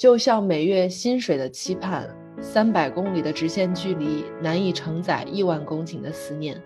[0.00, 2.08] 就像每月薪水的期盼，
[2.40, 6.58] 三百公里的直线距离难以承载亿万公顷的思念。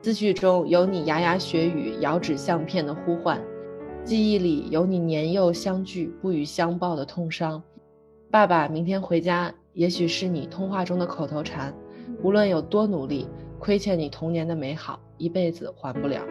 [0.00, 3.42] 字句中有你牙牙学语、遥指相片的呼唤，
[4.04, 7.60] 记忆里有你年幼相聚不语相报的痛伤。
[8.30, 11.74] 爸爸，明天回家，也许是你通话中的口头禅。
[12.22, 13.26] 无论有多努力，
[13.58, 16.22] 亏欠你童年的美好，一辈子还不了。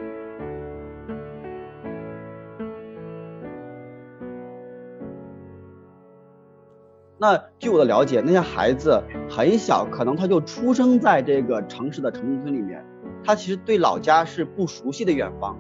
[7.22, 12.82] 那据我的了解，那些孩子很小，可能他就出生在这个城市的城中村里面。
[13.26, 15.58] 他其实对老家是不熟悉的远方。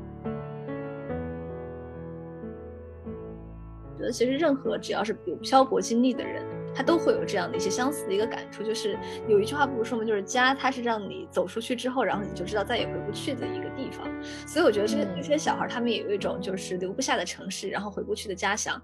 [3.97, 6.41] 觉得其实任何只要是有漂泊经历的人，
[6.73, 14.07] 他都会有这样的一些相似的一个感触，就是有一句话不是说嘛，就是家它是让你走出去之后，然后你就知道再也回不去的一个地方。
[14.47, 18.81] 所以我觉得这些这些小孩他们也有一种就是留不下的城市，然后回不去的家乡。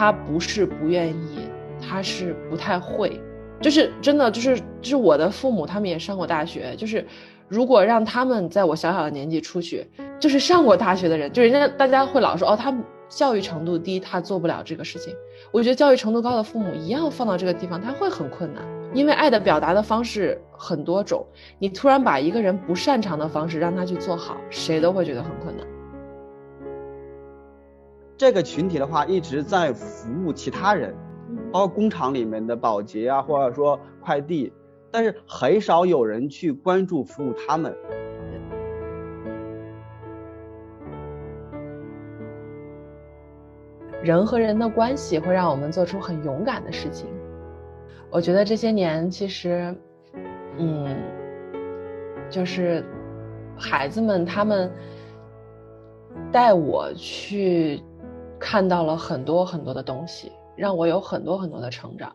[0.00, 1.40] 他不是不愿意，
[1.78, 3.20] 他是不太会，
[3.60, 7.06] 就是真的，就是就是我的父母，他们也上过大学，就是
[7.48, 9.86] 如果让他们在我小小的年纪出去，
[10.18, 12.74] 就是上过大学的人，就人家大家会老说哦，他
[13.10, 15.14] 教育程度低，他做不了这个事情。
[15.52, 18.64] 我觉得教育程度高的父母一样放到这个地方，他会很困难，
[18.94, 21.22] 因为爱的表达的方式很多种，
[21.58, 25.66] 你突然把一个人不擅长的方式让他去做好，谁都会觉得很困难。
[28.20, 30.94] 这个群体的话一直在服务其他人，
[31.50, 34.52] 包括工厂里面的保洁啊，或者说快递，
[34.90, 37.74] 但是很少有人去关注服务他们。
[44.02, 47.08] 人和人的关系会让我们做出很勇敢的事情。
[48.10, 49.74] 我觉得这些年其实，
[50.58, 50.94] 嗯，
[52.28, 52.84] 就是
[53.56, 54.70] 孩子们他们
[56.30, 57.82] 带我去。
[58.40, 62.10] 看到了很多很多的东西，让我有很多很多的成长。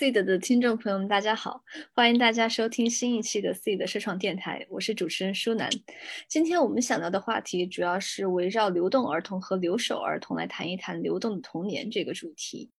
[0.00, 1.62] Seed 的听众朋友们，大家好，
[1.92, 5.68] 欢迎大家收听新一期的 Seed 社创电台，我是主持人舒楠。
[6.26, 12.70] 今天我们想聊的话题主要是围绕流动儿童和留守儿童来谈一谈流动的童年这个主题。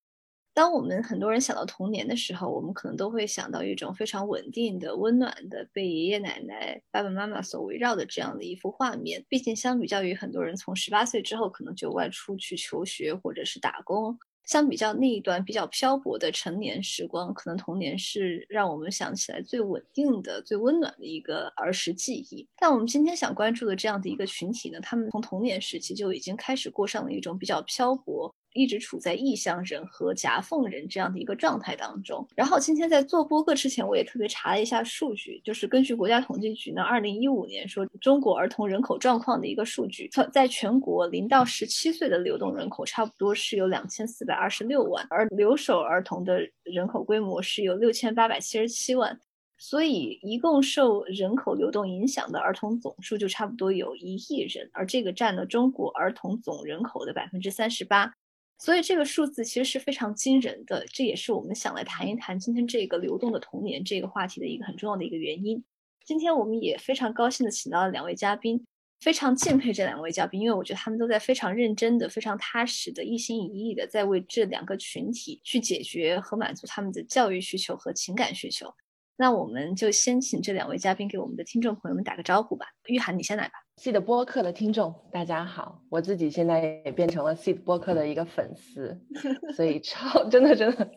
[0.52, 9.24] 当我们很多人想到童年的时候，我们可能都会想到一种非常稳定的、温暖的，被爷爷奶奶、爸爸妈妈所围绕的这样的一幅画面。
[9.28, 14.18] 毕竟，相比较于很多人从十八岁之后可能就外出去求学或者是打工。
[14.46, 22.46] 相比较那一段比较漂泊的成年时光，可能童年是让我们想起来最稳定的、最温暖的一个儿时记忆。
[22.58, 28.34] 但我们今天想关注的这样的一个群体呢，他们从童年时期就已经开始过上了一种比较漂泊。
[28.54, 32.26] 一直处在异乡人和夹缝人这样的一个状态当中。
[32.34, 49.18] 然后今天在做播客之前，我也特别查了一下数据，就是根据国家统计局呢，二零一五年说中国儿童人口状况的一个数据，在全国零到十七岁的流动人口差不多是有两千四百二十六万，而留守儿童的人口规模是有六千八百七十七万，
[49.58, 58.12] 所以一共受人口流动影响的儿童总数就差不多有一亿人，而这个占了中国儿童总人口的百分之三十八。
[58.62, 65.64] 所以这个数字其实是非常惊人的，这也是我们想来谈一谈今天这个流动的童年这个话题的一个很重要的一个原因。
[66.04, 68.64] 今天我们也非常高兴的请到了两位嘉宾，
[69.00, 78.72] 非常敬佩这两位嘉宾，因为我觉得他们都在非常认真的、非常踏实的、一心一意的在为这两个群体去解决和满足他们的教育需求和情感需求。
[79.16, 82.66] 那我们就先请这两位嘉宾给我们的听众朋友们打个招呼吧。
[82.86, 83.54] 玉涵，你先来吧。
[83.82, 85.82] Seed 播客的听众，大家好！
[85.88, 89.00] 我自己现在也变成了 Seed 播客的一个粉丝，
[89.56, 90.88] 所以超真的真的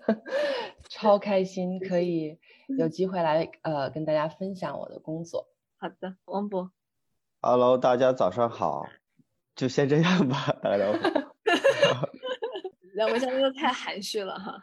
[0.87, 2.37] 超开心，可以
[2.77, 5.47] 有机会来呃跟大家分享我的工作。
[5.77, 6.69] 好的，王博。
[7.41, 8.85] Hello，大家早上好，
[9.55, 12.07] 就先这样吧，大家好。
[12.93, 14.61] 两位嘉宾都太含蓄了哈。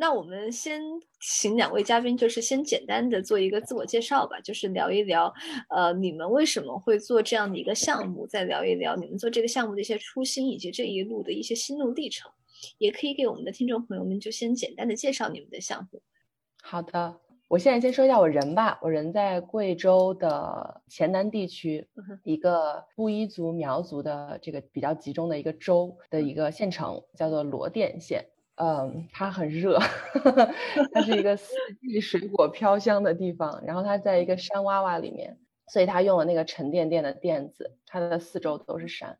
[0.00, 0.80] 那我们先
[1.20, 5.34] 请两位嘉宾，就是先简单的做一个自我介绍吧，就是聊一聊，
[5.70, 12.30] 呃，你们为什么会做这样的一个项目，再聊一聊你们做这个项目的一些初心，以及这一路的一些心路历程，
[12.78, 16.00] 也可以给我们的听众朋友们就先简单的介绍你们的项目。
[16.62, 17.18] 好的，
[17.48, 21.88] 我现在先说一下我人吧，我人在贵州的黔南地区，
[22.22, 28.24] 一个布依族苗族的这个比较集中的一个州的一个县城，叫做罗甸县。
[28.60, 29.78] 嗯，它很热，
[30.92, 35.38] 它是一个四季水果飘香的地方，然后它在一个山洼洼里面，
[35.68, 39.16] 所以它用了那个沉甸甸的垫子，它的四周都是山。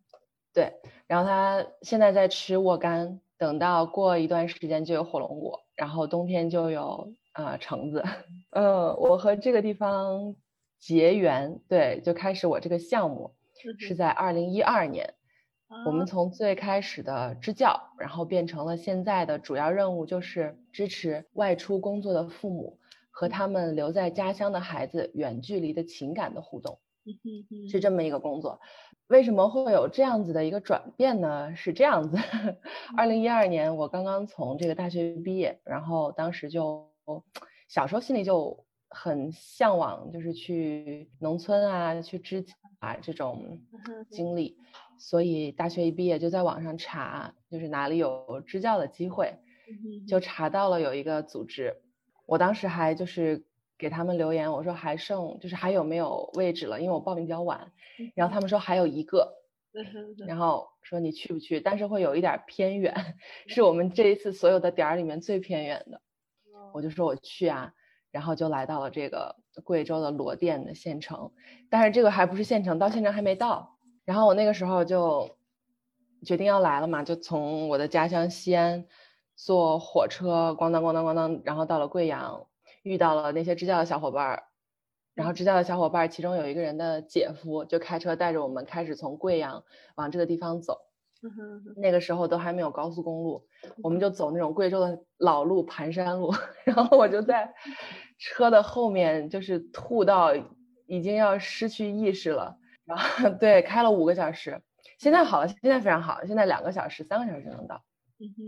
[0.52, 0.72] 对，
[1.06, 8.02] 然后它现在在吃沃柑，等到过一段时间就有火龙果，然后冬天就有啊橙子。
[8.50, 10.34] 嗯，我和这个地方
[10.80, 13.36] 结缘，对，就开始我这个项目
[13.78, 15.14] 是在二零一二年。
[15.86, 22.78] 我们从最开始的支教，然后变成了现在的主要任务，就是支持外出工作的父母
[23.10, 26.78] 和他们留在家乡的孩子远距离的情感的互动，
[27.70, 28.60] 是这么一个工作。
[29.08, 31.54] 为什么会有这样子的一个转变呢？
[31.54, 32.16] 是这样子，
[32.96, 36.90] 二零一二年我刚刚从这个大学毕业，然后当时就
[37.68, 42.44] 小时候心里就很向往，就是去农村啊，去支
[42.78, 43.60] 啊这种
[44.10, 44.56] 经历。
[44.98, 49.38] 所以大学一毕业就在网上查，就是哪里有支教的机会，
[50.06, 51.76] 就查到了有一个组织。
[52.26, 53.46] 我当时还就是
[53.78, 57.72] 给他们留言，我说还剩就是还有没有位置了，因为我报名比较晚。
[58.14, 59.34] 然后他们说还有一个，
[60.26, 61.60] 然后说你去不去？
[61.60, 63.16] 但是会有一点偏远，
[63.46, 66.00] 是我们这一次所有的点儿里面最偏远的。
[66.74, 67.72] 我就说我去啊，
[68.10, 71.32] 然后就来到了这个贵州的罗甸的县城，
[71.70, 73.77] 但是这个还不是县城，到县城还没到。
[74.08, 75.36] 然后我那个时候就
[76.24, 78.86] 决定要来了嘛，就从我的家乡西安
[79.36, 82.46] 坐火车咣当咣当咣当，然后到了贵阳，
[82.82, 84.44] 遇到了那些支教的小伙伴儿，
[85.12, 89.62] 然后支教的小伙伴儿其中有一个人的姐夫就开车带着我们开始从贵阳
[89.96, 90.78] 往这个地方走。
[91.76, 93.44] 那个时候都还没有高速公路，
[93.82, 96.32] 我们就走那种贵州的老路盘山路，
[96.64, 97.52] 然后我就在
[98.16, 100.34] 车的后面就是吐到
[100.86, 102.56] 已经要失去意识了。
[102.88, 104.62] 然后 对，开了五个小时，
[104.98, 107.84] 现在好了，现在非常好，现在两个小时、三个小时就能到。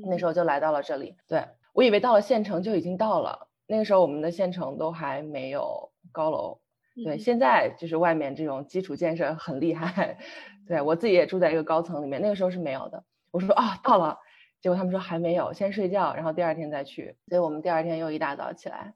[0.08, 1.44] 那时候就来到了这里，对
[1.74, 6.60] 我以为到了县城就已经到了，那个时候我们的县城都还没有高楼。
[7.04, 10.18] 对，现在就是外面这种基础建设很厉害。
[10.66, 13.04] 对我自己也住在一个高层里面，那个时候是没有的。
[13.30, 14.18] 我说啊，到了，
[14.60, 17.16] 结果他们说还没有，先睡觉，然后第二天再去。
[17.28, 18.94] 所以我们第二天又一大早起来，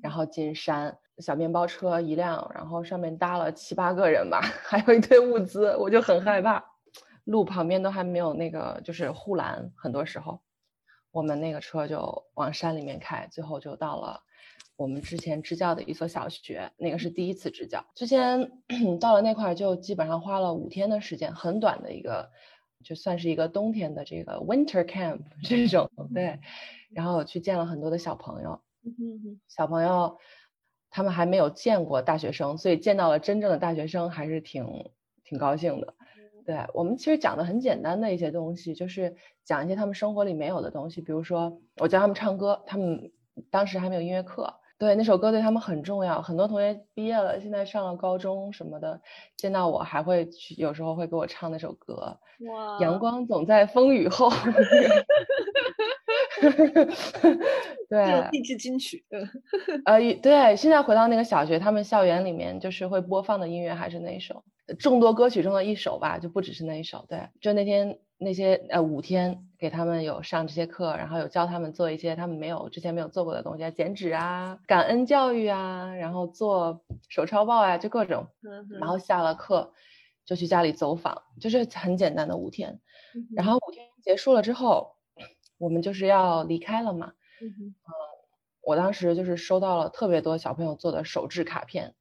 [0.00, 0.98] 然后进山。
[1.18, 6.64] 小面包车一辆，然后上面搭了七八个人吧， 还有一堆物资，我就很害怕。
[7.24, 10.40] 路旁边都还没有那个就是护栏，很多时候，
[11.10, 14.20] 我们那个车就往山里面开，最后就到了
[14.76, 17.82] 我们之前支教的一所小学，那个是第一次支教。
[17.94, 18.50] 之前
[19.00, 22.30] 到了那块就基本上花了五天的时间，很短的一个，
[22.82, 26.40] 就算是一个冬天的这个 winter camp 这种，对。
[26.92, 28.60] 然后去见了很多的小朋友，
[29.48, 30.18] 小朋友。
[30.94, 34.64] 他们还没有见过大学生，所以见到了真正的大学生还是挺
[35.24, 35.92] 挺高兴的。
[36.46, 43.10] 对我们其实讲的很简单的一些东西，就是讲一些他们生活里没有的东西，比如说我教他们唱歌，他们
[43.50, 46.22] 当时还没有音乐课，对那首歌对他们很重要。
[46.22, 49.00] 很多同学毕业了，现在上了高中什么的，
[49.36, 52.20] 见到我还会去，有时候会给我唱那首歌。
[52.48, 54.30] 哇，阳光总在风雨后。
[57.88, 59.04] 对，励志金曲。
[59.84, 64.42] 呃，对，现在回到那个小学，他们校园里面就是会播放的音乐还是那一首，
[64.78, 67.04] 众多歌曲中的一首吧，就不只是那一首。
[67.08, 78.26] 对，就那天那些呃五天给他们有上这些课，然后有教他们做一些他们没有之前没有做过的东西，剪纸啊，感恩教育啊，然后做手抄报啊，就各种。
[78.80, 79.72] 然后下了课
[80.24, 82.80] 就去家里走访，就是很简单的五天。
[83.36, 84.93] 然后五天结束了之后。
[85.58, 87.74] 我们就是要离开了嘛，嗯，
[88.62, 91.94] 我当时就是收到了特别多小朋友做的手制卡片，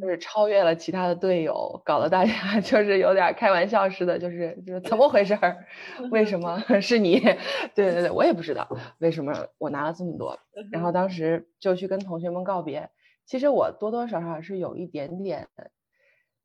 [0.00, 5.66] 就是超越了其他的队友，搞得大家 就是有点开玩笑似的，就是就是怎么回事儿？
[6.10, 7.18] 为什么是你？
[7.74, 10.38] 对对对，我也不知道为什么我拿了这么多，
[10.70, 12.90] 然后当时就去跟同学们告别。
[13.26, 15.48] 其实我多多少少是有一点点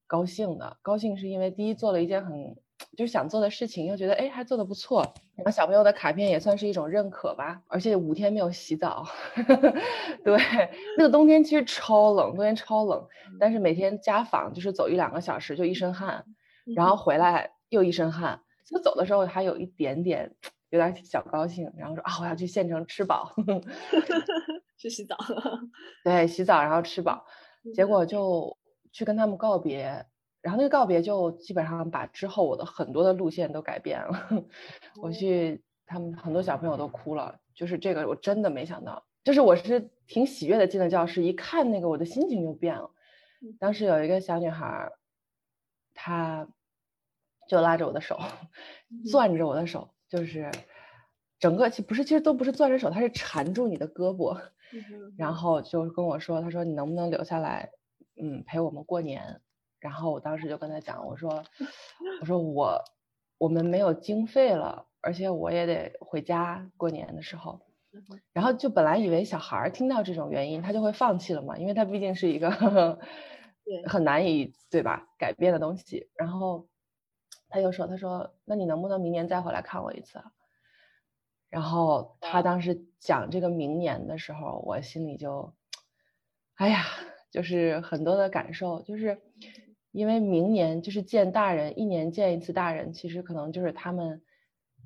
[0.08, 2.56] 高兴的，高兴是因为第一做了一件很。
[2.98, 5.02] 就是想做的事情，又觉得哎还做的不错，
[5.36, 7.62] 然后小朋友的卡片也算是一种认可吧。
[7.68, 9.06] 而且五天没有洗澡，
[10.24, 10.38] 对，
[10.98, 13.08] 那个冬天其实超冷，冬天超冷，
[13.40, 16.26] 但是每天家访就是走一两个小时就一身汗，
[16.76, 18.42] 然后回来又一身汗。
[18.66, 20.36] 就走的时候还有一点点
[20.70, 23.34] 有点小高兴，然后说啊我要去县城吃饱，
[24.78, 25.18] 去洗澡，
[26.04, 27.26] 对，洗澡然后吃饱，
[27.74, 28.58] 结果就
[28.92, 30.06] 去跟他们告别。
[30.42, 34.46] 然后那个告别就基本上把之后我的很多的路线都改变了。
[35.02, 42.90] 我去，他们很多小朋友都哭了，就是这个我真的没想到，就是我是挺喜悦的进了教室，一看那个我的心情就变了。
[43.60, 44.92] 当时有一个小女孩，
[45.94, 46.48] 她
[47.50, 48.20] 就拉着我的手，
[49.12, 50.52] 攥着我的手，就是
[51.40, 54.40] 整个其不是，其实都不是攥着手，她是缠住你的胳膊，
[55.18, 57.72] 然后就跟我说：“她说你能不能留下来，
[58.22, 59.42] 嗯，陪我们过年？”
[59.80, 61.44] 然后我当时就跟他讲，我说
[62.22, 62.84] ：“我说我
[63.38, 67.62] 我们没有经费了，而且我也得回家过年的时候。”
[68.34, 72.52] 然后就本来以为小孩儿听到这种原因，他就会放弃了嘛，因为他毕竟是一个
[73.88, 76.10] 很难以对吧改变的东西。
[76.16, 76.68] 然后
[77.48, 80.22] 他又说：“他说，那你能不能明年再回来看我一次？”
[81.50, 85.52] 然后他当时讲这个明年的时候，我心里就，
[86.54, 86.86] 哎呀，
[87.32, 89.20] 就是很多的感受，就是
[89.92, 94.22] 因为明年就是见大人，一年见一次大人，其实可能就是他们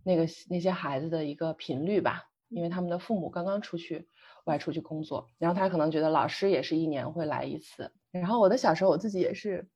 [0.03, 2.29] 那个那些孩子的一个频率吧。
[2.49, 4.07] 因为他们的父母刚刚出去
[4.43, 7.91] 外出去工作，然后他可能觉得老师也是一年会来一次。
[8.11, 9.67] 然后我的小时候我自己也是，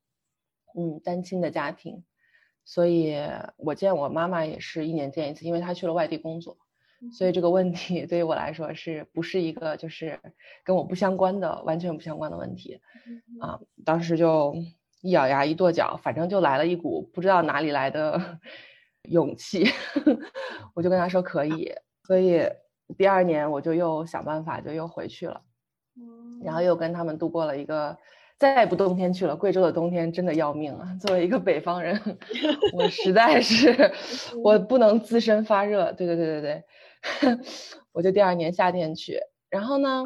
[0.77, 2.03] 嗯，单亲的家庭，
[2.65, 3.15] 所以
[3.55, 6.55] 我见我妈妈也是一年见一次，因为她去了外地工作，
[7.11, 10.19] 所以这个问题对于我来说是不是一个就是
[10.63, 12.79] 跟我不相关的完全不相关的问题
[13.39, 13.59] 啊？
[13.83, 14.53] 当时就
[15.07, 18.39] 一咬牙一跺脚，反正就来了一股不知道哪里来的
[19.09, 19.65] 勇气，
[20.75, 21.73] 我就跟他说可以，
[22.03, 22.43] 所以。
[22.97, 25.41] 第二年我就又想办法就又回去了，
[26.41, 27.97] 然后又跟他们度过了一个
[28.39, 29.35] 再也不冬天去了。
[29.35, 30.95] 贵州的冬天真的要命啊！
[31.01, 32.01] 作为一个北方人，
[32.71, 33.91] 我实在是
[34.41, 35.91] 我不能自身发热。
[35.91, 36.63] 对对对对
[37.19, 37.37] 对，
[37.91, 39.19] 我就第二年夏天去。
[39.49, 40.05] 然后呢，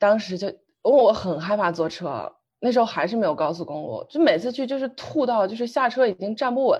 [0.00, 0.52] 当时就
[0.82, 6.78] 我很害怕坐车，那时候还是没有高速公路，就每次去就是吐到就是下车已经站不稳。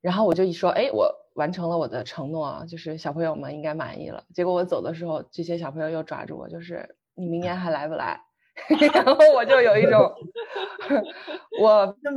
[0.00, 1.22] 然后我就一说，哎，我。
[1.36, 4.24] 完成了我的承诺，就是小朋友们应该满意了。
[4.32, 8.18] 结果我走的时候，这些小朋友又抓住我，就是你明年还来不来？
[8.94, 10.14] 然后我就有一种，
[11.60, 11.94] 我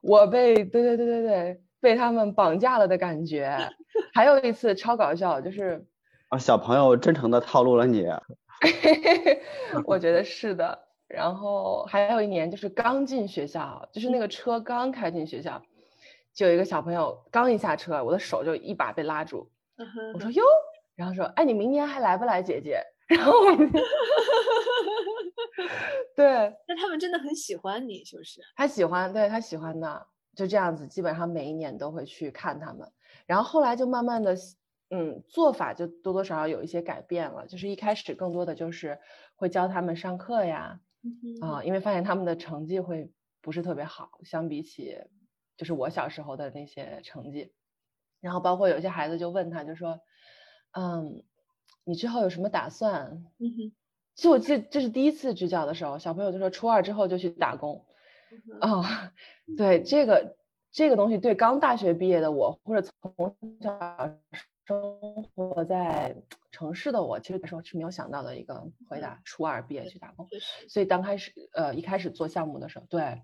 [0.00, 3.58] 我被对对对对对被他们绑架了的感觉。
[4.14, 5.84] 还有一次超搞笑，就是
[6.28, 8.06] 啊，小朋友真诚的套路了你。
[9.84, 10.78] 我觉得 是的。
[11.08, 15.62] 然后还有一年，就是刚进学校，就是那个车刚开进学校。
[16.32, 19.50] 就有一个小朋友刚一下车，我的手就一把被拉住。
[20.14, 20.42] 我说哟，
[20.94, 22.82] 然后说，哎，你明年还来不来，姐姐？
[23.12, 23.32] 然后，
[26.16, 32.90] 对，那他们真的很喜欢你，就是他喜欢，对他喜欢的，就这样子，基本上每一年都会去看他们。
[33.26, 34.34] 然后后来就慢慢的，
[34.94, 37.46] 嗯，做法就多多少少有一些改变了。
[37.46, 39.00] 就是一开始更多的就是
[39.34, 40.80] 会教他们上课呀，
[41.40, 44.98] 啊，因为发现他们的成绩会不是特别好，相比起。
[45.54, 47.52] 就是我小时候的那些成绩，
[48.20, 50.00] 然后包括有些孩子就问他，就说，
[50.72, 51.22] 嗯，
[51.84, 53.22] 你之后有什么打算？
[54.14, 57.84] 其实我记得这是第一次支教的时候，小朋友就说初二之后就去打工。
[58.60, 58.82] 哦，
[59.56, 60.36] 对这个
[60.72, 64.10] 这个东西，对刚大学毕业的我，或者从小
[64.66, 66.16] 生活在
[66.50, 69.20] 城市的我，其实来说是没有想到的一个回答。
[69.24, 70.28] 初二毕业去打工，
[70.68, 73.22] 所以刚开始呃一开始做项目的时候，对，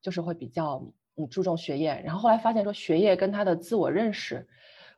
[0.00, 0.92] 就是会比较。
[1.18, 4.46] 嗯，注重学业，然后后来发现说学业跟他的自我认识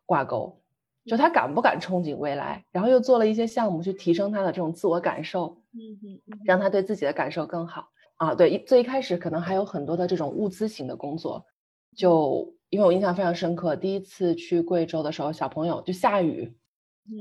[0.05, 0.61] 挂钩，
[1.05, 5.95] 就他敢不敢憧憬未来，然后又做了一些项目去提升他的这种自我感受，嗯
[6.27, 8.35] 嗯，让他对自己的感受更好啊。
[8.35, 11.47] 对，最一开始可能还有很多的这种物资型的工作，
[11.95, 16.57] 就因为我印象非常深刻，第一次去贵州的时候，小朋友就下雨，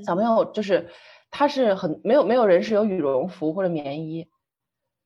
[0.06, 0.89] 小朋友就是
[1.32, 4.27] 他是很没有没有人是有羽绒服或者棉衣，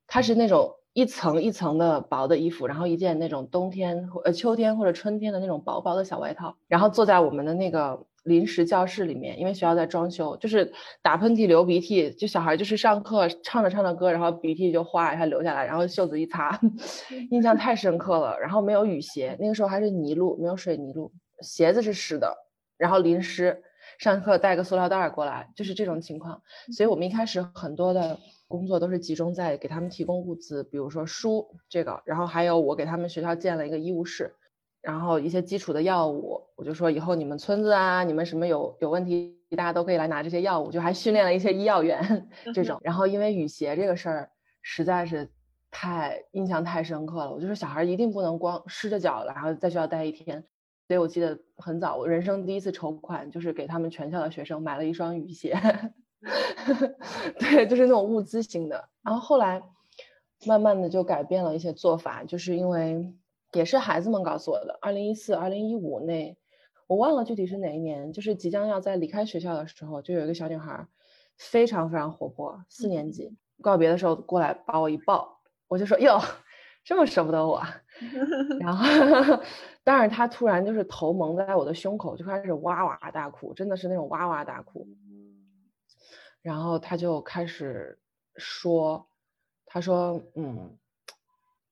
[0.07, 0.75] 他是那种。
[0.93, 16.59] 一层一层的薄的衣服，然后一件那种冬天呃秋天或者春天的那种薄薄的小外套，然后坐在我们的那个临时教室里面，因为学校在装修，就是打喷嚏流鼻涕，就小孩就是上课唱着唱着歌，然后鼻涕就哗一下流下来，然后袖子一擦，
[17.31, 18.39] 印象太深刻了。
[18.39, 21.11] 然后没有雨鞋，那个时候还是泥路，没有水泥路，
[21.41, 22.35] 鞋子是湿的，
[22.77, 23.63] 然后淋湿，
[23.97, 26.41] 上课带个塑料袋过来，就是这种情况。
[26.75, 28.19] 所以我们一开始很多的。
[28.51, 34.35] 工作都是集中在给他们提供物资，比如说书这个，然后还有我给他们学校建了一个医务室，
[34.81, 42.79] 然后一些基础的药物，我就说以后你们村子啊，你们什么有有问题，大家都可以来拿这些药物，就还训练了一些医药员这种。
[42.81, 44.29] 然后因为雨鞋这个事儿
[44.61, 45.29] 实在是
[45.69, 50.43] 太印象太深刻了，我就说小孩一定不能光湿着脚然后在学校待一天，
[50.87, 55.55] 所以我记得很早，我人生第一次筹款就是给他们全校的学生买了一双雨鞋。
[57.39, 58.89] 对，就是那种物资型的。
[59.01, 59.61] 然后后来，
[60.45, 63.11] 慢慢的就改变了一些做法，就是因为
[63.53, 64.77] 也是孩子们告诉我的。
[64.81, 66.37] 二零一四、二零一五那，
[66.87, 70.87] 我忘了具体是哪一年，就是即将要在离开学校的时候，就有一个小女孩，
[71.37, 76.19] 非常非常活泼，四年级告别的时候过来把我一抱，我就说哟，
[76.83, 77.61] 这么舍不得我，
[78.59, 78.85] 然后，
[79.83, 84.87] 但是她突然就是头蒙在我的胸口，就开始哇哇大哭，真的是那种哇哇大哭，
[86.41, 87.99] 然后她就开始
[88.35, 89.07] 说，
[89.65, 90.75] 她说嗯，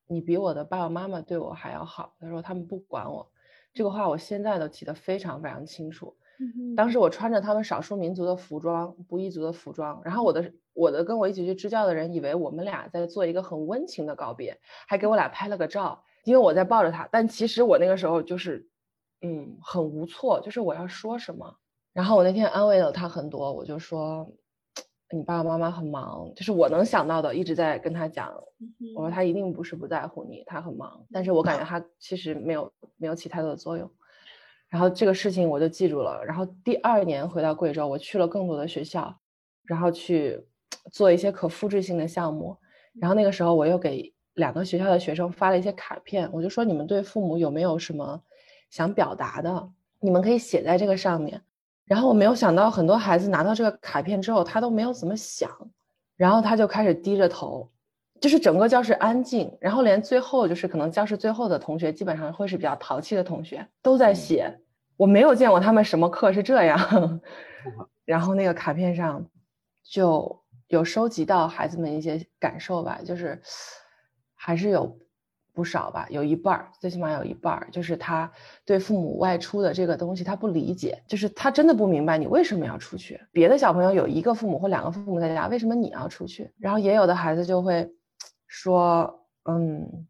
[0.10, 3.32] 你比我的爸爸妈妈对我还要好，他说他们不管我。
[3.72, 6.18] 这个话我现在都记得非常非常清楚。
[6.76, 17.08] 当时我穿着他们少数民族的服装，布依族的服装，然后我的我的跟我一起去支教的人以为我们俩在做一个很温情的告别，还给我俩拍了个照，因为我在抱着他。
[17.12, 18.68] 但其实我那个时候就是，
[19.22, 21.56] 嗯，很无措，就是我要说什么。
[21.94, 24.28] 然后我那天安慰了他很多，我就说。
[25.12, 28.32] 你爸爸妈妈很忙，就是我能想到的，一直在跟他讲。
[28.96, 33.90] 我说他一定不是不在乎你，他很忙，但是我感觉他其实没有没有起太多的作用。
[34.68, 36.24] 然后这个事情我就记住了。
[36.24, 39.18] 然后第二年回到贵州，我去了更多的学校，
[39.64, 40.40] 然后去
[40.92, 42.56] 做一些可复制性的项目。
[43.00, 48.22] 然后那个时候我又给两个学校的学生发了一些卡片，我就说你们对父母有没有什么
[48.70, 49.70] 想表达的？
[50.00, 51.42] 你们可以写在这个上面。
[51.90, 55.50] 然后我没有想到，很多孩子拿到这个卡片之后，他都没有怎么想，
[56.16, 57.68] 然后他就开始低着头，
[58.22, 64.56] 就是整个教室安静，然后连最后就是可能教室最后的同学，基本上会是比较淘气的同学，都在写。
[64.98, 67.20] 我没有见过他们什么课是这样。
[68.06, 69.26] 然后那个卡片上
[69.84, 73.42] 就有收集到孩子们一些感受吧，就是
[74.36, 74.96] 还是有。
[75.60, 78.32] 不少吧，有一半儿，最起码有一半儿，就是他
[78.64, 83.20] 对父母外出的这个东西他不理解，就是他真的不明白你为什么要出去。
[83.34, 86.50] 别的小朋友有一个父母或两个父母在家，为什么你要出去？
[86.58, 87.92] 然后也有的孩子就会
[88.48, 90.08] 说，嗯，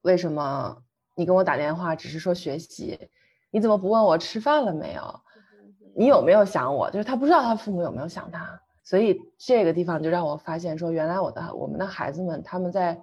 [0.00, 0.78] 为什么
[1.14, 2.98] 你跟我打电话只是说学习，
[3.50, 5.20] 你怎么不问我吃饭了没有？
[5.94, 6.90] 你有没有想我？
[6.90, 12.98] 就是他不知道他父母有没有想他，所以这个地方就让我发现说，原来我的我们的孩子们他们在。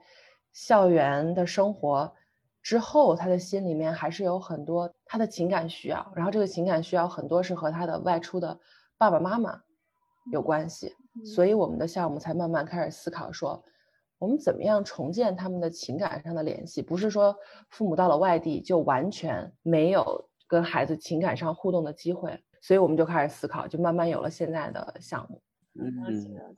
[0.53, 2.13] 校园的生活
[2.61, 8.59] 之后，他的心里面还是有很多他的情感需要，然后这个情感需要很多是和他的外出的
[8.97, 9.61] 爸爸妈妈
[10.31, 11.87] 有关系，所以我们的。
[11.87, 13.61] 项目才慢慢开始思考说，
[14.17, 17.35] 我们怎么样重建他们的情感上的联系，不是说
[17.69, 25.41] 父母到了外地就完全没有跟孩子情感上互动的机会，所以我们就开始思考，就慢慢有了现在的项目。
[25.73, 26.55] 嗯。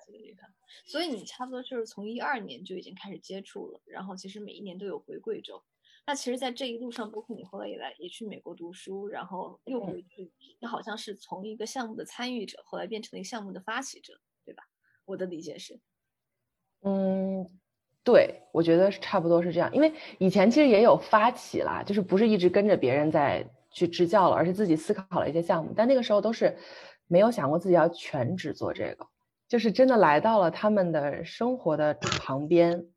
[0.86, 5.64] 所以你差不多就是从一二年就已经开始接触了，然后其实每一年都有回贵州。
[6.06, 14.64] 那其实，在这一路上，包括你后来也来也去美国读书，然后又回去，你好像是从一个项目的参与者，后来变成了一个项目的发起者，对吧？
[15.06, 15.80] 我的理解是，
[16.82, 17.50] 嗯，
[18.04, 19.74] 对，我觉得差不多是这样。
[19.74, 26.58] 因为以前其实也有发起啦，就是不是一直跟着别人在去支教了，而是自己思考了一些项目，但那个时候都是
[27.08, 29.08] 没有想过自己要全职做这个。
[29.48, 32.88] 就是真的来到了他们的生活的旁边，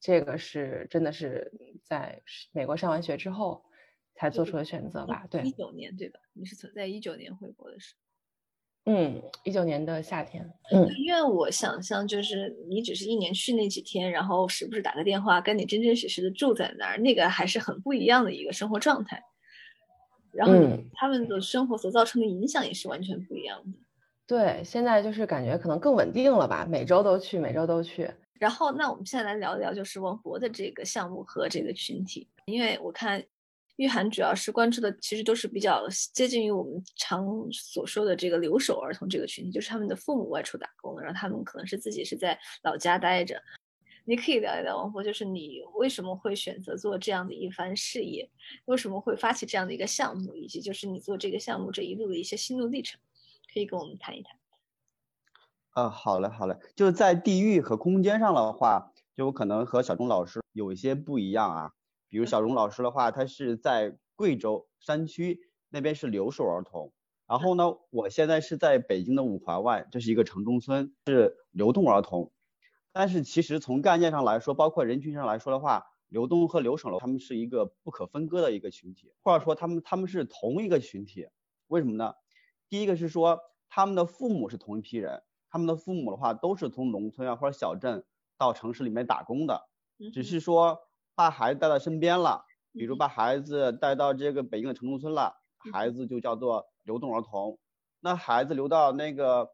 [0.00, 1.52] 这个是真的是
[1.84, 3.62] 在美国上完学之后
[4.14, 5.26] 才做出的选择吧？
[5.28, 6.18] 对，一九年对吧？
[6.32, 8.92] 你是在一九年回国的时候？
[8.92, 10.48] 嗯，一九年的夏天。
[10.72, 19.22] 嗯，因为我想象就是你只是一年去那几天，然后时不时打个电话，跟你真真实实的住在那儿，那个还是很不一样的一个生活状态。
[20.36, 20.54] 然后
[20.94, 23.78] 他们的生活所造成的影响也是完全不一样的。
[24.26, 28.10] 对，现在就是感觉可能更稳定了吧，每周都去，每周都去。
[28.38, 33.24] 然后，那我们现在来聊一聊，就是王博的这个项目和这个群体，因为我看
[33.76, 43.40] 玉涵主要是关注的，其实都是比较接近于我们常所说的这个留守儿童这个群体，就是他们的父母外出打工，然后他们可能是自己是在老家待着。
[44.08, 48.30] 你可以聊一聊王博，就是你为什么会选择做这样的一番事业，
[48.66, 53.00] 为什么会发起这样的一个项目，以及就是你做这个项目这一路的一些心路历程。
[53.52, 54.38] 可以跟我们谈一谈。
[55.74, 61.72] 呃，好嘞，好嘞，就是在地域和空间上的话，就可能和小钟老师有一些不一样啊。
[62.08, 66.92] 比如小钟老师的话，他是在贵州山区那边是留守儿童，
[67.26, 72.30] 然后呢，我现在是在北京的五环外，这是一个城中村，是流动儿童。
[72.98, 81.28] 但是其实从概念上来说，包括人群上来说的话，流动和留守儿他们是一个不可分割的一个群体，或者说他们他们是同一个群体。
[81.66, 82.14] 为什么呢？
[82.70, 88.06] 第一个是说，他们的父母是同一批人，他们的父母的话都是从农村啊或者小镇
[88.38, 89.68] 到城市里面打工的，
[90.14, 90.78] 只是说
[91.14, 95.34] 把孩子带到身边了，比如把孩子带到这个北京的城中村了，
[95.70, 97.58] 孩子就叫做流动儿童。
[98.00, 99.50] 那孩子流到那个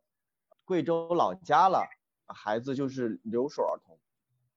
[0.64, 1.88] 贵州老家了，
[2.32, 3.98] 孩子就是留守儿童，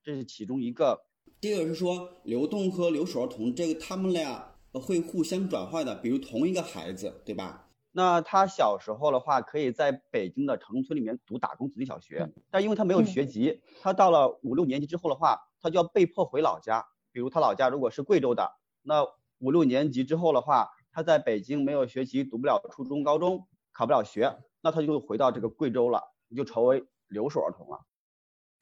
[0.04, 1.06] 这是其中一个。
[1.40, 4.52] 第二个是说，流动和留守儿童这个他们俩。
[4.78, 7.70] 会互相转换的，比如同一个孩子，对吧？
[7.94, 16.86] 那他小时候的话，可以在北京的城中村里面读打工子弟小学，但因为他没有学籍，他到了五六年级之后的话，他就要被迫回老家。
[17.14, 19.08] 比如他老家如果是贵州的，那
[19.38, 26.04] 五六年级之后的话，他在北京没有学籍，读不了初中、高中，考不了学，那他就回到这个贵州了，
[26.36, 27.86] 就成为留守儿童了。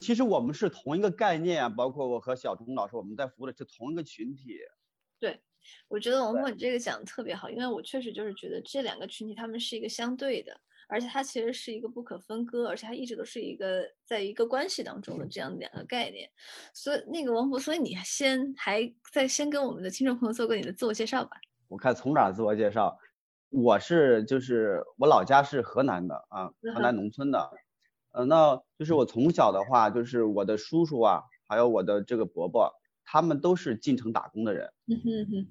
[0.00, 4.58] 其实我们是同一个概念啊，包括我和小钟老师，我们在服务的是同一个群体。
[5.18, 5.40] 对，
[5.88, 16.28] 我觉得王默你这个讲的特别好，因为我确实就是觉得这两个群体他们是一个相对的，而且它其实是一个不可分割，而且它一直都是一个在一个关系当中的这样两个概念。
[16.74, 21.30] 所以那个王博，所以你先还再先跟我们的听众朋友做个你的自我介绍吧。
[21.68, 22.98] 我看从哪自我介绍？
[23.48, 27.50] 我是就是我老家是河南的啊，河南农村的。
[28.14, 32.72] 呃，那就是我从小的话，就是我的叔叔啊，还有我的这个伯伯，
[33.04, 34.72] 他们都是进城打工的人。
[34.86, 35.48] 嗯哼哼。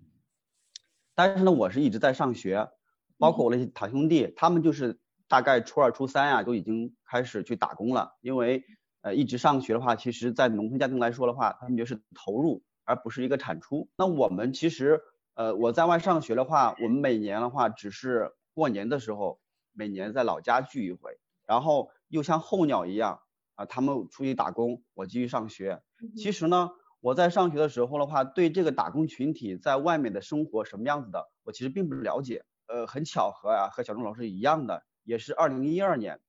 [1.14, 2.70] 但是呢，我是一直在上学，
[3.18, 4.98] 包括我那些堂兄弟，他们就是
[5.28, 8.16] 大概初二、初三呀，都已经开始去打工了。
[8.22, 8.64] 因为
[9.02, 13.90] 呃，一直上学的话，其实在农村家庭来说的话，他们就是投入，而不是一个产出。
[13.98, 15.02] 那我们其实
[15.34, 19.42] 呃，我在外上学的话，我们每年的话，只是过年的时候，
[19.74, 21.90] 每年在老家聚一回，然后。
[22.14, 23.22] 又像候鸟一样
[23.56, 25.82] 啊，他们出去打工，我继续上学。
[26.16, 32.46] 其实呢，我在上学的时候的话，对这个打工群体在外面的生活什么样子的，我其实并不了解。
[32.68, 36.20] 呃，很巧合啊，和小钟老师一样的，也是二零一二年。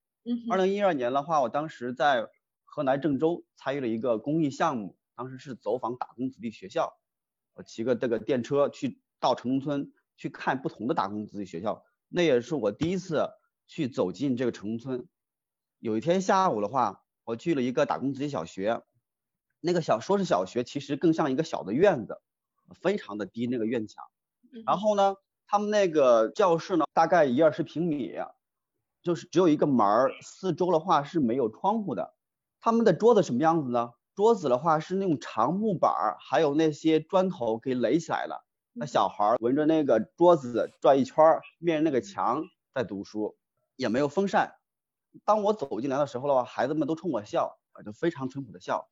[0.51, 2.31] 二零一二年的话，我当时在
[2.64, 6.94] 河南郑州参与了一个公益项目，当时是走访打工子弟学校，
[7.53, 13.29] 我骑个这个电车去到城中村去看不同的打工子弟学校，那也是我第一次
[13.66, 15.07] 去走进这个城中村。
[15.85, 18.81] 有一天下午的话，我去了一个打工子弟小学，
[19.61, 22.23] 那个小说是小学，其实更像一个小的院子，
[22.81, 24.03] 非常的低那个院墙。
[24.64, 25.16] 然后呢，
[25.47, 28.14] 他们那个教室呢，大概一二十平米，
[29.03, 32.14] 就是只有一个门儿，四周的话是没有窗户的。
[32.61, 33.90] 他们的桌子什么样子呢？
[34.14, 38.47] 桌子的话是那种长木板儿，还有那些砖头给垒起来了。
[38.73, 43.37] 那小孩围着那个桌子转一圈，面着那个墙在读书，
[43.77, 44.55] 也没有风扇。
[45.24, 48.88] 当我走进来的时候的话，孩子们都冲我笑，啊，就非常淳朴的笑。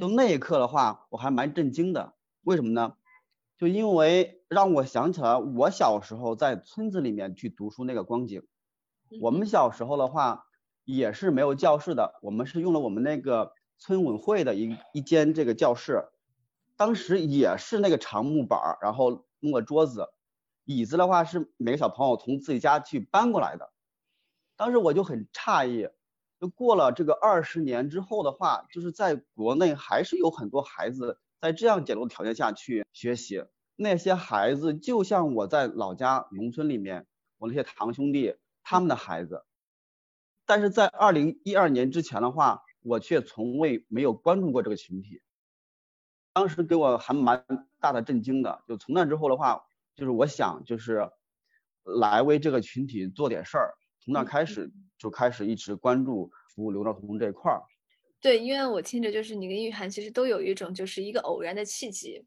[0.00, 2.14] 就那一刻的话，我还蛮震惊的。
[2.42, 2.94] 为什么呢？
[3.58, 8.42] 就因为让我想起来我小时候在村子里面去读书那个光景。
[9.20, 10.44] 我们小时候的话
[10.84, 16.08] 也是没有教室的，我们是用了我们那个村委会的一一间这个教室，
[16.76, 20.08] 当时也是那个长木板，然后弄个桌子，
[20.64, 23.70] 椅子的话是每个小朋友从自己家去搬过来的。
[24.56, 25.88] 当时我就很诧异，
[26.40, 33.44] 就过了这个二十年之后的话，就是在国内还是有很多孩子在这样简陋的条件下去学习。
[33.76, 39.44] 那些孩子就像我在老家农村里面，我那些堂兄弟他们的孩子。
[40.46, 45.20] 但是在二零一二年之前的话，我却从未没有关注过这个群体。
[46.32, 47.44] 当时给我还蛮
[47.80, 48.62] 大的震惊的。
[48.66, 49.64] 就从那之后的话，
[49.94, 51.10] 就是我想就是
[51.82, 53.74] 来为这个群体做点事儿。
[54.06, 57.60] 从那开始就开始一直关注服务留守儿童这一块儿。
[58.20, 62.24] 对，因为我听着就是你跟玉涵其实都有一种就是一个偶然的契机，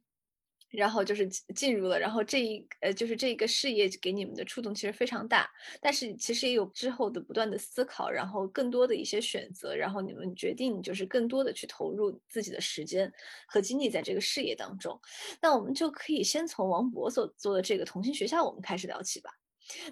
[0.69, 5.49] 然后就是进入了，然后这一呃就是这个事业给你们的触动其实非常大，
[5.81, 13.11] 但是其实也有之后的不断的思考，然后更多的一些选择，然后你们决定就是更多的去投入自己的时间
[13.47, 14.99] 和精力在这个事业当中。
[15.41, 19.38] 那我们就可以先从王博所做的这个同心学校我们开始聊起吧。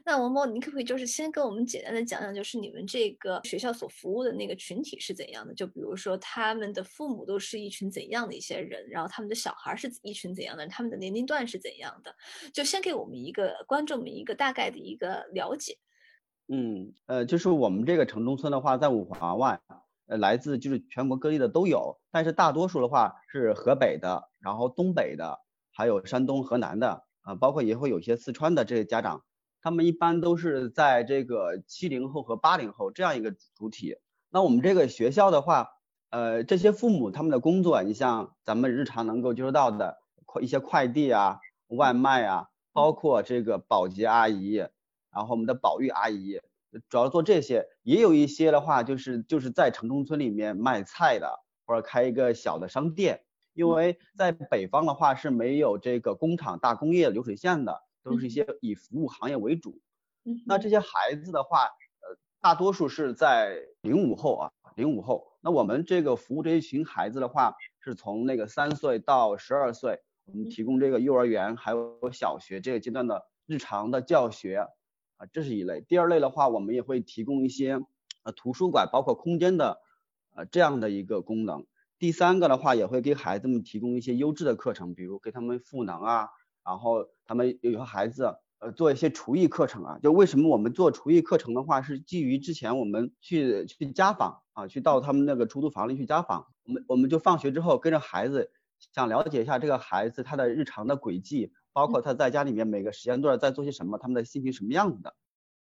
[0.04, 5.54] 那王博，你可不可以就是先跟我们简单的讲讲，就是你们这个学校所服务的那个群体是怎样的？
[5.54, 12.16] 就比如说他们的父母都是一群怎样的一些人，然后他们的小孩是一群怎样的，他们的年龄段是怎样的？
[12.54, 15.78] 就先给我们一个观众们一个大概的一个了解。
[16.48, 19.60] 嗯，呃，就是我们这个城中村的话，在五环外，
[20.08, 25.40] 呃，来自就是全国各地的都有，但是大多数的话是河北的，然后东北的，
[25.72, 29.24] 还有山东、河南的，啊，包括也会有些四川的这些家长。
[29.68, 33.98] 他们一般都是在这个七零后和八零后这样一个主体。
[34.30, 35.72] 那我们这个学校的话，
[36.10, 44.54] 呃，这些父母他们的工作，你像咱们日常能够接触到的快一些快递啊、外卖啊，包括这个保洁阿姨，
[45.12, 46.40] 然后我们的保育阿姨，
[46.88, 47.68] 主要做这些。
[47.84, 53.26] 也有一些的话，就是就是在城中村里面卖菜的，或者开一个小的商店。
[53.54, 57.82] 因为在北方的话是没有这个工厂大工业流水线的。
[58.10, 59.80] 都是一些以服务行业为主，
[60.46, 65.34] 那这些孩子的话，呃，大多数是在零五后啊，零五后。
[65.42, 74.68] 那我们这个服务这一群孩子的话，是从那个三岁到十二岁，我们提供这个幼儿园还有小学这个阶段的日常的教学
[75.18, 75.82] 啊，这是一类。
[75.82, 77.80] 第二类的话，我们也会提供一些
[78.24, 79.80] 呃图书馆包括空间的
[80.36, 81.66] 呃这样的一个功能。
[82.00, 86.30] 第三个的话，也会给孩子们提供一些优质的课程，比如给他们赋能啊，
[86.68, 88.36] 然后他们有些孩子。
[88.60, 98.52] 呃，做一些厨艺课程啊，就为什么我们做厨艺课程的话，是基于之前我们去去家访啊，去到他们那个出租房里去家访，我们我们就放学之后跟着孩子，
[98.96, 105.14] 想了解一下这个孩子他的日常的轨迹，包括他在家里面每个时间段在做些什么，他们的心情什么样子的。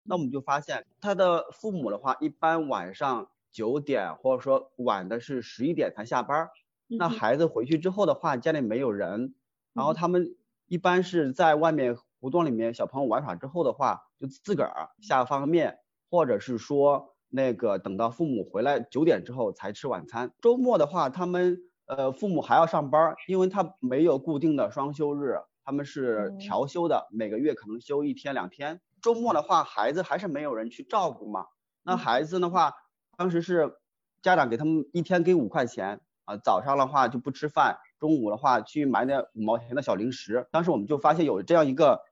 [0.03, 6.49] 那我们就发现他的父母的话，一般晚上九点或者说晚的是十一点才下班，
[6.89, 9.37] 那孩子回去之后的话，家里没有人，
[9.73, 10.35] 然后他们
[10.73, 11.99] 一般是在外面。
[12.19, 20.33] 胡同里面小朋友玩耍之后的话，就自个儿下方便面，或者是说那个等到父母回来九点之后才吃晚餐。
[20.41, 28.81] 周末的话，他们呃父母还要上班，因为他没有固定的双休日，他们是调休的，每个月可能休一天两天。
[29.03, 31.47] 周末的话，孩子还是没有人去照顾嘛。
[31.83, 32.73] 那孩子的话，
[33.17, 33.79] 当时是
[34.23, 40.49] 家长给他们一天给五块钱啊，早上的话就不吃饭，中午的话去买点五毛钱的小零食。
[40.51, 42.03] 当时我们就发现有这样一个。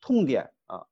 [0.00, 0.86] 痛点啊，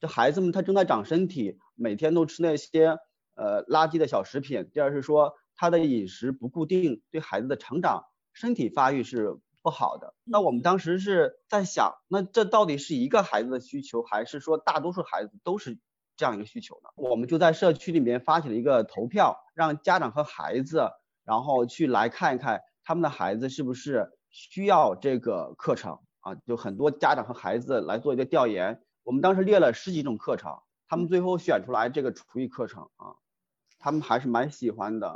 [0.00, 2.96] 这孩子们他正在长身体，每天都吃那些
[3.34, 4.70] 呃垃圾的小食品。
[4.72, 10.14] 第二是说他的饮食不固定，对孩子的成长、身体发育是不好的。
[10.24, 15.78] 那我们当时是在想，那这到底是一个孩子的需求，还是说大多数孩子都是
[16.16, 16.88] 这样一个需求呢？
[16.96, 20.88] 我们就在社区里面发起了一个投票，让家长和孩子，
[21.26, 25.98] 然后去来看一看他们的孩子是不是需要这个课程。
[26.26, 30.50] 啊，就很多家长和孩子来做一个调研，我们当时列了十几种课程，
[30.88, 33.14] 他们最后选出来这个厨艺课程啊，
[33.78, 35.06] 他们还是蛮喜欢的。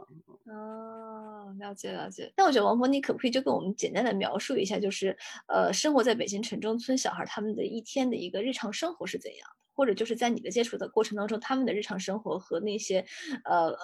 [0.44, 2.32] 哦，了解了解。
[2.36, 9.66] 那我觉得王博，你可不可以就跟我们简单的描述一下，就是呃，生活在北京城中村小孩他们的一天的一个日常生活是怎样的？
[9.74, 13.04] 或者就是在你的接触的过程当中，他们的日常生活和那些
[13.42, 13.78] 呃呃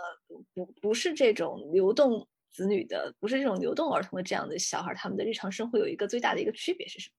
[0.54, 2.28] 不不是这种流动。
[2.56, 7.12] 子女的不是这种流动儿童的这样的小孩，他们的日常生活有一个最大的一个区别是什么？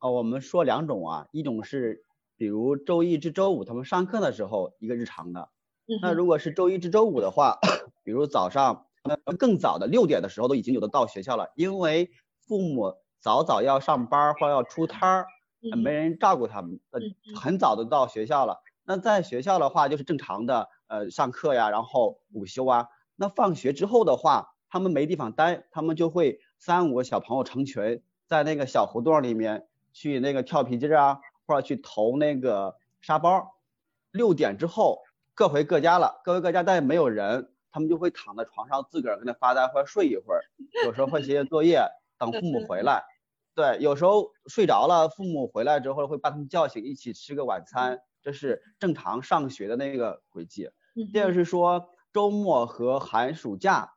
[0.00, 2.04] 哦，我们说两种啊，一种是
[2.36, 5.48] 比如周一至周五他们上课的时候一个日常的，
[6.02, 7.60] 那如果是周一至周五的话，
[8.02, 15.26] 比如早上那更早的六点的时候都已经有的到学校了，因为父母早早要上班或要出摊儿，
[15.80, 17.00] 没人照顾他们，呃，
[17.40, 18.58] 很早的到学校了。
[18.82, 22.88] 那在学校的话就是正常的呃上课呀，然后午休啊。
[23.16, 33.54] 那放学之后的话，他们没地方待，他们就会三五个小朋友成群，在那个小胡同里面去那个跳皮筋啊，或者去投那个沙包。
[34.10, 35.00] 六点之后
[35.34, 40.42] 各回各家了，各回各家，但没有人，他们就会躺在床上自个儿跟那发呆或者睡一会儿，
[40.84, 41.80] 有时候会写写作业，
[42.18, 43.04] 等父母回来。
[43.54, 50.70] 对，有时候睡着了，父母回来之后会把他们叫醒，一起吃个晚餐，这是正常上学的那个轨迹。
[51.12, 51.93] 第二是说。
[52.14, 53.94] 周末和寒暑假，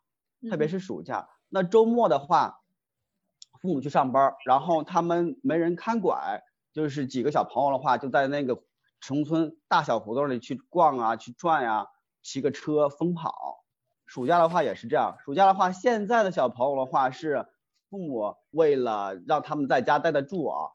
[0.49, 2.61] 特别是暑假，那周末的话，
[3.61, 6.41] 父母去上班，然后他们没人看管，
[6.73, 8.63] 就是几个小朋友的话，就在那个
[8.99, 11.85] 城村大小胡同里去逛啊，去转呀，
[12.23, 13.63] 骑个车疯跑。
[14.07, 17.45] 暑假的话也是这样，暑假的话，现在的小朋友的话是
[17.87, 20.71] 父母为了让他们在家待得住啊，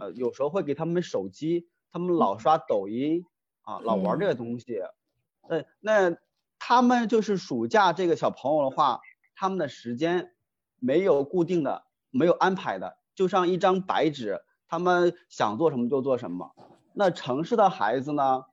[0.00, 3.26] 呃，有时候会给他们手机，他们老刷抖音
[3.60, 4.80] 啊，老玩这个东西，
[5.50, 6.16] 呃，那。
[6.58, 9.00] 他们就是暑假这个小朋友的话，
[9.34, 10.34] 他们的时间
[10.78, 16.54] 没有固定的，没有安排的，就像一张白纸，他们想做什么就做什么。
[16.94, 18.44] 那城市的孩子呢，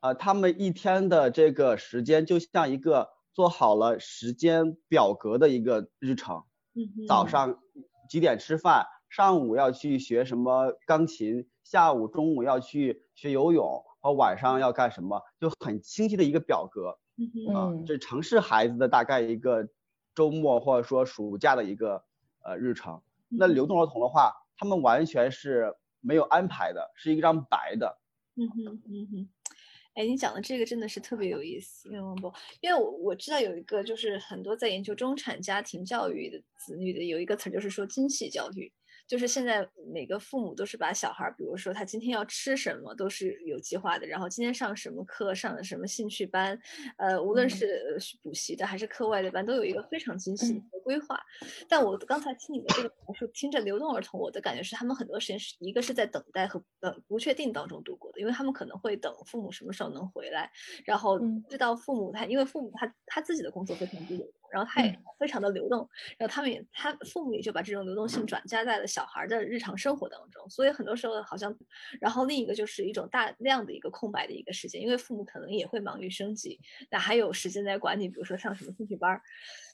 [0.00, 6.42] 啊，他们一天的这个时间就像一个做好了时间表格的一个日程。
[7.08, 7.58] 早上
[8.08, 16.98] 几点吃饭，上午要去学什么钢琴，下午中午要去学游泳，和晚上要干什么，就很清晰的一个表格。
[17.54, 19.68] 啊，这城市孩子的大概一个
[20.14, 22.04] 周末或者说暑假的一个
[22.44, 23.02] 呃日程。
[23.28, 27.98] 那流动儿童的话，他们完全是没有安排的，是一张白的。
[28.36, 29.28] 嗯哼嗯哼，
[29.94, 38.72] 哎，你讲的这个真的是特别有意思，因为不，因为我我知道有一个就是很多在研究中产家庭教育的子女的有一个词就是说精细焦虑。
[39.08, 46.60] 就是现在每个父母都是把小孩，比如说他今天要吃什么都是有计划的，然后今天上什么课，上的什么兴趣班，
[46.98, 51.18] 呃，无论是补习的还是课外的班，都有一个非常精细的规划。
[51.66, 60.50] 但我刚才听你的这个描述，听着流动儿童，我的感觉是他们很多时间是一个是在等待和呃不确定当中度过的，因为他们可能会等父母什么时候能回来，
[60.84, 61.18] 然后
[61.48, 71.56] 知道父母他因为父母他他自己的工作非常的有然后他也非常的流动，然后他们也他父母也就把这种流动性转嫁在了小孩的日常生活当中，所以很多时候好像，
[72.00, 76.58] 然后另一个就是一种大量的一个空白的一个时间，因为父母可能也会忙于生计，
[76.90, 79.22] 那还有时间来管你，比如说上什么兴趣班儿，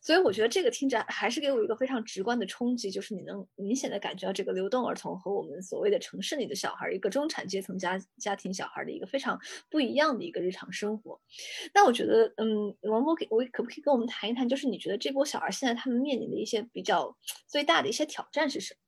[0.03, 9.39] 所以我觉得这个听着还是给我一个非常直观的冲击，就是你能明显的感觉到这个流动儿童和我们所谓的城市里的小孩，一个中产阶层家家庭小孩的一个非常
[9.71, 11.21] 不一样的一个日常生活。
[11.75, 18.79] 那我觉得，嗯，王波给我可不可以跟我们谈一谈，就是你觉得这波小孩现在他们面临的一些比较最大的一些挑战是什么？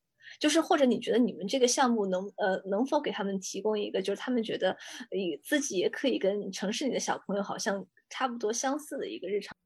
[0.41, 4.77] 就是或者你觉得你们这个项目能呃能否给他们提供一个，就是他们觉得
[5.11, 9.57] 以自己也可以跟城市里的小朋友好像差不多相似的一个日常？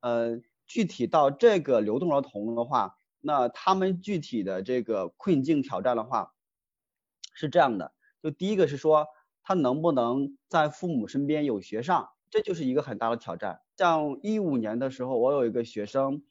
[0.00, 6.32] 呃，具体到这个流动儿童的话，那他们具体的这个困境挑战的话，
[7.34, 9.06] 是这样的，就第一个是说。
[9.44, 13.60] 他能不能在父母身边有学上，这就是一个很大的挑战。
[13.82, 16.22] 像一五年的时候，我有一个学生，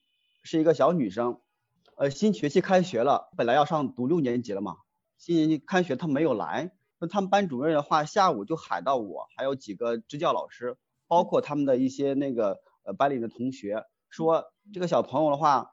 [0.42, 1.42] 是一个小女生，
[1.98, 4.78] 呃，新学期开学了，本来要上读六年级了嘛，
[5.18, 10.78] 新年级开学她没有来，那他们班主任的话，下午就喊到我，还有几个支教老师，
[11.10, 15.72] 包括他们的一些那个呃班里的同学，说这个小朋友的话，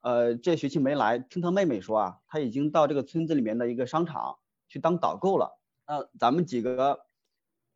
[0.00, 5.56] 呃，这学期没来，听他妹妹说啊，他已经到这个村子里面的一个商场去当导购了。
[5.86, 7.06] 那咱们几个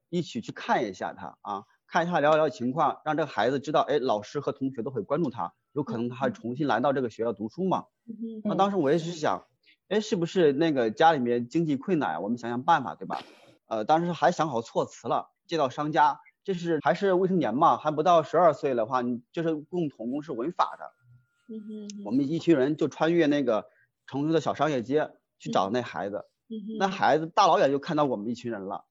[0.08, 7.86] 一起去看一下他啊，看一下聊一聊情况，让这个孩子知道，哎，老师和同学都会关注他，有可能他还重新来到这个学校读书嘛。
[8.44, 9.46] 那当时我也是想，
[9.88, 13.22] 哎，是不是那个家里面经济困难，我们想想办法，对吧？
[13.66, 20.92] 呃，当时还想好措辞了，借到商家，这是还是未成年嘛，还不到十二岁的话，你就是共同共是违法的。
[22.04, 23.66] 我们一群人就穿越那个
[24.06, 26.26] 成都的小商业街去找那孩子。
[26.78, 28.84] 那孩子大老远就看到我们一群人了，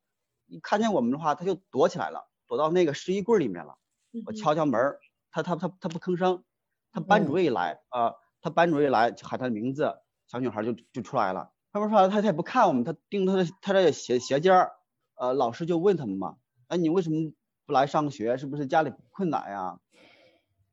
[0.47, 3.77] 一看见我们的话，他就躲起来了，躲到那个湿衣柜里面了。
[4.25, 4.97] 我敲敲门，
[5.31, 6.43] 他他他他不吭声。
[6.91, 11.51] 他班主任一来啊，他班主任一来就喊他的名字，小女孩就就出来了。
[11.73, 14.71] 他不出来，他他也不看我们，他盯他的他这鞋鞋尖儿。
[15.15, 17.33] 呃，老师就问他们嘛，哎，你为什么
[17.65, 18.37] 不来上学？
[18.37, 19.79] 是不是家里困难呀？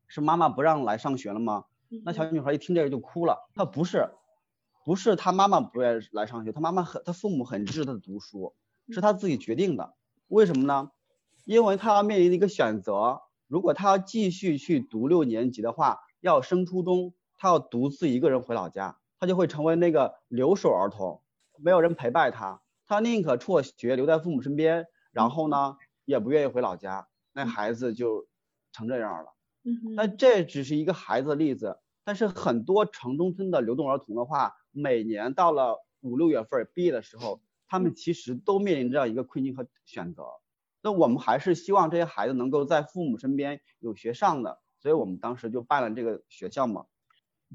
[0.07, 1.65] 是妈妈不让来上学了吗？
[2.05, 3.49] 那小女孩一听这个就哭了。
[3.53, 4.09] 她不是。
[4.85, 8.53] 不是她妈妈不愿意来上学，她妈妈很，她父母很支持她读书，
[8.89, 9.93] 是她自己决定的。
[10.27, 10.91] 为什么呢？
[11.45, 21.21] 因为他要面临的一个选择，如果他要继续去读六年级的话，要升初中，他要独自一个人回老家，他就会成为那个留守儿童，
[21.57, 28.27] 没有人陪伴他，他宁可辍学留在父母身边，然后呢，也不愿意回老家，那孩子就
[28.71, 29.33] 成这样了。
[29.95, 34.53] 那这只是一个孩子的例子，但是很多城中村的流动儿童的话。
[34.75, 40.23] 每年到了五六月份毕业的时候，他们其实都面临这样一个困境和选择。
[40.83, 46.85] 那我们还是希望这些孩子能够在父母身边有学上的，所以我们当时就办了这个学校嘛。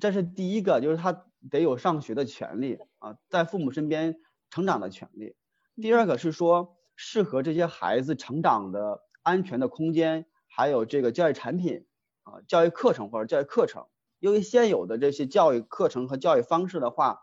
[0.01, 4.17] 这是第一个，就是他得有上学的权利啊，在父母身边
[4.51, 5.37] 成长的权利。
[5.77, 11.87] 第二个是说适合这些孩子成长的安全的空间，还有这个教育产品
[12.23, 13.87] 啊，教育课程或者教育课程。
[14.21, 17.21] 因为现有的这些教育课程和教育方式的话，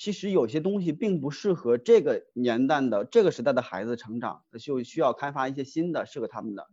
[0.00, 6.66] 其实有些东西并不适合这个年代的这个时代的孩子成长，就需要开发一些新的适合他们的。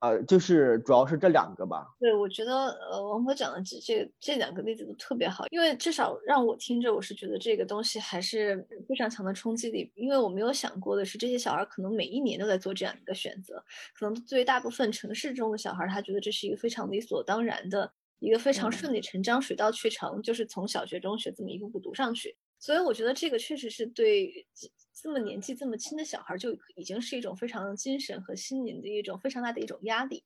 [0.00, 1.86] 呃，就是主要是这两个吧。
[1.98, 2.52] 对，我觉得
[2.92, 9.90] 呃，王博讲的这这这两个例子都特别好，因为至少让我听着，我是觉得这个东西还是非常强的冲击力。
[9.94, 13.64] 因为我没有想过的是，这些小孩可能每一年都在做这样一个选择，
[13.98, 17.90] 可能对大部分城市中的小孩，他觉得这是一个非常理所当然的。
[18.20, 22.34] 一个非常顺理成章、水到渠成，就是从小学、中学这么一步步读上去。
[22.64, 24.46] 所以我觉得这个确实是对
[24.94, 30.24] 这么年纪这么轻的小孩就已经是一种非常精神和心灵的一种非常大的一种压力。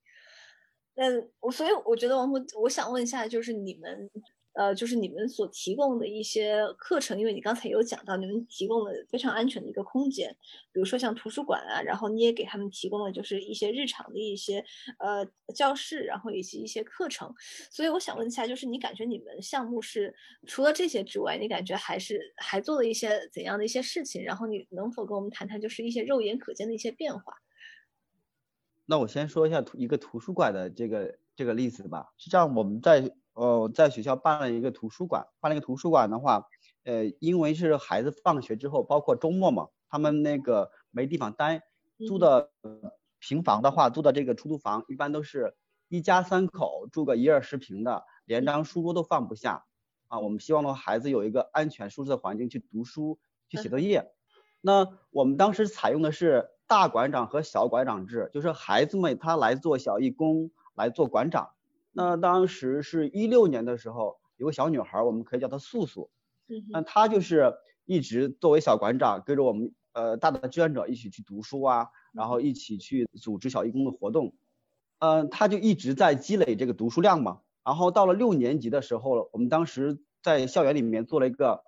[0.95, 1.07] 那，
[1.41, 4.09] 我所以我觉得王博，我想问一下，就是你们。
[4.55, 10.37] 呃，就是你们所提供的一些课程，因为你刚才有讲到，你们提供了非常安全的一个空间，
[10.73, 14.65] 比如说像图书馆啊，然后你也给他们提供了就是一些日常的一些
[14.99, 17.33] 呃教室，然后以及一些课程。
[17.71, 20.13] 所以我想问一下，就是你感觉你们项目是
[20.47, 24.25] 除了这些之外，你感觉还是还做了一些怎样的一些事情？
[24.25, 27.35] 然后你能否跟我们谈谈，就是一些肉眼可见的一些变化？
[28.87, 32.13] 那我先说一下图一个图书馆的这个这个例子吧。
[32.17, 33.15] 是这样，我们在。
[33.39, 36.49] 哦，在学校办了一个图书馆，办了一个图书馆的话，
[36.83, 41.63] 呃，因为是孩子放学之后，包括周末嘛，他们那个没地方待，
[42.09, 42.51] 租的
[43.21, 45.55] 平房的话，租的这个出租房，一般都是
[45.87, 49.67] 一家三口住个一二十平的，连张书桌都放不下
[50.09, 50.19] 啊。
[50.19, 54.11] 我们希望的话，孩子有一个安全舒适的环境去读书、去写作业。
[54.61, 61.51] 那我们当时采用的是大馆长和小馆长制，就是孩子们他来做小义工，来做馆长。
[61.99, 66.11] 那当时是一六年的时候，有个小女孩，我们可以叫她素素。
[66.47, 67.55] 嗯那她就是
[67.87, 74.33] 一直作为小馆长，跟着我们呃大的志愿者一起去读书啊，然后一起去组织小义工的活动。
[75.01, 77.41] 嗯，她就一直在积累这个读书量嘛。
[77.65, 81.65] 然后到了六年级的时候了，我们当时在校园里面做了一个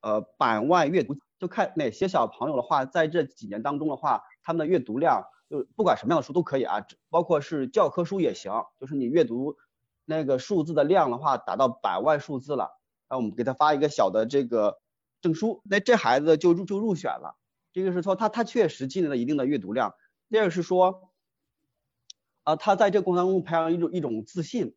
[0.00, 9.56] 呃版外阅读，就看哪些小朋友的话，在这几年当中的话，他们的阅读量就不管什么样的书都可以啊，包括是教科书也行，就是你阅读
[10.04, 12.78] 那个数字的量的话，达到百万数字了，
[13.08, 14.80] 那我们给他发一个小的这个
[15.20, 17.36] 证书，那这孩子就入就入选了。
[17.72, 19.94] 这个是说他他确实积累了一定的阅读量。
[20.28, 21.10] 第二个是说，
[22.42, 24.74] 啊，他在这过程当中培养一种一种自信。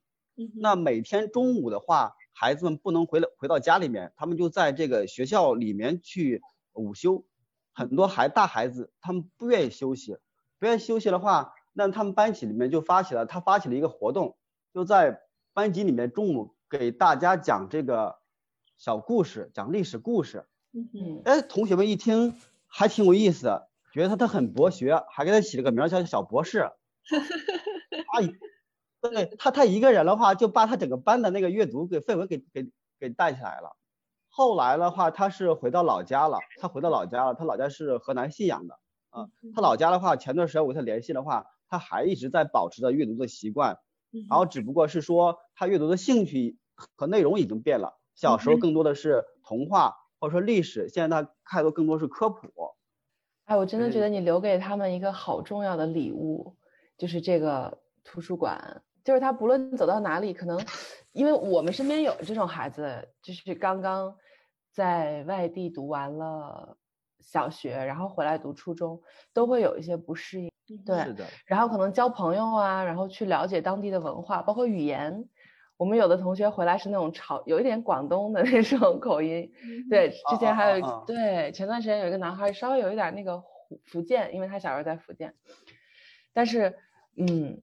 [0.55, 6.41] 那每天中午的话，孩子们不能回来回到家里面，他们就在这个学校里面去
[6.73, 7.25] 午休。
[7.73, 10.17] 很多孩大孩子他们不愿意休息，
[10.59, 14.37] 不愿意休息的话，那他们班级里面就发起了，他发起了一个活动，
[14.75, 15.21] 就在
[15.53, 18.17] 班级里面中午给大家讲这个
[18.77, 20.49] 小故事，讲历史故事。
[20.73, 22.35] 嗯哼哎，同学们一听
[22.67, 23.61] 还挺有意思，
[23.93, 26.71] 觉得他他很博学，还给他起了个名儿叫小博士。
[28.11, 28.35] 他一
[28.99, 32.69] 对他他一个人的话，就把他整个班的那个阅读给氛围给给
[32.99, 33.77] 给带起来了。
[34.27, 38.77] 后来的话，他是回到老家了，他回到老家了，他老家是河南信阳的
[39.09, 39.29] 啊。
[39.55, 43.77] 他老家的话，前段时间我跟他联系的话，他还一直在保持着阅读的习惯，嗯
[44.29, 46.57] 然后只不过是说他阅读的兴趣
[46.95, 47.99] 和内容已经变了。
[48.15, 52.47] 小时候更多的是童话或者说历史，现在他看的更多是科普。
[53.45, 56.55] 哎，我真的觉嗯得你留给他们一个好重要的礼物，
[56.97, 58.81] 就是这个图书馆。
[59.03, 60.59] 就是他不论走到哪里，可能
[61.11, 64.15] 因为我们身边有这种孩子，就是刚刚
[64.71, 66.75] 在外地读完了
[67.19, 68.99] 小学，然后回来读初中，
[69.31, 70.51] 都会有一些不适应。
[70.85, 75.27] 对是的，然后可能交朋友啊，然后去了解当地的文化，包括语言。
[75.77, 79.51] 我们有的同学回来是那种潮，有一点广东的 那种口音。
[79.89, 85.35] 对，之前还有啊啊啊对前段时间有一个男孩稍微有一点那个福福建，因为他小时候在福建，
[86.31, 86.77] 但是
[87.17, 87.61] 嗯，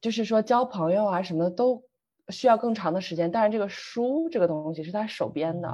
[0.00, 1.84] 就是说交朋友啊什么的都
[2.30, 5.68] 需要更长的时间，但是这个书这个东西是他手编的，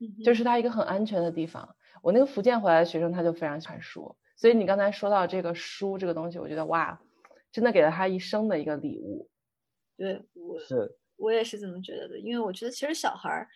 [0.00, 1.76] 嗯就是他一个很安全的地方。
[2.02, 7.00] 我那个福建回来的学生他就非常喜欢书，所以你刚才说到这个书这个东西，我觉得哇，
[7.52, 9.30] 真的给了他一生的一个礼物。
[9.96, 13.46] 对我是我也是这么觉得的，因为我觉得其实小孩儿，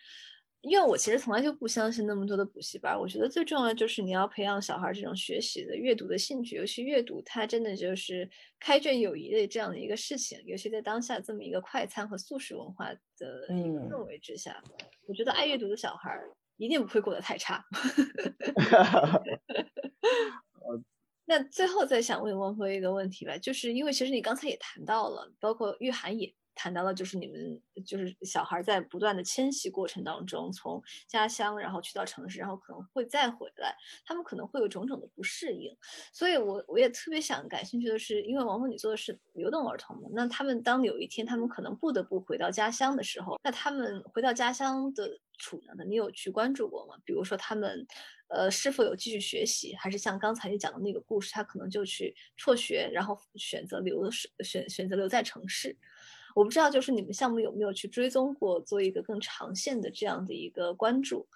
[0.61, 12.97] 因为我其实从来就不相信那么多的补习班，我觉得最重要的就是你要培养小孩儿这种学习的阅读的兴趣，尤其阅读它真的就是开卷有益的这样的一个事情，尤其在当下这么一个快餐和速食文化的
[13.49, 14.63] 一个嗯氛围之下，
[15.05, 17.61] 我觉得爱阅读的小孩儿一定不会过得太差。
[21.29, 35.77] 那最后再想问汪峰一个问题吧，就是因为其实你刚才也谈到了，包括玉涵也谈到了，就是你们就是小孩在不断的迁徙过程当中，从家乡然后去到城市，然后可能会再回来，他们可能会有种种的不适应。
[36.11, 46.95] 所以我我也特别想感兴趣的是，因为王峰你做的是流动儿童嘛，那他们当有一天他们可能不得不回到家乡的时候，那他们回到家乡的处境呢，你有去关注过吗？
[47.05, 47.85] 比如说他们，
[48.29, 55.77] 呃，是否有继续学习，还是像刚才你讲的那个故事，他可能就去辍学，然后选择留是选选择留在城市。
[56.37, 61.27] 我不知道，就是你们项目有没有去追踪过，做一个更长线的这样的一个关注？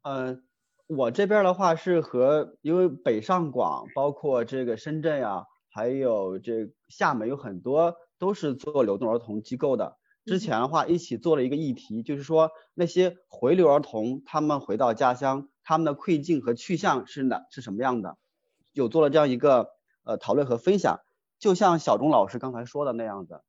[0.00, 0.40] 呃，
[0.86, 9.98] 我这边儿的话是和因为北上广，包括这个深圳呀、还有这厦门有很多都是做流动儿童机构的。
[10.24, 18.16] 之前的话一起做了一个议题，就是说那些回流儿童，他们回到家乡，他们的困境和去向是哪是什么样的，
[18.72, 19.72] 有做了这样一个
[20.04, 21.00] 呃讨论和分享。
[21.38, 23.42] 就像小钟老师刚才说的那样子，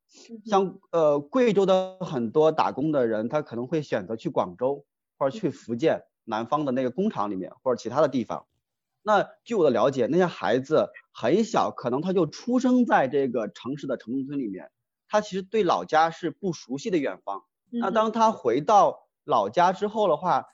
[0.46, 4.86] 像呃贵州的很多打工的人，他可能会选择去广州
[5.18, 8.46] 或者去福建南方的那个工厂里面或者其他的地方。
[9.04, 14.70] 那据我的了解，那些孩子很小，可能他就出生在这个城市的城中村里面，
[15.08, 17.44] 他其实对老家是不熟悉的远方。
[17.70, 20.48] 那当他回到老家之后的话，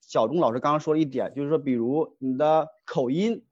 [0.00, 3.44] 小钟老师刚刚说了一点，就是说，比如你的口音，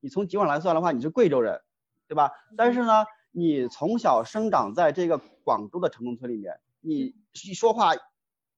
[0.00, 1.62] 你从籍贯来算的话，你是贵州人，
[2.10, 2.32] 对吧？
[2.56, 7.92] 但是呢，你从小生长在这个广州的城中村里面，你一说话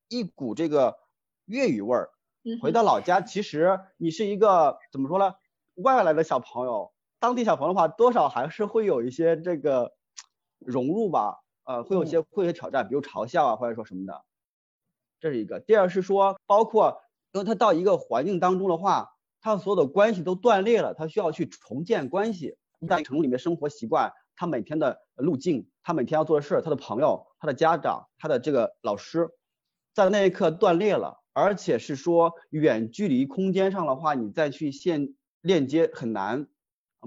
[0.08, 0.96] 一股这个
[1.44, 2.08] 粤语味儿，
[2.62, 5.34] 回到老家，其实你是一个怎么说呢？
[5.74, 9.92] 外来的小朋友，当地小朋友的话，多少还是会有一些这个
[10.58, 14.24] 融入吧，呃，会有一些会有一些挑战，比如嘲笑啊，或者说什么的，
[15.20, 15.60] 这是一个。
[15.60, 19.10] 第二是说，包括因为他到一个环境当中的话，
[19.42, 22.56] 他所有的关系都断裂了，他需要去重建关系。
[22.86, 29.30] 在城里面生活习惯，他每天的路径，他每天要做的事，他的朋友，他的家长、他的这个老师，
[29.94, 36.48] 在那一刻断裂了，而且是说远距离空间上的话，你再去线链接很难，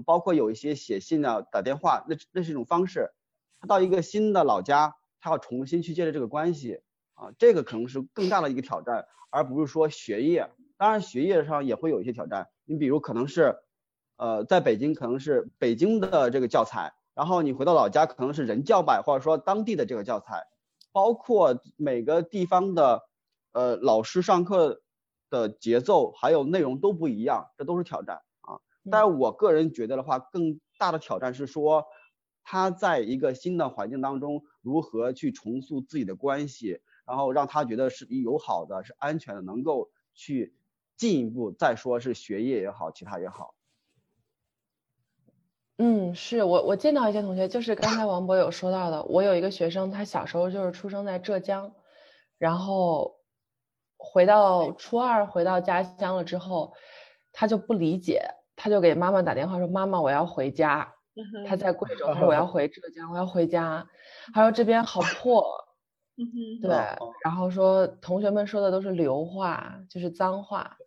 [0.04, 3.10] 包括有一些写信啊、打电话，那那是一种方式。
[3.60, 6.80] 他到一个新的老家，他要重新去建立这个关系
[7.14, 10.50] 啊，这个可能是更大的一个挑战，而不是说学业。
[10.78, 13.56] 当然学业上也会有一些挑战，你比如可能是，
[14.16, 16.94] 呃，在北京可能是北京的这个教材。
[17.14, 20.44] 然后你回到老家，可能是人教版，或者说当地的这个教材，
[20.92, 23.08] 包括每个地方的
[23.52, 24.82] 呃老师上课
[25.30, 28.60] 的节奏还有内容都不一样，这都是挑战啊。
[28.90, 31.86] 但是我个人觉得的话，更大的挑战是说
[32.44, 40.54] 他在一个新的环境当中如何去重塑自己的关系，然后让他觉得是友好的、是安全的，能够去
[40.98, 43.55] 进一步再说是学业也好，其他也好。
[45.78, 51.70] 嗯，是我我见到一些同学，就是刚才王博有说到的，我有一个学生，他小时候就是出生在浙江，
[52.38, 53.14] 然后
[53.98, 56.72] 回到初二回到家乡了之后，
[57.30, 58.22] 他就不理解，
[58.56, 60.94] 他就给妈妈打电话说：“妈妈，我要回家。”
[61.44, 63.86] 他在贵州，他说：“我要回浙江，我要回家。”
[64.32, 65.44] 他说：“这边好破。”
[66.62, 66.70] 对，
[67.22, 70.78] 然后说同学们说的都是流话，就是脏话，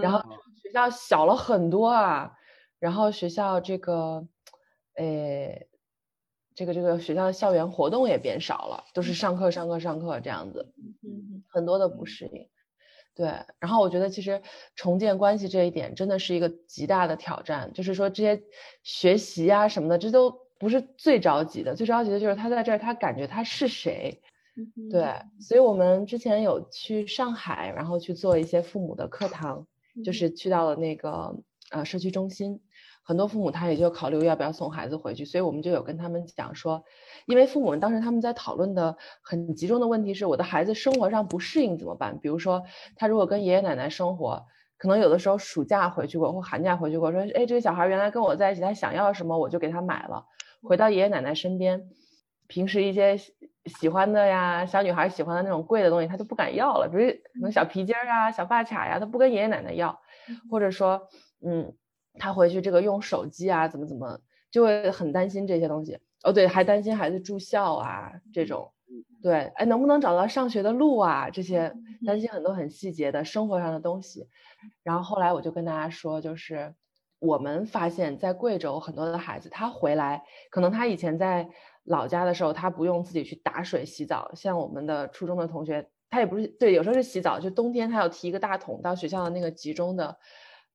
[0.00, 0.18] 然后
[0.62, 2.32] 学校小了很多啊。
[2.84, 4.28] 然后学校这个，
[4.96, 5.66] 诶，
[6.54, 10.70] 这个这个学校的校园活动也变少了，都是上课上课上课这样子，
[11.48, 12.46] 很多的不适应。
[13.14, 13.26] 对，
[13.58, 14.42] 然后我觉得其实
[14.76, 18.42] 重建关系这一点真的是一个极大的挑战，就是说这些
[18.82, 24.20] 学习啊什么的，这都不是最着急的，最着急的就是他在这儿，他感觉他是谁。
[24.90, 25.08] 对，
[25.40, 29.66] 所以我们之前有去上海，然后去做一些父母的课堂，
[30.04, 31.34] 就是去到了那个
[31.70, 32.60] 呃社区中心。
[33.06, 36.82] 很多父母他也就考虑要不要送孩子回去，所以我们就有跟他们讲说，
[37.26, 42.18] 因为父母们当时他们在讨论的很集中的问题是，我的孩子生活上不适应怎么办？
[42.18, 42.64] 比如说
[42.96, 44.42] 他如果跟爷爷奶奶生活，
[44.78, 50.24] 可能有的时候暑假回去过或寒假回去过，说，哎，这个小孩原来跟我在一起，他想要什么我就给他买了，
[50.62, 51.82] 回到爷爷奶奶身边，
[52.46, 53.18] 平时一些
[53.66, 60.00] 喜欢的呀，小女孩喜欢的那种贵的东西，他就不敢要了，比如可能小皮筋儿啊、小发卡呀，他不跟爷爷奶奶要，
[60.50, 61.06] 或者说，
[61.44, 61.74] 嗯。
[62.18, 64.18] 他回去这个用手机啊，怎么怎么
[64.50, 68.72] 就会很担心这些东西哦，对，还担心孩子住校啊这种，
[69.22, 71.28] 对，哎，能不能找到上学的路啊？
[71.28, 71.74] 这些
[72.06, 74.28] 担心很多很细节的生活上的东西。
[74.82, 76.72] 然后后来我就跟大家说，就是
[77.18, 81.48] 我们发现，在贵州很多的孩子，他回来可能他以前在
[81.82, 90.16] 老家的时候，他不用自己去打水洗澡，像我们的初中的同学，他也不是对，有时候是洗澡，就冬天他要提一个大桶到学校的那个集中的。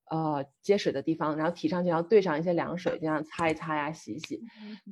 [0.09, 4.41] 呃，接水的地方，然后提上去，然后兑上一些凉水，这样擦一擦呀，洗一洗。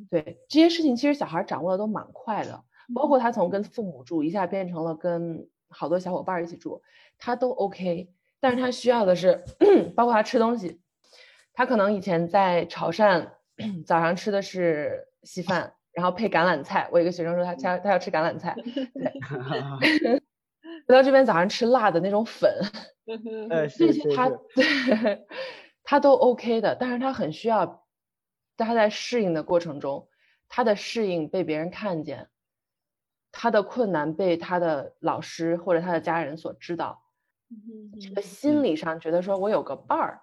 [0.09, 2.63] 对这些事情，其实小孩掌握的都蛮快的。
[2.95, 6.82] 包括他从跟父母住，一下变成了跟好多小伙伴一起住，
[7.18, 8.09] 他都 OK。
[8.39, 9.43] 但是他需要的是，
[9.95, 10.80] 包括他吃东西，
[11.53, 13.28] 他可能以前在潮汕
[13.86, 16.88] 早上吃的是稀饭，然后配橄榄菜。
[16.91, 20.22] 我有个学生说他他他要吃橄榄菜，对。
[20.88, 22.49] 回到这边早上吃辣的那种粉。
[23.77, 25.27] 这些他 对
[25.83, 27.85] 他都 OK 的，但是他很需要
[28.57, 30.09] 他在适应的过程中，
[30.49, 32.29] 他的适应被别人看见，
[33.31, 37.01] 他的困难被他的老师或者他的家人所知道，
[38.01, 40.21] 这个心理上觉得说我有个伴儿，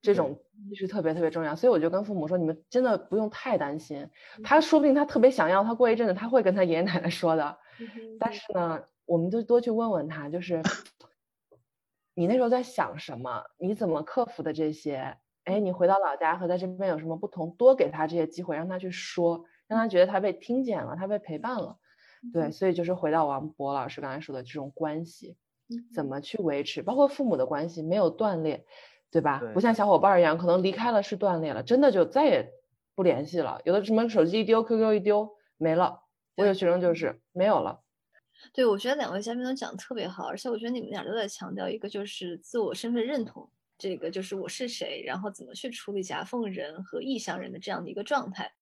[0.00, 0.40] 这种
[0.76, 1.56] 是特别特别重要。
[1.56, 4.08] 所以我就跟父母说，你们真的不用太担心，
[4.44, 7.58] 他说不定他特别想要，他过一阵子他会跟他爷爷奶奶说的，
[8.20, 10.62] 但是呢，我们就多去问问他，就是。
[12.16, 13.42] 你那时候在想什么？
[13.58, 15.16] 你怎么克服的这些？
[15.42, 17.50] 哎，你回到老家和在这边有什么不同？
[17.56, 21.76] 多给他这些机会，让他去说，让他觉得他被听见了，他被陪伴了。
[22.32, 25.36] 对，所以就是回到王博老师刚才说的这种关系，
[25.92, 26.82] 怎么去维持？
[26.82, 28.64] 包括父母的关系没有断裂，
[29.10, 29.42] 对吧？
[29.52, 32.48] 不像小伙伴一样，可能离开了是断裂了，真的就再也
[32.94, 33.60] 不联系了。
[33.64, 36.04] 有的什么手机一丢，QQ 一丢没了。
[36.36, 37.80] 我有学生就是没有了。
[38.52, 48.52] 对，我觉得两位嘉宾都讲的特别好，而且我觉得你们俩都在强调一个，就是自我身份认同，这个就是我是谁，然后怎么去处理夹缝人和异乡人的这样的一个状态。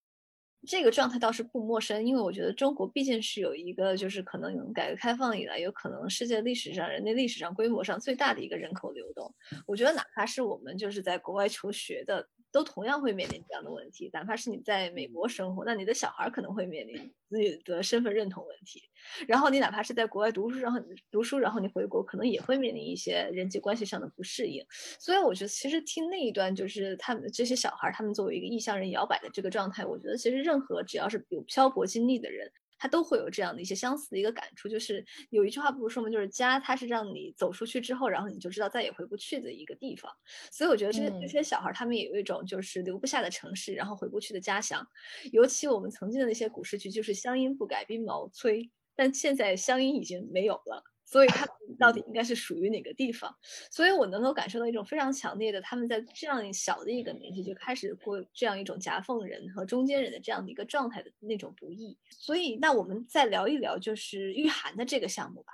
[0.65, 9.35] 这个状态倒是不陌生，因为我觉得中国毕竟是有一个，就是可能改革开放以来，有可能世界历史上、人类历史上规模上最大的一个人口流动。
[9.67, 12.29] 我觉得哪怕是我们就是在国外求学的。
[12.53, 18.83] 都同样会面临这样的问题，哪怕是你在美国生活，那你的小孩可能会面临自己的身份认同问题。
[19.27, 20.79] 然后你哪怕是在国外读书，然后
[21.11, 24.65] 读书，然后你回国，可能也会面临一些人际关系上的不适应。
[25.01, 32.53] 所以我觉得，其实听那一段，就是他们这些小孩，他们作为一个异乡人摇摆的这个状态，我觉得其实任何只要是有漂泊经历的人。
[32.83, 34.69] 他都会有这样的一些相似的一个感触。
[34.69, 40.11] 就是有一句话不是说嘛，就是家它是让你走出去之后，然后你就知道再也回不去的一个地方。
[40.51, 44.85] 所以我觉得这些这些小孩他们也有一种就是留不下的城市，然后回不去的家乡。
[45.31, 50.92] 尤其我们曾经的那些古诗句，就是乡音不改鬓毛衰，但现在乡音已经没有了。
[51.13, 51.47] 所以他
[51.79, 53.37] 到底应该是属于哪个地方？
[53.71, 61.99] 所以我能够感受到一种非常强烈的，他们在这样小的一个年纪就开始过这样一种夹缝人和中间人的这样的一个状态的那种不易。
[62.09, 65.53] 所以，那我们再聊一聊就是御寒的这个项目吧。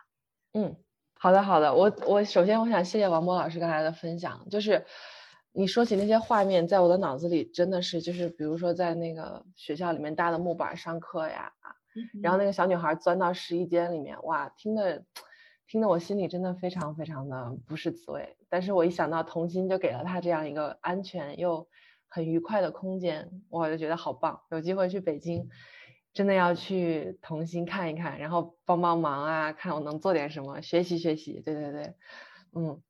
[0.53, 0.77] 嗯，
[1.15, 1.75] 好的，好的。
[1.75, 4.87] 我我首先我想谢谢王波老师刚才的分享，就是
[5.51, 11.53] 你说起那些画面，在我的脑子里真的是就是比如说在那个学校里面搭的木板上课呀，
[12.23, 15.05] 然后那个小女孩钻到试衣间里面，哇，听的。
[15.69, 21.69] 听得我心里真的非常非常的不是滋味，但是我一想到童心就给了他这样一个安全又
[22.09, 24.41] 很愉快的空间，我就觉得好棒。
[24.51, 25.47] 有机会去北京，
[26.15, 31.43] 真的要去童心看一看，然后帮帮忙啊，看我能做点什么，学习学习。
[31.45, 31.95] 对对对，
[32.55, 32.81] 嗯，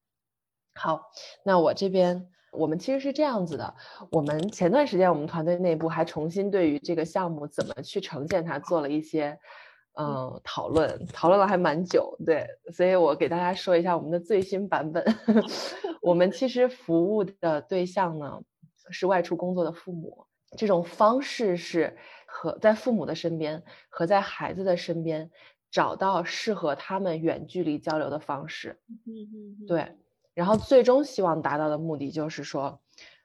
[0.77, 1.11] 好，
[1.45, 3.75] 那我这边我们其实是这样子的，
[4.13, 9.37] 我们前段时间我们团队内部还重新对于这个项目怎么去呈现它做了一些。
[10.01, 15.05] 嗯，讨论讨论了还蛮久，对，所以我给大家说一下我们的最新版本。
[16.01, 18.41] 我们其实服务的对象呢
[18.91, 20.25] 是外出工作的父母，
[20.57, 21.97] 这种方式是
[22.27, 25.29] 和在父母的身边和在孩子的身边
[25.71, 28.79] 找到适合他们远距离交流的方式。
[28.89, 29.97] 嗯嗯，对，
[30.33, 32.81] 然后最终希望达到的目的就是说，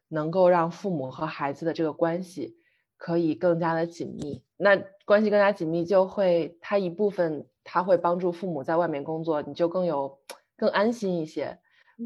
[0.07, 2.57] 能够让父母和孩子的这个关系。
[3.03, 10.17] 可以更加的紧密，那关系更加紧密，就会他一部分他会帮助父母在外面工作，你就更有
[10.55, 11.59] 更安心一些，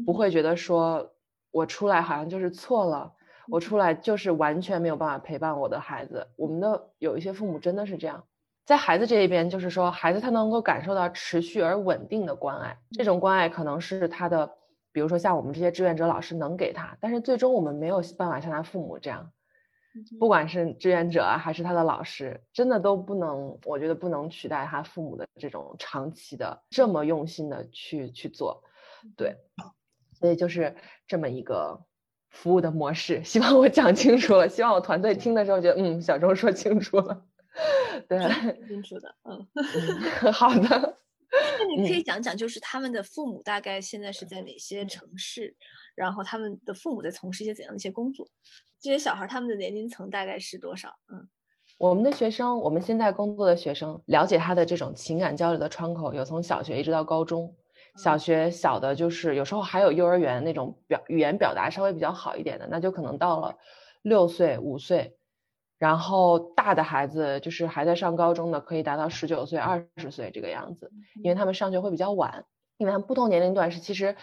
[0.04, 1.12] 不会觉得说
[1.52, 3.12] 我出来好像就是错了，
[3.48, 6.26] 我出来就是完全没有办法陪伴我的孩子。
[6.34, 8.24] 我们的有一些父母真的是这样，
[8.66, 14.50] 在孩子这一边，就是说孩子他能够感受到持续而稳定的关爱，这种关爱可能是他的，
[14.90, 19.30] 比如说像我们这些志愿者老师能给他，但是最终我们没有办法像他父母这样。
[20.18, 28.62] 不管是志愿者啊，还是他的老师，真的都不能，我觉得不能取代他父母的这种长期的这么用心的去去做，
[29.16, 29.36] 对，
[30.12, 30.76] 所以就是
[31.06, 31.84] 这么一个
[32.30, 33.24] 服务的模式。
[33.24, 37.26] 希望我讲清楚了，希望我团队听的时候觉得，嗯，小周说清楚了，
[38.08, 38.18] 对，
[38.68, 40.98] 清楚的，嗯，好的。
[41.58, 45.54] 那你可以讲讲，就是他们的父母大概现在是在哪些城市，
[45.94, 48.26] 然后他们的父母在从事一些怎样的一些工作？
[48.80, 50.88] 这些小孩他们的年龄层大概是多少？
[51.12, 51.28] 嗯，
[51.78, 57.54] 我们的学生，我们现在工作的学生，了解他的这种情感交流的窗口有从小学一直到高中。
[57.96, 63.56] 小学小的，就是有时候还有幼儿园那种表语言表达稍微比较好一点的，那就可能到了
[64.02, 65.16] 六岁、五岁。
[65.78, 70.92] 然后大的孩子就是还在上高中的，可以达到十九岁、二十岁这个样子，
[71.24, 72.44] 因为他们上学会比较晚，
[72.76, 74.14] 因为他们不同年龄段是其实。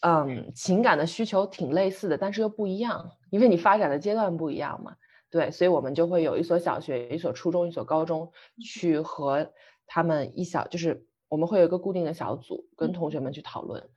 [0.00, 4.96] 嗯，情感的需求挺类似的，但是又不一样，因为你发展的阶段不一样嘛。
[5.28, 9.46] 对，所以我们就会有一所小学、一所初中、一所高中，去和
[9.86, 13.88] 他们一小，就是我们会有一个固定的小组，跟同学们去讨论，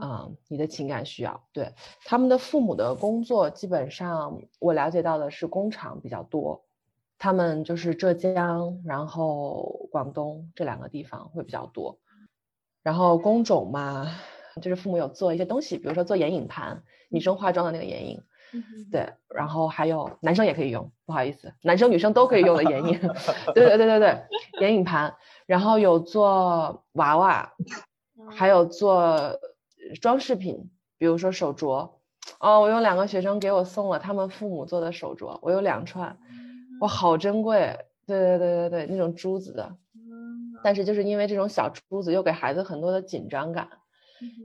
[0.00, 1.46] 嗯，你的情感需要。
[1.52, 1.72] 对，
[2.04, 6.64] 他们的父母的工作，基本上我了解到的是工厂比较多，
[7.18, 12.00] 他们就是浙江，然后广东这两个地方会比较多，
[12.82, 14.08] 然后工种嘛。
[14.60, 18.22] 就是父母有做一些东西，比如说做眼影盘，女生化妆的那个眼影，
[18.90, 22.98] 对，然后还有男生也可以用，不好意思，男生女生都可以用的眼影，
[23.54, 24.22] 对对对对对，
[24.60, 25.14] 眼影盘，
[25.46, 27.52] 然后有做娃娃，
[28.30, 29.38] 还有做
[30.00, 31.90] 装饰品，比如说手镯，
[32.40, 36.18] 哦，我有两个学生给我送了他们父母做的手镯，我有两串，
[36.80, 39.76] 哇，好珍贵，对对对对对，那种珠子的，
[40.62, 43.68] 但是就是因为这种小珠子又给孩子很多的紧张感。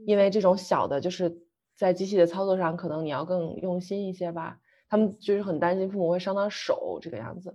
[0.06, 1.42] 因为这种小的，就是
[1.74, 4.60] 在机器的操作上，可能你要更用心一些吧。
[4.88, 7.54] 他们就是很担心父母会伤到手这个样子。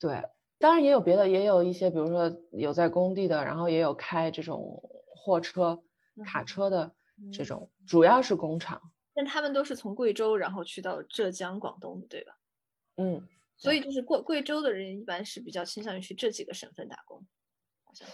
[0.00, 0.22] 对，
[0.58, 4.82] 当然也有别的，也有一些，比如说有在工地的，然后也有开这种
[5.14, 5.80] 货车、
[6.24, 6.92] 卡车的
[7.32, 8.80] 这种，主要是工厂。
[9.14, 12.38] 但他们都是从贵州，然后去到浙江、广东的，对吧？
[12.96, 17.24] 嗯，所以就是贵贵州的人一般是比较倾向于去这几个省份打工，
[17.84, 18.08] 好像。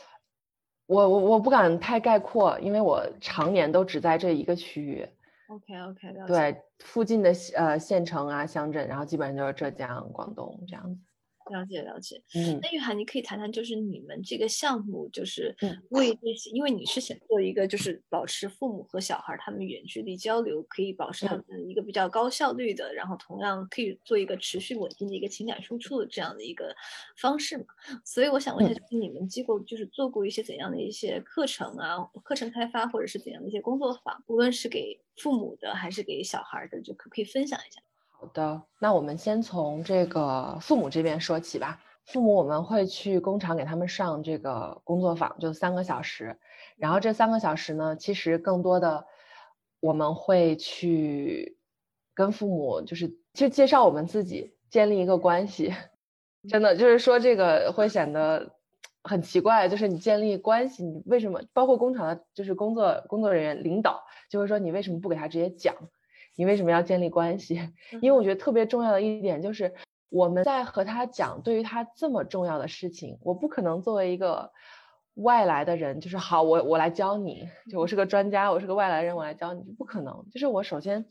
[0.87, 5.09] 我我我不敢太概括，因为我常年都只在这一个区域。
[5.49, 11.01] OK OK，对附近的呃县城啊乡镇，然后基本上就是浙江、广东这样子。
[11.51, 12.23] 了解了解。
[12.35, 26.75] 嗯，那玉涵，你可以谈谈，就是你们这个项目，就是嗯为这些，因为你是想做一个，就是保持父母和小孩儿他们远距离交流，可以保持他嗯们一个比较高效率的，然后同样可以做一个持续稳定的一个情感输出的这样的一个
[27.17, 27.65] 方式嘛。
[28.05, 37.81] 所以我想问一下，嗯就是你们机构就是做过一些怎样的一些课程啊，课程开发或者是怎样的一些工作坊，无论是给父母的还是给小孩儿的，就可不可以分享一下？
[38.25, 41.79] 好的，那我们先从这个父母这边说起吧。
[42.07, 46.39] 父母我们会去工厂给他们上这个工作坊，就三个小时。
[46.79, 49.05] 然后这三个小时呢，其实更多的
[49.79, 51.59] 我们会去
[52.15, 55.75] 跟父母，就是其实介绍我们自己，建立一个关系。
[56.49, 58.55] 真的就是说这个会显得
[59.03, 65.75] 很奇怪，就是你建立关系，你为什么包括工厂的，就是工作工作人员领导就会说你为什么不给他直接讲？
[66.37, 67.55] 你为什么要建立关系？
[68.03, 69.73] 因为我觉得特别重要的一点就是，
[70.11, 74.51] 我们在和他讲对于他这么重要的事情，我不可能作为一个
[75.15, 80.27] 外来的人，就是好，我我来教你，就我是个专家，我是个外来人，我来教你，不可能。
[80.33, 81.05] 就是我首先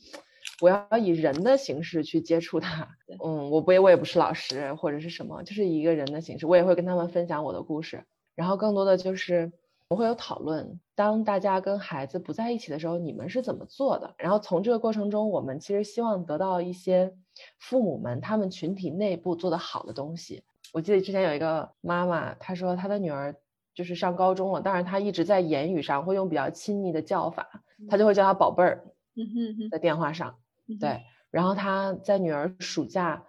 [0.61, 2.89] 我要以人的形式去接触他，
[3.23, 8.03] 嗯，我不也我也不是老师或者是什么，就是以一个人的形式，我也会跟他们分享我的故事，
[8.35, 9.51] 然后更多的就是。
[9.93, 14.11] 我会有讨论，当大家跟孩子不在一起的时候，你们是怎么做的？
[14.17, 17.13] 然后从这个过程中，我们其实希望得到一些
[17.59, 20.43] 父母们他们群体内部做得好的东西。
[20.73, 23.35] 我记得之前有一个妈妈，她说她的女儿
[23.75, 27.47] 就是上高中了，但是她一直在言语上会用比较亲昵的叫法，
[27.87, 28.83] 她就会叫她宝贝儿，
[29.15, 30.39] 嗯哼哼，在电话上。
[30.79, 33.23] 对，然后她在女儿暑假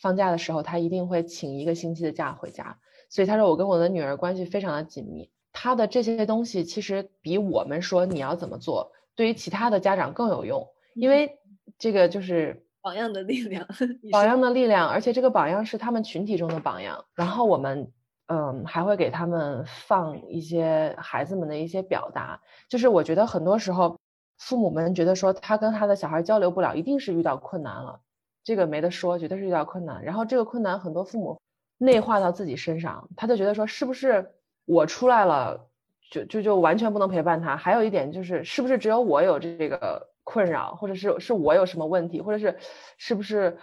[0.00, 2.78] 放假的时候，她一定会请一个星期的假回家。
[3.10, 5.32] 所以她说我跟我的女儿关系非常的紧密。
[5.58, 11.40] 他的这些东西其实比我们说你要怎么做，对于其他的家长更有用，因为
[11.78, 13.66] 这个就是榜样的力量，
[14.12, 17.02] 榜样的力量，而且这个榜样是他们群体中的榜样。
[17.14, 17.90] 然后我们
[18.26, 22.38] 嗯还会给他们放一些孩子们的一些表达，
[22.68, 23.98] 就是我觉得很多时候
[24.36, 27.98] 父母们觉得说他跟他的小孩交流不了，一定是遇到困难了，
[28.44, 30.04] 这个没得说，绝对是遇到困难。
[30.04, 31.40] 然后这个困难很多父母
[31.78, 34.30] 内化到自己身上，他就觉得说是不是？
[34.66, 35.70] 我出来了，
[36.10, 37.56] 就就就完全不能陪伴他。
[37.56, 42.58] 还有一点就是，是不是只有我有这个困扰，或者是是我有什么问题，或者是
[42.98, 43.56] 是不是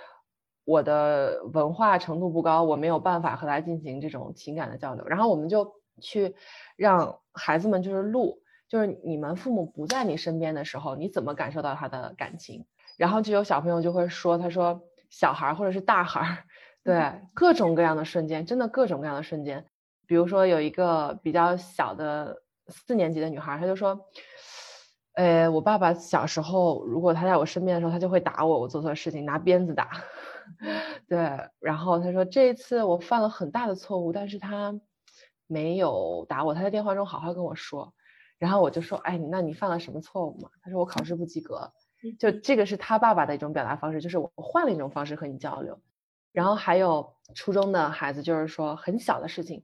[0.66, 5.06] 我的文化程度不高，我没有办法和他进行这种情感的交流。
[5.06, 6.36] 然后我们就去
[6.76, 12.66] 让孩子们就是录，就是你们父母不在你身边的时候，你怎么感受到他的感情？
[12.98, 16.46] 然后就有小朋友就会说，他说小孩或者是大孩，
[16.84, 19.66] 对各种各样的瞬间，真的各种各样的瞬间。
[20.06, 24.00] 比如说有一个比较小的四年级的女孩，她就说
[25.16, 29.90] ：“呃，我爸爸小时候，如果他在我身边的时候，他就会打我，我做错事情拿鞭子打。
[31.08, 31.20] 对，
[31.60, 34.74] 然后她说这一次我犯了很大的错误，但是他
[35.48, 37.94] 没有打我，他在电话中好好跟我说。
[38.40, 40.50] 然后我就说：哎，那你犯了什么错误嘛？
[40.62, 41.72] 他说我考试不及格。
[42.20, 45.80] 就这个是他爸爸的一种表达方式，就是我换了一种方式和你交流。
[46.34, 49.64] 然后还有初中的孩子，就是说很小的事情。”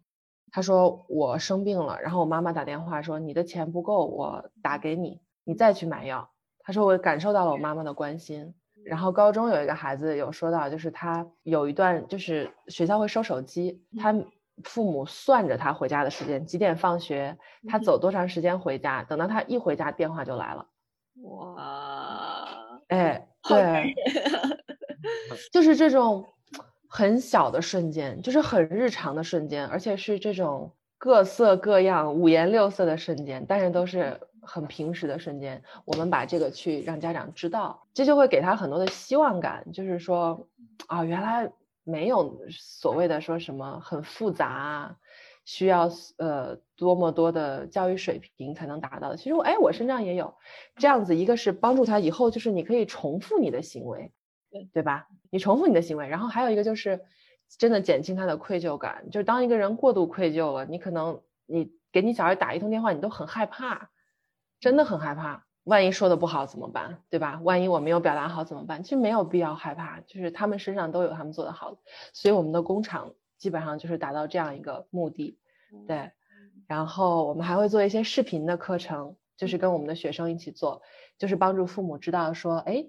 [0.52, 6.30] 他说我生病了，然后我妈妈打电话说你的钱不够，我打给你，你再去买药。
[6.60, 8.54] 他说我感受到了我妈妈的关心。
[8.86, 14.16] 然后高中有一个孩子有说到，就是他有一段就是学校会收手机，他
[14.64, 17.38] 父母算着他回家的时间，几点放学，
[17.68, 20.66] 他走多长时间回家，等到他一回家，电话就来了。
[21.24, 22.48] 哇，
[22.88, 23.94] 哎，对，
[25.52, 26.26] 就是这种。
[26.92, 35.62] 很小的瞬间，就是很日常的瞬间，而且是这种各色各样、五颜六色的瞬间，但是都是很平时的瞬间。
[35.86, 40.48] 我们把这个去让家长知道，这就会给他很多的希望感，就是说，
[40.88, 41.52] 啊，原来
[41.84, 44.98] 没有所谓的说什么很复杂，
[45.46, 49.16] 需要呃多么多的教育水平才能达到的。
[49.16, 50.34] 其实我哎，我身上也有
[50.76, 54.12] 这样子，一个是帮助他以后就是你可以重复你的行为。
[54.52, 55.08] 对对吧？
[55.30, 57.02] 你重复你的行为，然后还有一个就是
[57.58, 59.10] 真的减轻他的愧疚感。
[59.12, 63.90] 就是当一个人过度愧疚了，你可能你给你小孩打一通电话，你都很害怕，
[64.60, 65.46] 真的很害怕。
[65.66, 67.04] 万一说的不好怎么办？
[67.10, 67.40] 对吧？
[67.44, 68.82] 万一我没有表达好怎么办？
[68.82, 71.78] 其实没有必要害怕，就是他们身上都有他们做的好的。
[72.14, 75.38] 所以我们的工厂基本上就是达到这样一个目的。
[75.88, 76.12] 对，
[76.66, 80.82] 然后我们还会做一些视频的课程，就是跟我们的学生一起做，
[81.20, 82.86] 就是帮助父母知道说，哎。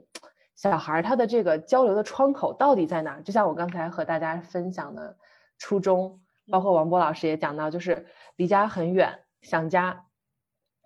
[0.61, 3.18] 小孩他的这个交流的窗口到底在哪？
[3.22, 5.16] 就像我刚才和大家分享的，
[5.56, 8.04] 初中，包括王波老师也讲到，就是
[8.36, 10.04] 离家很远，想家，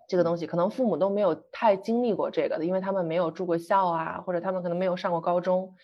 [0.07, 5.75] 这个东西可能父母都没有太经历过这个的，因为他们没有住过校啊，或者他们可能没有上过高中，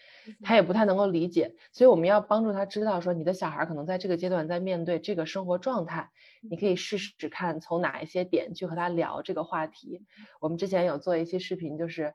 [0.41, 1.53] 他也不太能够理解。
[1.73, 6.11] 所以我们要帮助他知道，说你的小孩可能在这个阶段在面对这个生活状态，
[6.49, 10.05] 你可以试试看从哪一些点去和他聊这个话题。
[10.39, 12.13] 我们之前有做一期视频，就是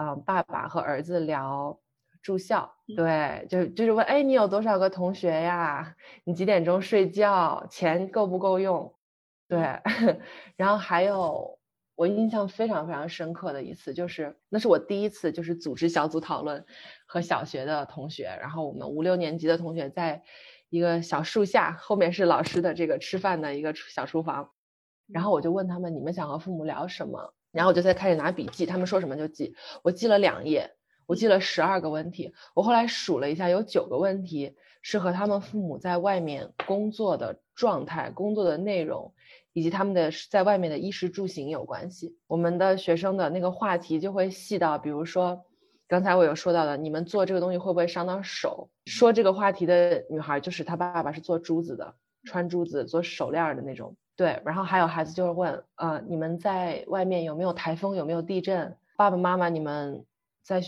[0.00, 1.78] 嗯，爸爸和儿子聊
[2.22, 5.94] 住校，对，就就是问，哎，你有多少个同学呀？
[6.24, 7.66] 你几点钟睡觉？
[7.70, 8.94] 钱够不够用？
[9.46, 9.58] 对，
[10.56, 11.58] 然后还有
[11.96, 16.64] 我印象非常非常深刻的一次，就是那是我第一次就是组织小组讨论，
[17.06, 20.22] 和小学的同学，然后我们五六年级的同学在
[20.70, 24.50] 一个小树下，后面是老师的这个吃饭的一个小厨房，
[25.08, 27.34] 然后我就问他们，你们想和父母聊什么？
[27.52, 30.72] 然后我就在开始拿笔记，他们说什么就记，我记了两页，
[31.06, 39.14] 我记了十二个问题，我后来数了一下，有九个问题是和他们父母在外面工作的状态、工作的内容。
[39.52, 45.44] 以及他们的在外面的衣食住行有关系，我们的学生的那个话题就会细到，比如说
[45.88, 48.70] 刚才我有说到的，你们做这个东西会不会伤到手？
[48.86, 53.96] 说这个话题的女孩就是她爸爸是做珠子的，穿珠子做手链的那种。
[54.20, 57.96] 对，然后还有孩子就会问，呃，你们在外面有没有台风？
[57.96, 58.76] 有没有地震？
[58.94, 60.04] 爸爸妈妈，你们
[60.42, 60.60] 在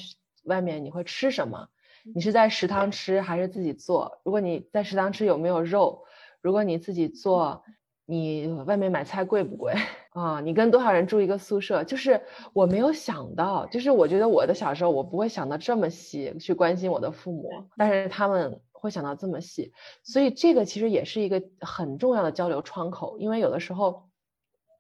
[0.45, 1.69] 外面你会吃什么？
[2.15, 4.21] 你是在食堂吃还是自己做？
[4.23, 6.03] 如果你在食堂吃有没有肉？
[6.41, 7.63] 如果你自己做？
[8.07, 9.75] 你外面买菜贵不贵
[10.15, 10.41] 啊？
[10.41, 11.85] 你跟多少人住一个宿舍？
[11.85, 12.19] 就是
[12.55, 19.73] 我没有想到，就是我觉得我的小时候我不会想到这么细去关心我的父母，但是他们会想到这么细，
[20.03, 24.09] 所以这个其实也是一个很重要的交流窗口，因为有的时候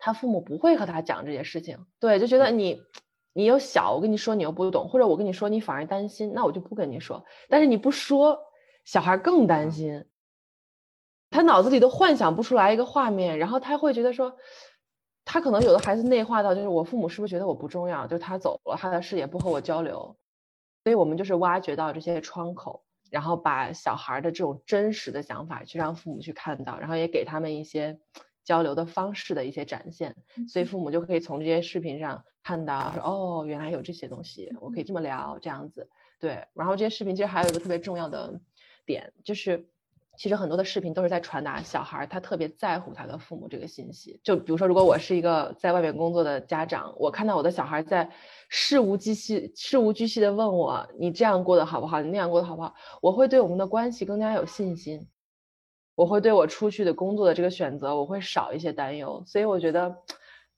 [0.00, 2.82] 他父母不会和他讲这些事情，对，就觉得你
[3.32, 7.24] 你又小，我跟你说你又不懂，或者我跟你说你反而担心，那我就不跟你说。
[7.48, 8.36] 但是你不说，
[8.84, 10.04] 小孩更担心。
[11.30, 14.36] 他脑子里都幻想不出来一个画面，然后他会觉得说，
[15.24, 18.06] 他可能有的孩子内化到就是我父母是不是觉得我不重要？
[18.06, 20.14] 就是他走了，他的事也不和我交流，
[20.84, 22.82] 所以我们就是挖掘到这些窗口，
[23.12, 28.00] 然后把小孩的这种真实的想法去让父母去看到，然后也给他们一些
[28.42, 30.16] 交流的方式的一些展现，
[30.48, 36.46] 所以父母就可以从这些视频上看到说哦，原来有这些东西，我可以这么聊这样子，对。
[36.54, 38.40] 然后这些视频其实还有一个特别重要的
[38.86, 39.68] 点就是。
[40.14, 44.20] 其实很多的视频都是在传达小孩他特别在乎他的父母这个信息。
[44.22, 48.10] 就比如说，如果我是一个在外面工作的家长，我看到我的小孩在
[48.54, 52.02] 事无巨细、事无巨细的问我：“你这样过得好不好？
[52.02, 55.08] 你那样过得好不好？”我会对我们的关系更加有信心，
[55.94, 59.22] 我会对我出去的工作的这个选择，我会少一些担忧。
[59.26, 59.96] 所以我觉得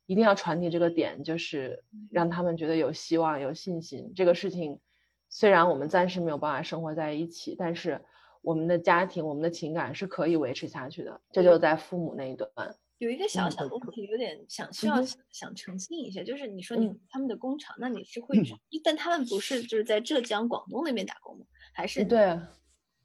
[0.07, 4.13] 一定要传递这个点，就是让他们觉得有希望、有信心。
[4.17, 4.81] 这个事情
[5.29, 8.01] 虽然我们暂时没有办法生活在一起，但是。
[8.47, 11.19] 我们的家庭，我们的情感是可以维持下去的。
[11.33, 12.51] 这就在父母那一端。
[12.99, 18.55] 有一个小小的问题，有点想需要想澄清一下，就是你说你他们的工厂，那你是会去？
[18.83, 21.45] 但他们不是就是在浙江、广东那边打工吗？
[21.73, 22.39] 还是对，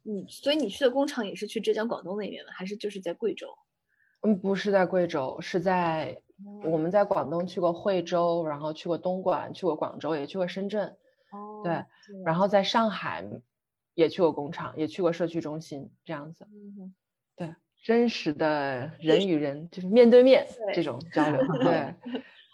[0.02, 2.52] 你，所以你去的工厂也是去浙江、广东那边吗？
[2.54, 3.48] 还是就是在贵州？
[4.22, 6.22] 嗯，不是在贵州，是在
[6.64, 10.96] 我们在广东去过惠州，然后去过东莞，去过广州，也去过深圳。
[11.32, 11.84] 哦，对，
[12.24, 13.24] 然后在上海。
[13.94, 16.46] 也去过工厂，也去过社区中心，这样子。
[16.50, 16.94] 嗯，
[17.36, 21.94] 对，真实的 人与人就是面对面这种交流，对。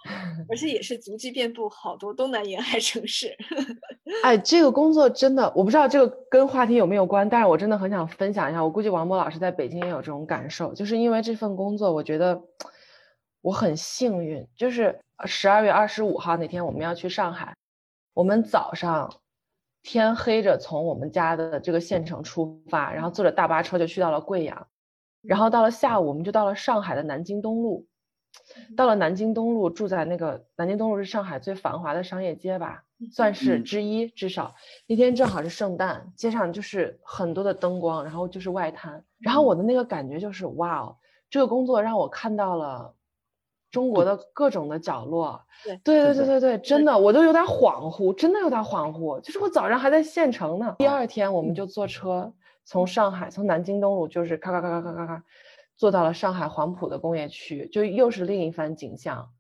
[0.49, 3.37] 而且也是足迹遍布好多东南沿海城市。
[4.23, 8.63] 哎，这个工作真的，我不知道这个跟话题有没有关，但是我真的很想分享一下。
[8.63, 12.41] 我估计王博老师在北京也有这种感受，就是因为这份工作，我觉得
[13.41, 14.47] 我很幸运。
[14.57, 17.57] 就是十二月二十五号那天，我们要去上海，
[18.15, 19.13] 我们早上。
[19.83, 24.67] 天黑着从我们家的这个县城出发，然后坐着大巴车就去到了贵阳，
[25.27, 27.87] 然后到了下午我们就到了上海的南京东路。
[28.77, 34.07] 到了南京东路，住在那个南京东路是上海最繁华的商业街吧，算是之一。
[34.09, 34.55] 至少
[34.87, 39.03] 那天正好是圣诞，街上就是很多的灯光，然后就是外滩。
[39.19, 40.97] 然后我的那个感觉就是哇哦，
[41.31, 42.95] 这个工作让我看到了。
[43.69, 49.21] 中国的各种的角落，对对对对对对，真的我都有点恍惚，真的有点恍惚。
[49.21, 52.33] 就是我早上还在县城呢，第二天我们就坐车
[52.67, 55.25] 从上海，从南京东路，就是咔咔咔咔咔咔咔，
[55.77, 59.31] 坐到了上海黄埔的工业区，就又是另一番景象。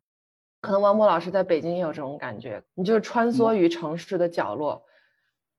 [0.60, 4.86] 可能王博老师在北京也有这种感觉，你就是穿梭于城市的角落，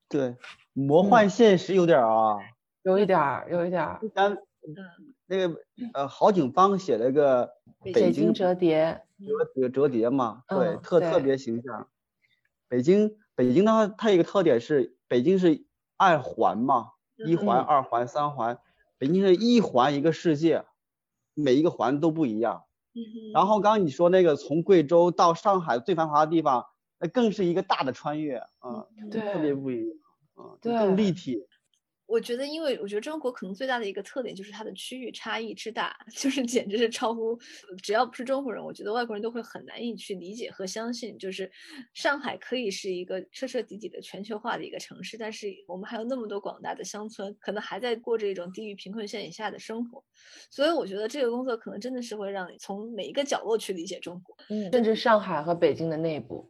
[0.10, 0.38] 对，
[0.74, 2.38] 魔幻现实有点啊，
[2.84, 4.00] 有一点儿，有一点儿。
[4.16, 4.38] 嗯，
[5.28, 5.62] 那个
[5.94, 7.54] 呃，郝景芳写了个。
[7.84, 9.02] 北京折叠，
[9.54, 11.88] 折折折叠嘛，对，特特别形象。
[12.68, 15.64] 北京北京的话，它一个特点是，北京是
[15.96, 16.90] 二环嘛，
[17.26, 18.60] 一环、二环、三环，
[18.98, 20.66] 北京是一环一个世界，
[21.34, 22.64] 每一个环都不一样。
[23.34, 26.66] 然后刚刚你说那个从贵州到上海最繁华的地方，
[27.00, 29.98] 那更是一个大的穿越，嗯，对，特别不一样，
[30.38, 31.46] 嗯，对，更立体。
[32.08, 37.38] 我觉得，因为我觉得中国可能最大的一个特点就是它的区域差异之大， 就是简直是超乎，
[37.84, 41.18] 只要不是中国人，我觉得外国人都会很难以去理解和相信。
[41.18, 41.52] 就是
[41.94, 50.04] 上海可以是一个彻彻底底的全球化的一个城市，但是我们还有那么多广大的乡村，可能还在过着一种低于贫困线以下的生活。
[50.50, 56.50] 所以我觉得这个工作可能真的是会让你从每一个角落去理解中国，嗯，甚至上海和北京的内部。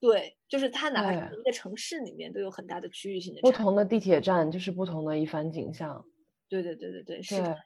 [0.00, 6.04] 对，就是它哪怕是一个城市里面都有很大的区域性的不同的地铁站，就是不同的一番景象。
[6.48, 7.56] 对对对对对，是的，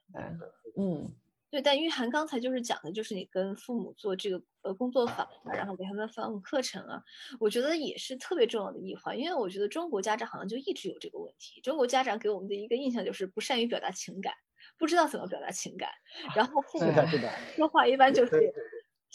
[0.78, 1.06] 嗯，
[1.50, 1.60] 对。
[1.60, 7.02] 但玉涵刚才就是讲的，就是你跟父母做这个呃工作坊啊，然后给他们放课程啊，
[7.38, 14.32] 我觉得也是特别重要的一环，因为我觉得中国家长好像就一直有这个问题，中国家长给我们的一个印象就是不善于表达情感，
[14.78, 15.90] 不知道怎么表达情感，
[16.34, 16.90] 然后父母
[17.54, 18.52] 说话一般就是。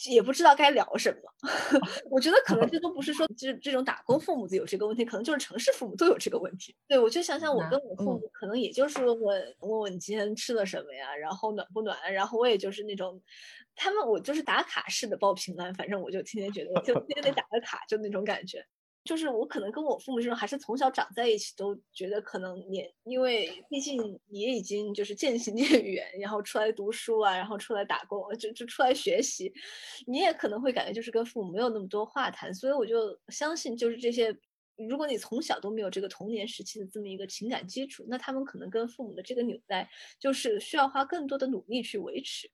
[0.06, 1.50] 也不知道该聊什么，
[2.12, 6.76] 我觉得可能这都不是说这这种打工父母有这个问题，可能就是城市父母都有这个问题。
[6.88, 13.20] 对我就想想，我跟我父母可能也就是问问问问你今天吃了什么呀，然后暖不暖，然后我也就是那种，
[13.76, 18.64] 他们我就是打卡式的报平安，反正我就天天觉得就天天得打个卡，就那种感觉。
[19.08, 29.52] 就是我可能跟我父母这种还是从小长在一起，都觉得可能年，因为毕竟也已经就是渐行渐远，然后出来读书啊，然后出来打工，就就出来学习，
[30.06, 34.38] 你也可能会感觉就是跟父母没有那么多话谈，所以我就相信就是这些，
[34.90, 39.90] 如果你从小都没有这个童年时期的这么一个情感基础，那他们可能跟父母的这个纽带
[40.20, 42.52] 就是需要花更多的努力去维持。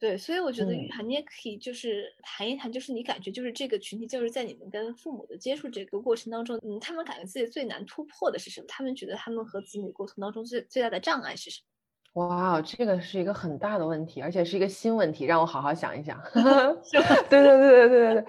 [0.00, 8.66] 对，所以我觉得玉涵，你也可以就是谈一谈，就是你感觉就是这个群体，就是在你们跟父母的接触这个过程当中，嗯，他们感觉自己最难突破的是什么？
[8.66, 11.60] 他们觉得他们和子女沟通当中最最大的障碍是什
[12.14, 12.26] 么？
[12.26, 16.18] 哇，这个是一个很大的问题，而且是一个新问题，让我好好想一想。
[17.28, 18.24] 对对对对对对对，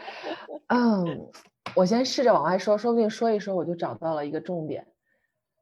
[0.67, 1.31] 嗯，
[1.73, 4.85] 我先试着往外说，说不定说一说我就找到了一个重点。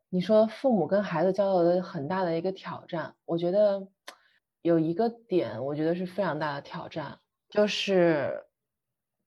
[0.09, 3.87] 你说父母跟孩子交流的很大的一个挑战，我觉得。
[4.61, 7.17] 有一个点，我觉得是非常大的挑战，
[7.49, 8.43] 就是，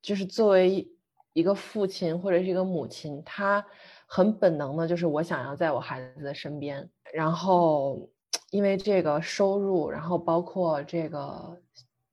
[0.03, 0.87] 就是作为
[1.33, 3.65] 一个父亲或者是一个母亲，他
[4.07, 6.89] 很本能的，就是我想要在我孩子的身边。
[7.15, 8.11] 然后，
[8.51, 11.57] 因为这个收入，然后包括这个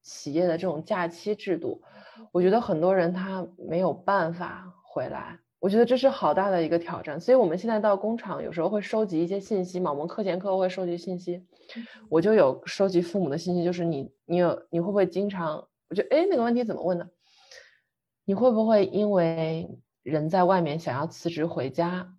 [0.01, 1.81] 企业的这种假期制度，
[2.31, 5.37] 我觉得很多人他没有办法回来。
[5.59, 11.45] 我觉得这是好大的一个挑战，所以我们现在到工厂有时候会收集一些信息嘛，我们课前课后会收集信息，
[12.09, 17.09] 我就有收集父母的信息，就是你你有你会不会经常，我觉得哎那个问题怎么问的？
[18.25, 19.69] 你会不会因为
[20.03, 22.15] 人在外面想要辞职回家？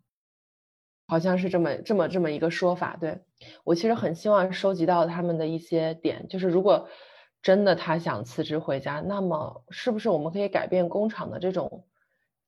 [1.07, 3.20] 好像是这么这么这么一个说法，对
[3.64, 6.88] 我其实很希望收集到他们的一些点，就是如果
[7.42, 11.84] 真的他想辞职回家，那么是不是我们可以改变工厂的这种？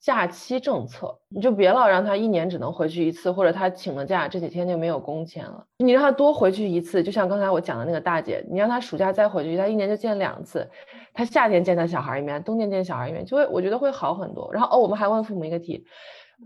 [0.03, 5.65] 假期政策，你就别老让他一年只能回去一次，或者他请了假这几天就没有工钱了。
[5.77, 10.69] 你让他多回去一次，就像刚才我讲的那个大姐，你让他暑假再回去，他一年就见两次。
[11.15, 14.53] 他夏天见他小孩一面，冬天见小孩一面，就会我觉得会好很多。
[14.53, 15.85] 然后哦，我们还问父母一个题，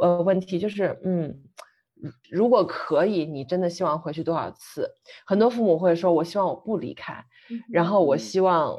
[0.01, 1.35] 呃，问题就是，嗯，
[2.31, 4.87] 如果可以，你真的希望回去多少次？
[5.25, 7.25] 很多父母会说，我希望我不离开，
[7.73, 8.77] 然后我希望。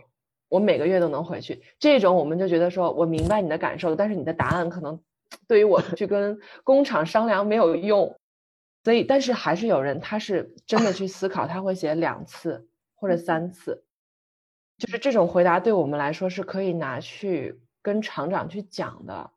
[0.50, 4.98] 我每个月都能回去，这种我们就觉得说，我明白你的感受，但是你的答案可能
[5.48, 8.18] 对于我去跟工厂商量没有用，
[8.84, 13.84] 所以，但是还是有人他是真的去思考，他会写两次或者三次，
[14.78, 19.30] 就是这种回答对我们来说是可以拿去跟厂长去讲的。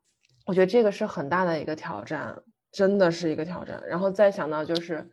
[0.45, 2.41] 我觉得这个是很大的一个挑战，
[2.71, 3.83] 真的是一个挑战。
[3.85, 5.11] 然后再想到就是，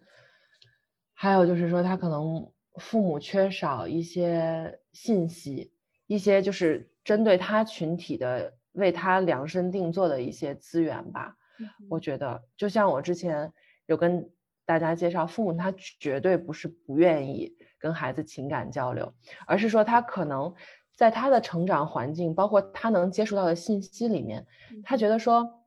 [1.13, 5.73] 还有就是说他可能父母缺少一些信息。
[6.09, 11.37] 一些就是针对他群体的、为他量身定做的一些资源吧。
[11.89, 13.53] 我觉得，就像我之前
[13.87, 14.29] 有跟
[14.65, 19.13] 大家介绍，父母他绝对不是不愿意跟孩子情感交流，
[19.47, 20.55] 而是说他可能
[20.97, 24.47] 在他的成长环境，包括他能接触到的信息里面，
[24.83, 25.63] 他觉得说，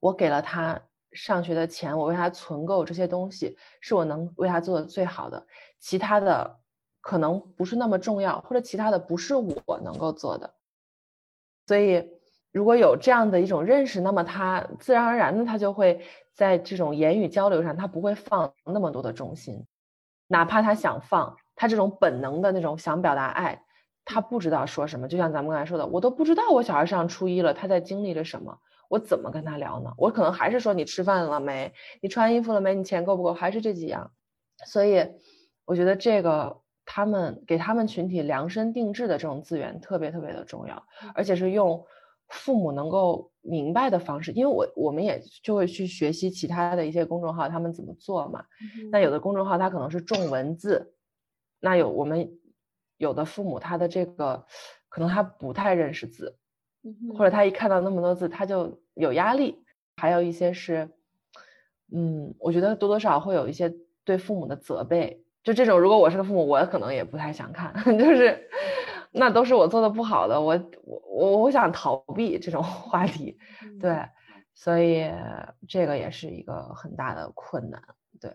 [0.00, 0.80] 我给了他
[1.12, 5.46] 上学的钱，我为他存够这些东西，是我能为他做的最好的，
[5.78, 6.60] 其他的。
[7.06, 10.54] 可能不是那么重要，或者其他的不是我能够做的，
[11.68, 12.10] 所以
[12.50, 16.04] 如果有这样的一种认识，那么他自然而然的他就会
[16.34, 19.64] 在这种言语交流上，他不会放那么多的重心，
[20.26, 23.62] 哪怕他想放，他这种本能的那种想表达爱，
[24.04, 25.06] 他不知道说什么。
[25.06, 29.92] 就像咱们刚才说的，我都不知道我小孩上初一了，他在经历着什么，我怎么跟他聊呢？
[29.96, 31.72] 我可能还是说你吃饭了没？
[32.02, 32.74] 你穿衣服了没？
[32.74, 33.32] 你钱够不够？
[33.32, 34.10] 还是这几样。
[34.66, 35.08] 所以
[35.66, 36.65] 我觉得这个。
[36.86, 40.82] 他们给他们群体量身定制的这种资源特别特别的重要，
[41.14, 41.84] 而且是用
[42.28, 48.44] 父母能够明白的方式，因为我我们也就会去学习其他的一些公众号他们怎么做嘛。
[48.90, 50.94] 那有的公众号它可能是重文字，
[51.60, 52.38] 那有我们
[52.96, 54.46] 有的父母他的这个
[54.88, 56.38] 可能他不太认识字，
[57.18, 59.62] 或者他一看到那么多字他就有压力，
[59.96, 60.88] 还有一些是，
[61.92, 63.74] 嗯，我觉得多多少少会有一些
[64.04, 65.25] 对父母的责备。
[65.46, 68.50] 就这种，如果我是个父母，我可能也不太想看， 就是
[69.12, 73.38] 那都是我做的不好的，我我我我想逃避这种 话题，
[73.80, 73.96] 对，
[74.54, 75.08] 所以
[75.68, 77.80] 这个也是一个很大的困难，
[78.20, 78.32] 对，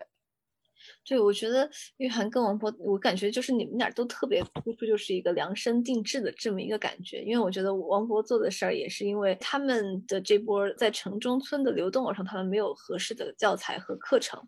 [1.06, 14.42] 对，我觉得玉涵跟王博，我感觉就是你们俩都特别突出，就是一个量身定制的这么一个感觉，因为我觉得王博做的事儿也是因为他们的这波在城中村的流动儿童，他们没有合适的教材和课程。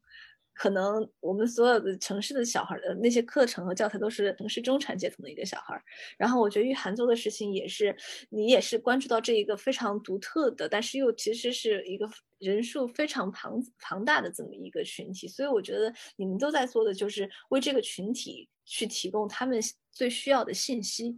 [0.54, 5.78] 可能我们所有的城市的小孩的那些课程和教材都是城市中产阶层的一个小孩，
[6.16, 7.94] 然后我觉得玉涵做的事情也是，
[8.30, 21.16] 你也是关注到这一个非常独特的，但是又其实是一个人数非常庞庞大的这么一个群体，所以我觉得你们都在做的就是为这个群体去提供他们最需要的信息。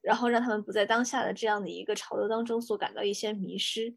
[0.00, 3.92] 然后让他们不在当下的这样的一个潮流当中所感到一些迷失。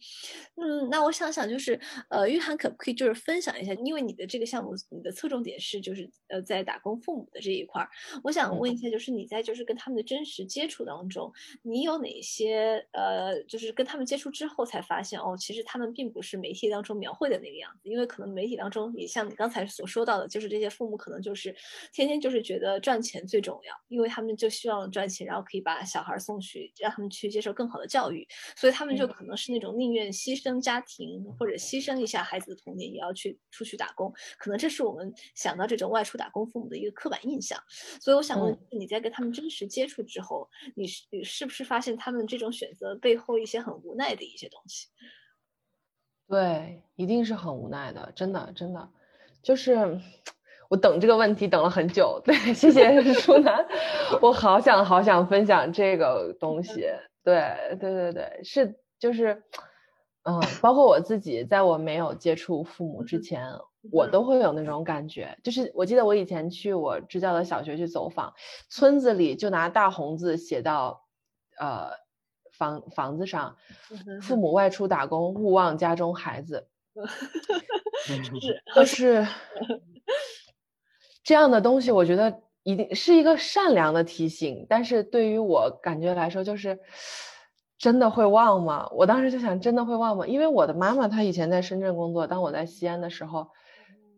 [0.55, 1.79] 嗯，那我想想，就是
[2.09, 3.73] 呃，玉涵可不可以就是分享一下？
[3.75, 7.89] 因为你的这个项目，你的侧重点是就是呃，在打工父母的这一块儿。
[8.23, 11.31] 我想问一下，就是你在就是跟他们的真实接触当中，
[11.61, 17.89] 你有哪些呃，就是跟他们接触之后才发现哦，其实他们并不是媒体当中描绘的那个样子。
[17.89, 21.55] 因为可能媒体当中也像你刚才所说到的，就是这些父母可能就是
[21.93, 25.85] 天天就是觉得赚钱最重要，因为他们就希望赚钱，然后可以把。
[25.91, 28.25] 小孩送去，让他们去接受更好的教育，
[28.55, 34.13] 所以他们就可能是那种宁愿牺牲家庭或者牺牲一下孩子的童年，也要去出去打工。
[34.37, 37.61] 可能这是我们想到这种外出打工父母的一个刻板印象。
[37.99, 44.87] 所以我想问，你在跟他们真实接触之后，你是你是不是发现他们这种选择背后一些很无奈的一些东西？
[46.27, 48.89] 对，一定是很无奈的，真的真的，
[49.43, 49.99] 就是。
[50.71, 53.67] 我等这个问题等了很久，对，谢谢 舒楠，
[54.21, 56.87] 我好想好想分享这个东西，
[57.25, 59.43] 对对对对，是就是，
[60.23, 63.45] 嗯，包括我自己，在我没有接触父母之前，
[63.91, 68.33] 我都会有那种感觉，就是我记得我以前去我支教的小学去走访，
[68.69, 71.03] 村子里就拿大红字写到，
[71.59, 71.89] 呃，
[72.53, 73.57] 房房子上，
[74.21, 76.69] 父母外出打工，勿忘家中孩子，
[78.07, 79.27] 是，就是。
[81.23, 86.77] 这样的东西，我觉得一定是一个善良的提醒，但是对于我感觉来说，就是
[87.77, 88.87] 真的会忘吗？
[88.91, 90.25] 我当时就想，真的会忘吗？
[90.27, 93.47] 因为我的妈妈她以前在深圳工作，当我在西安的时候，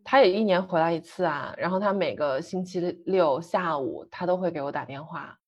[0.02, 1.54] 她也一年回来一次啊。
[1.56, 5.38] 然后她每个星期六下午，她都会给我打电话。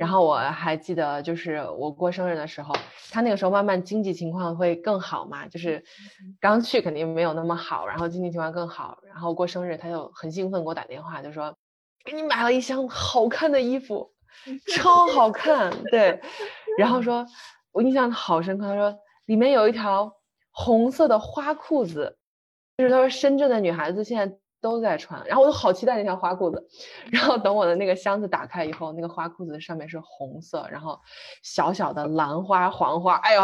[0.00, 2.74] 然后我还记得，就是我过生日的时候，
[3.10, 5.84] 他那个时候慢慢经济情况会更好嘛，就是
[6.40, 11.54] 刚去肯定没有那么好，然后经济情况更好，然后过生日他就很兴奋给我打电话，就说
[12.02, 14.10] 给你买了一箱好看的衣服，
[14.74, 16.18] 超好看，对，
[16.78, 17.26] 然后说
[17.70, 20.10] 我印象好深刻，他说里面有一条
[20.50, 22.16] 红色的花裤子，
[22.78, 24.39] 就是他说深圳的女孩子现在。
[24.60, 26.68] 都在穿，然后我就好期待那条花裤子，
[27.10, 30.98] 然后等我的那个箱子打开以后，那个花裤子上面是红色，然后
[31.42, 33.42] 小小的兰花、黄花，哎呦，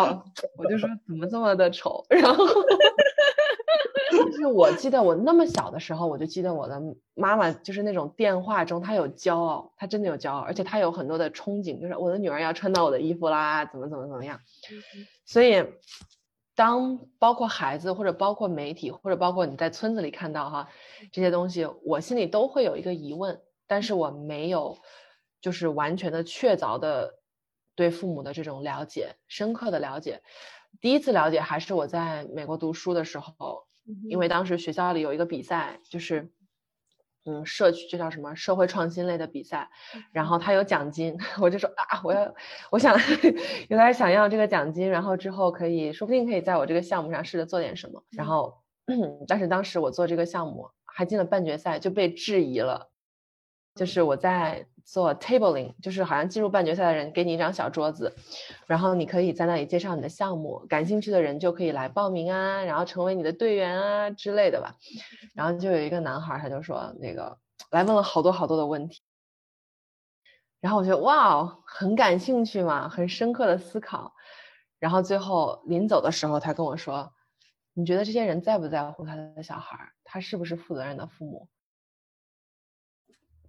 [0.56, 2.44] 我就说怎么这么的丑，然后，
[4.30, 6.80] 就是我记得我那么小的时候，我就记得我的
[7.14, 14.38] 妈妈就是那种电话中她有骄傲，她真的有骄傲，而且她有很多的憧憬，就是我的女儿要穿到我的衣服啦，怎么怎么怎么样，
[15.24, 15.64] 所以。
[16.56, 20.68] 当包括孩子或者包括媒体或者包括你在村子里看到哈
[21.12, 24.76] 这些东西，我心里都会有一个疑问，但是我没有
[25.40, 27.20] 就是完全的确凿的
[27.76, 30.22] 对父母的这种了解，深刻的了解。
[30.80, 33.66] 第一次了解还是我在美国读书的时候，
[34.08, 36.32] 因为当时学校里有一个比赛，就是。
[37.26, 39.68] 嗯，社区就叫什么社会创新类的比赛，
[40.12, 42.34] 然后他有奖金， 我就说啊，我要，
[42.70, 42.96] 我想
[43.68, 48.62] 有点想要这个奖金，然后之后可以说不定可以在我这个项目上试着做点什么，然后，
[49.28, 52.90] 但是当时我做这个项目还进了半决赛就被质疑了，
[53.74, 54.66] 就是我在。
[54.86, 58.14] 做 tabling 就是好像进入半决赛的人给你一张小桌子，
[58.66, 64.76] 然后你可以在那里介绍你的项目，感兴趣的人就可以来报名啊，然后成为你的队员啊之类的吧。
[65.34, 67.36] 然后就有一个男孩，他就说那个
[67.72, 69.02] 来问了好多好多的问题，
[70.60, 74.14] 然后我觉得哇，很感兴趣嘛，很深刻的思考。
[74.78, 77.12] 然后最后临走的时候，他跟我说
[77.74, 79.92] ：“你觉得这些人在不在乎他的小孩？
[80.04, 81.48] 他是不是负责任的父母？”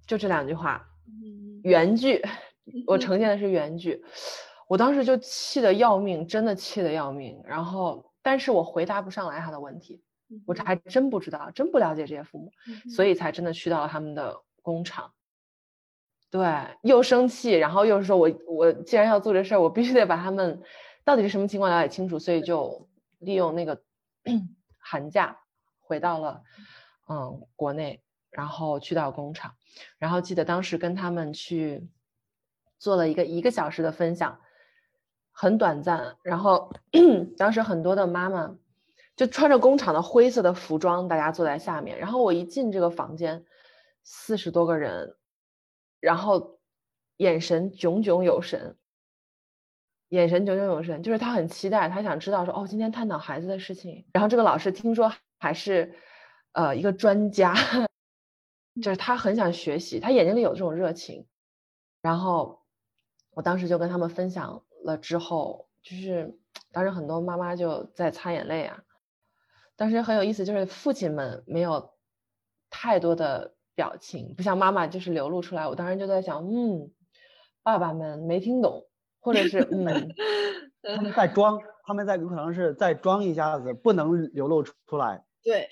[0.07, 0.89] 就这两句话。
[1.63, 2.23] 原剧，
[2.85, 4.03] 我呈现的是原剧。
[4.67, 7.41] 我当时就气得要命，真的气得要命。
[7.45, 10.03] 然后，但是我回答不上来他的问题，
[10.45, 12.51] 我还真不知道，真不了解这些父母，
[12.89, 15.13] 所以才真的去到了他们的工厂。
[16.29, 16.45] 对，
[16.81, 20.61] 又生气，然后又说我我既然要做这事儿，我必须得把他们
[21.05, 22.89] 到底是什么情况了解清楚，所以就
[23.19, 23.81] 利用那个
[24.77, 25.39] 寒假
[25.79, 26.43] 回到了
[27.07, 29.55] 嗯国内，然后去到工厂，
[29.97, 31.87] 然后记得当时跟他们去
[32.79, 34.39] 做了一个一个小时的分享。
[35.39, 36.73] 很短暂，然后
[37.37, 38.55] 当时很多的妈妈
[39.15, 41.99] 就穿着工厂的灰色的服装，大家坐在下面。
[41.99, 43.45] 然后我一进这个房间，
[44.01, 45.15] 四十多个人，
[45.99, 46.57] 然后
[47.17, 48.75] 眼神炯炯有神，
[50.09, 54.07] 眼神炯炯有神，就是他很期待，他想知道说哦，今天探讨孩子的事情。
[54.13, 55.93] 然后这个老师听说还是
[56.53, 57.53] 呃一个专家，
[58.81, 61.25] 就是他很想学习，他眼睛里有这种热情。
[62.01, 62.61] 然后
[63.31, 64.63] 我当时就跟他们分享。
[64.83, 66.39] 了之后，就是
[66.71, 68.83] 当时很多妈妈就在擦眼泪啊。
[69.75, 71.91] 当时很有意思，就是父亲们没有
[72.69, 75.67] 太多的表情，不像妈妈就是流露出来。
[75.67, 76.89] 我当时就在想，嗯，
[77.63, 78.87] 爸爸们没听懂，
[79.19, 79.85] 或者是嗯，
[80.83, 85.25] 他们在装，他们在有可能是在装一下子，不能流露出来。
[85.43, 85.67] 对，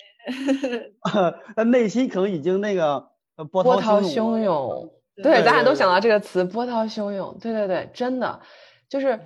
[1.56, 3.08] 那 内心可能已经那个
[3.50, 4.92] 波涛汹涌。
[5.22, 7.36] 对，咱俩都想到这个词，波涛汹涌。
[7.40, 8.40] 对对对，真的。
[8.88, 9.18] 就是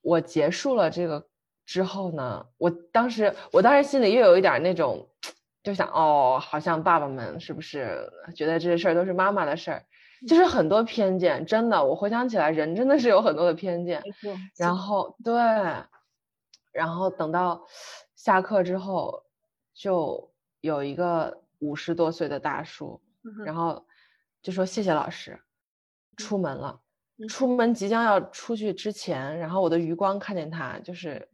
[0.00, 1.26] 我结束了这个
[1.66, 5.06] 之后呢，我当时我当时心里又有一点那种，
[5.62, 9.84] 就想哦，好像爸爸们是不是觉得这些事儿都是妈妈的事儿，
[10.26, 14.02] 就是很多偏见，真的，我回想起来，人真的是有很多的偏见。
[14.56, 15.34] 然后对，
[16.72, 17.62] 然后等到
[18.16, 19.22] 下课之后，
[19.74, 20.32] 就
[20.64, 22.98] 有一个五十多岁的大叔，
[23.44, 23.84] 然后
[24.40, 25.38] 就说谢谢老师，
[26.16, 26.80] 出门了。
[27.28, 31.28] 出门即将要出去之前，然后我的余光看见他，就是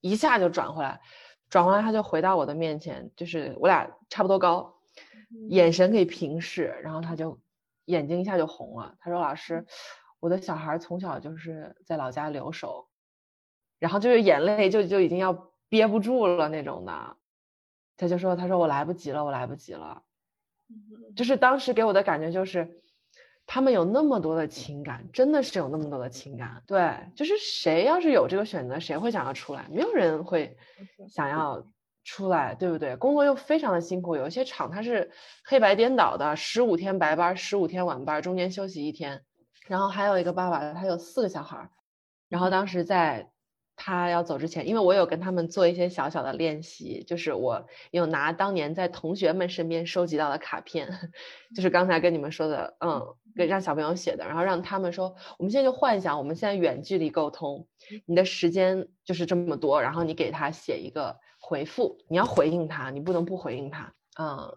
[0.00, 1.00] 一下就转回来，
[1.48, 4.74] 转回来他就回到我的面前，就是我俩差不多高，
[5.48, 7.38] 眼神可以平视，然后他就
[7.84, 8.96] 眼睛一下就红了。
[8.98, 9.64] 他说：“老师，
[10.18, 12.88] 我的小孩从小就是在老家留守，
[13.78, 17.16] 然后就是眼泪就就已经要憋不住了那种的。”
[18.02, 20.02] 他就说：“他说我来不及了，我来不及了。”
[21.14, 22.78] 就是当时给我的感觉就是。
[23.44, 26.62] 他们有那么多的情感，真的是有那么多的情感。
[26.64, 29.66] 对，就是谁要是有这个选择，谁会想要出来？
[29.68, 30.56] 没有人会
[31.08, 31.66] 想要
[32.04, 32.94] 出来，对不对？
[32.96, 35.10] 工作又非常的辛苦，有一些厂它是
[35.44, 39.24] 黑白颠倒的，十五天白班，十五天晚班，中间休息一天。
[39.66, 41.68] 然后还有一个爸爸，他有四个小孩，
[42.28, 43.31] 然后当时在。
[43.84, 50.88] 他要走之前，因为我有跟他们做一些小小的练习，就是我有拿当年在同学们身边收集到的卡片，
[51.52, 53.04] 就是刚才跟你们说的，嗯，
[53.34, 57.66] 给让小朋友写的，然后让他们说，我们现在就幻想我们现在远距离沟通，
[58.06, 64.56] 你的时间就是这么多，然后你给他写一个回复，你要回应他，你不能不回应他，嗯，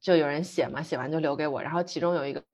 [0.00, 2.44] 就有人写嘛，写完就留给我，然后其中有一个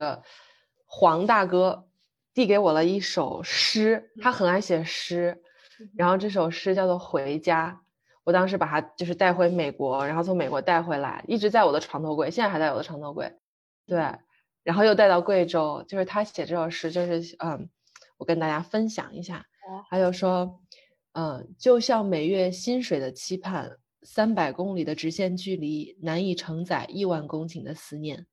[0.87, 1.87] 黄大哥
[2.33, 5.43] 递给我了一首诗，他很爱写诗。
[5.97, 7.81] 然后这首诗叫做《回家》，
[8.25, 13.33] 我当时把它就是带回美国，然后从美国带回来，一直在我的床头柜，现在还在我的床头柜。
[13.87, 13.99] 对，
[14.63, 17.69] 然后又带到贵州，就是他写这首诗，就是嗯，
[18.19, 19.47] 我跟大家分享一下。
[19.89, 20.61] 还有说，
[21.13, 28.27] 嗯，就像每月薪水的期盼，三百公里的直线距离难以承载亿万公顷的思念。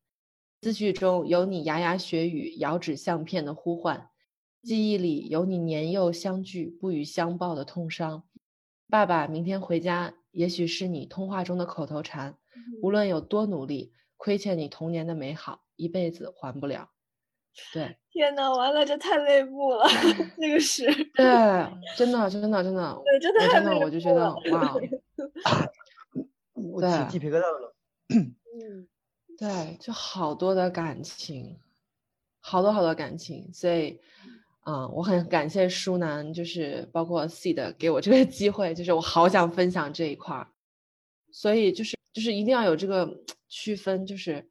[0.61, 4.09] 字句中有你牙牙学语、遥指相片的呼唤。
[4.67, 8.23] 记忆里有你年幼相聚不与相报的痛伤，
[8.89, 12.37] 爸爸明天回家，也许是你通话中的口头禅。
[12.81, 16.89] 无论有多努力，亏欠你童年的美好，一辈子还不了。
[17.71, 19.85] 对，天呐，完了，这太内部了，
[20.37, 20.85] 这个是。
[21.13, 21.25] 对，
[21.95, 24.75] 真的，真的，真的，对，真的真的，我就觉得哇，
[26.51, 27.73] 我起鸡皮疙瘩了。
[28.11, 28.85] 嗯，
[29.37, 31.57] 对，就好多的感情，
[32.41, 34.01] 好多好多感情，所以。
[34.69, 40.45] 嗯，我很感谢舒楠，就是包括 C 的给我这个机会，就是我好想分享这一块儿，
[41.31, 44.45] 所以就是就是一定要有这个区分，就是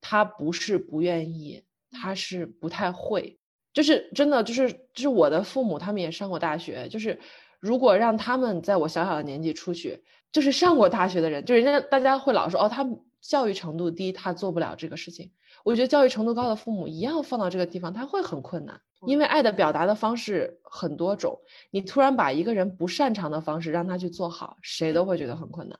[0.00, 1.62] 他不是不愿意，
[1.92, 3.38] 他是不太会，
[3.72, 7.16] 就是真的就是就是我的父母他们也上过大学，就是
[7.60, 10.02] 如果让他们在我小小的年纪出去，
[10.32, 12.84] 就是上过大学的人，就人家大家会老说哦，他
[13.20, 15.30] 教育程度低，他做不了这个事情。
[15.66, 21.40] 我觉得教育程度高的父母一样放到这个地方，他会很困难，因为爱的表达的方式很多种。
[21.72, 25.76] 你突然把一个人不擅长的方式让他去做好，谁都会觉得很困难。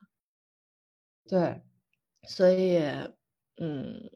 [1.29, 1.63] 对，
[2.27, 2.79] 所以，
[3.59, 4.11] 嗯，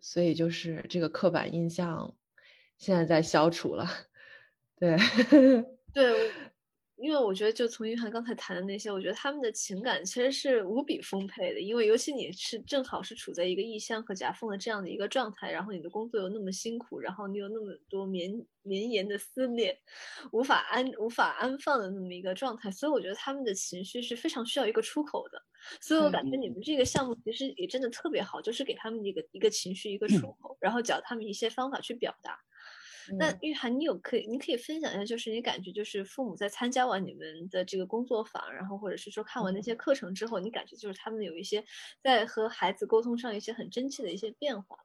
[0.00, 2.14] 所以就是这个刻板印象
[2.78, 3.86] 现在在消除了。
[4.76, 4.96] 对，
[5.92, 6.32] 对。
[7.02, 11.60] 因为我觉得，就从玉涵刚才谈的那些，我觉得他们的情感其实是无比丰沛的。
[11.60, 18.30] 因为尤其你是正好是处在一个异乡和夹缝的这样的一个状态，然后你的工作又那么辛苦，然后你有那么多绵
[18.62, 19.76] 绵延的思念，
[20.30, 25.42] 无法安无法安放的那么一个状态，所以我觉得他们的情绪是非常需要一个出口的。
[25.80, 32.38] 所以我感觉你们这个项目其实也真的特别好，就是给他们一个一个情绪一个出口，然后教他们一些方法去表达。
[33.18, 41.64] 那玉涵，你有可以，你可以分享一下，就是你感觉，就是父母在参加完你们的这个工作坊，然后或者是说看完那些课程之后，你感觉就是他们有一些
[42.02, 44.78] 在和孩子沟通上一些很真切的一些变化。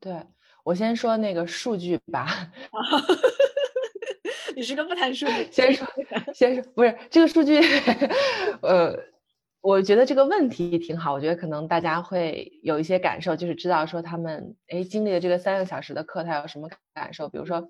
[0.00, 0.22] 对
[0.64, 2.52] 我先说那个数据吧。
[4.56, 5.48] 你是个不谈数据。
[5.50, 5.86] 先说，
[6.34, 7.58] 先说，不是这个数据，
[8.62, 9.13] 呃。
[9.64, 17.30] 我觉得这个问题挺好，我觉得可能大家会有一些感受，就是知道说他们哎经历了这个三个小时的课，他有什么感受？
[17.30, 17.66] 比如说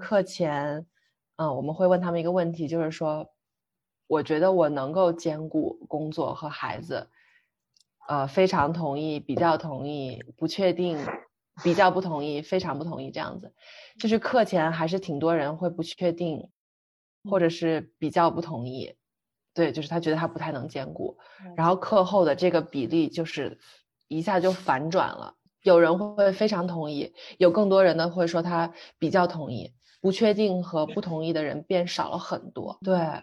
[0.00, 0.86] 课前，
[1.34, 3.28] 嗯，我们会问他们一个问题，就是说，
[4.06, 7.08] 我觉得我能够兼顾工作和孩子，
[8.06, 10.96] 呃，非常同意，比较同意，不确定，
[11.64, 13.52] 比较不同意，非常不同意，这样子，
[13.98, 16.48] 就是课前还是挺多人会不确定，
[17.28, 18.94] 或者是比较不同意。
[19.54, 21.16] 对，就是他觉得他不太能兼顾，
[21.54, 23.58] 然后课后的这个比例就是
[24.08, 32.76] 一下就反转了，有人会非常同意，有更多人呢会说他比较同意，不确定和不同意的人变少了很多。
[32.82, 33.22] 对，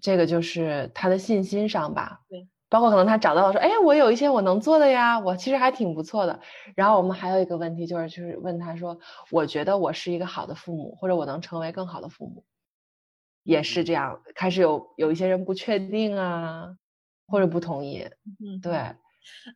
[0.00, 2.20] 这个就是他的信心上吧。
[2.28, 6.38] 对，包括可能他找到了说，哎，我有一些我能做的呀，我其实还挺不错的。
[6.76, 8.98] 然后我们还有一个问题就是，就是问他说，
[9.30, 12.44] 我觉得我是一个好的父母，或者我能成为更好的父母。
[13.42, 16.76] 也是这样，开始有有一些人不确定啊，
[17.26, 18.06] 或者不同意。
[18.38, 18.94] 嗯，对，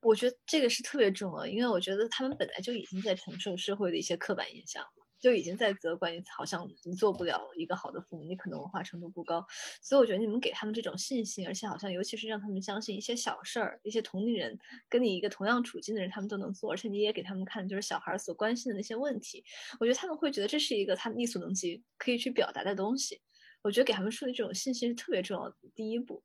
[0.02, 9.44] 我觉得这个是特别重要，因为我觉得他们本来就已经在承受社会的一些刻板印象了，就已经在责怪你，好像你做不了一个好的父母，你可能文化程度不高。
[9.82, 14.58] 所以我觉得你们给他们这种信心，而且好像尤其是让他们相信一些小事儿，一些同龄人
[14.88, 19.44] 跟你一个同样处境的人，他们都能做，而且你也给他们看，就是小孩所关心的那些问题，
[19.80, 23.20] 我觉得他们会觉得这是一个他们力所能及可以去表达的东西。
[23.64, 26.22] 我觉得给他们树立这种信心是特别重要的第一步。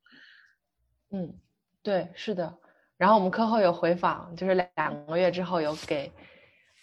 [1.12, 1.34] 嗯，
[1.82, 2.58] 对，是的。
[2.98, 6.12] 然后我们课后有回访，就是两个月之后有给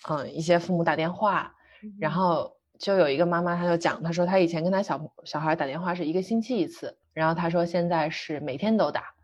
[0.08, 1.54] 嗯一些父母打电话，
[2.00, 9.14] 然后就有一个妈妈，她就讲，她说她以前跟她小小孩打电话是一个星期一次，然后她说现在是每天都打，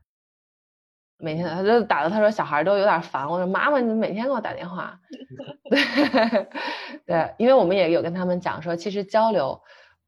[1.16, 3.26] 每天她就打的，她说小孩都有点烦。
[3.26, 5.00] 我说妈妈，你每天给我打电话？
[5.70, 6.46] 对
[7.06, 9.58] 对，因为我们也有跟他们讲说，其实交流。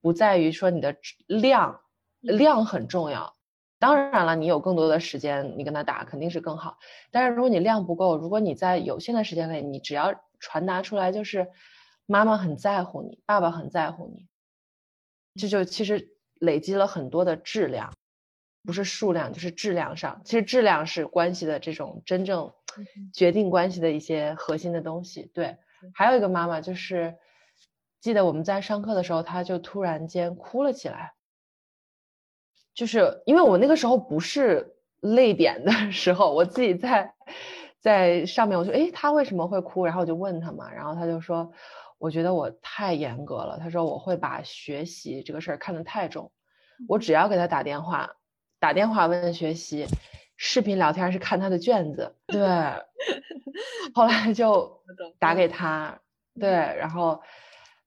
[0.05, 0.94] 不在于说你的
[1.26, 1.81] 量，
[2.20, 3.35] 量很重要。
[3.78, 6.76] 当然了，你有更多的时间，你跟他打肯定是更好。
[7.10, 11.48] 但是如果你量不够，如果你在有限的时间内，你只要传达出来就是
[12.05, 14.26] 妈妈很在乎你，爸爸很在乎你，
[15.40, 17.90] 这就其实累积了很多的质量，
[18.62, 20.20] 不是数量就是质量上。
[20.22, 22.52] 其实质量是关系的这种真正
[23.14, 25.31] 决定关系的一些核心的东西。
[25.32, 25.56] 对，
[25.94, 27.16] 还有一个妈妈就是。
[28.05, 31.14] 记得我们在上课的时候，他就突然间哭了起来，
[32.74, 37.14] 就是因为我那个时候不是泪点的时候，我自己在
[37.81, 39.86] 在上面，我说，哎，他为什么会哭？
[39.86, 41.51] 然后我就问他嘛，然后他就说，
[41.97, 46.31] 我觉得我太严格了，他说我会把学习这个事儿看得太重，
[46.86, 48.16] 我只要给他打电话，
[48.60, 49.86] 打电话问学习，
[50.36, 52.39] 视频聊天是看他的卷子，对，
[53.97, 54.82] 后来就
[55.18, 55.98] 打给他，
[56.39, 57.22] 对，然后。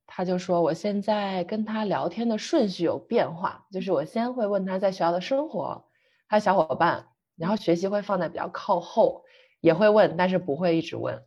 [0.07, 5.85] 他就说，我现在跟他聊天的顺序有变化，就是我先会问他在学校的生活，
[6.27, 7.05] 他小伙伴，
[7.35, 9.23] 然后学习会放在比较靠后，
[9.59, 11.21] 也会问，但是不会一直问，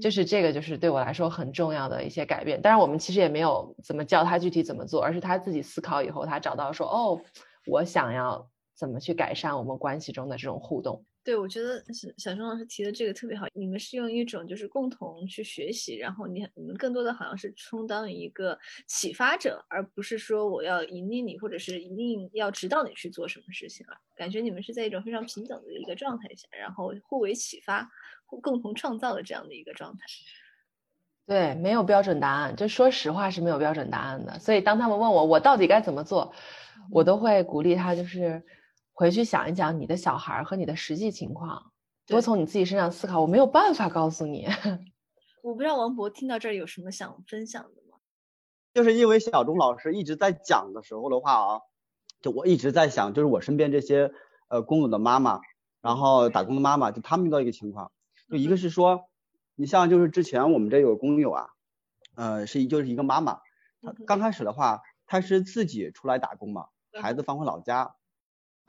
[0.00, 2.60] 就是这个就是对我来说很重要的一些改变。
[2.60, 7.20] 当然，我们其实也没有怎么教他具体怎么做，而是他自己思考以后，他找到说，哦，
[7.66, 11.04] 我想要怎么去改善我们关系中的这种互动。
[11.28, 13.46] 对，我觉得小小钟老师提的这个特别好。
[13.52, 23.98] 你们是用一种就是共同去学习，然后你你们更多的好像是充当一个启发者，而不是说我要引领你，或者是一定要指导你去做什么事情了。
[24.16, 27.90] 感觉你们是在一种非常平等的一个状态下，然后互为启发，
[28.24, 30.06] 共同创造的这样的一个状态。
[31.26, 34.38] 对，没有标准答案，就说实话是没有标准答案的。
[34.38, 36.32] 所以当他们问我我到底该怎么做，
[36.90, 38.42] 我都会鼓励他，就是。
[38.98, 41.70] 回去想一想你的小孩和你的实际情况，
[42.04, 43.20] 多从你自己身上思考。
[43.20, 44.48] 我没有办法告诉你。
[45.40, 47.98] 我不知道王博听到这儿有什么想分享的吗？
[48.74, 51.60] 就是因为小钟老师一直在讲的时候的话啊，
[52.20, 54.10] 就我一直在想，就是我身边这些
[54.48, 55.42] 呃工友的妈妈，
[55.80, 57.92] 然后打工的妈妈，就他们遇到一个情况，
[58.28, 59.08] 就一个是说，
[59.54, 61.46] 你像就是之前我们这有工友啊，
[62.16, 63.34] 呃，是就是一个妈妈，
[63.80, 66.66] 她刚开始的话，她是自己出来打工嘛，
[67.00, 67.94] 孩子放回老家，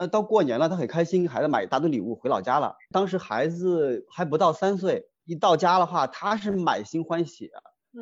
[0.00, 2.74] 那到过年了，他很开心，给孩子买一大堆礼物回老家了。
[2.90, 7.50] 当时孩子还不到三岁，一到家的话，他是满心欢喜，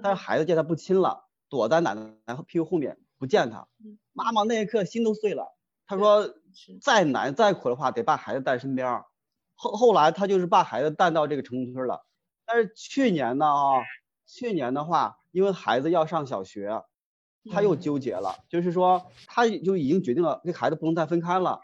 [0.01, 3.67] 但是孩子见他不亲了，躲在奶奶屁股后面不见他，
[4.13, 5.57] 妈妈那一刻心都碎了。
[5.89, 6.33] 他说
[6.81, 9.03] 再难再苦的话，得把孩子带身边。
[9.57, 12.07] 后后来他就是把孩子带到这个城中村了。
[12.47, 13.83] 但是去年呢啊，
[14.25, 16.81] 去年的话，因为孩子要上小学，
[17.51, 21.61] 他又纠结了，就是说他就已经决定了跟孩子不能再分开了。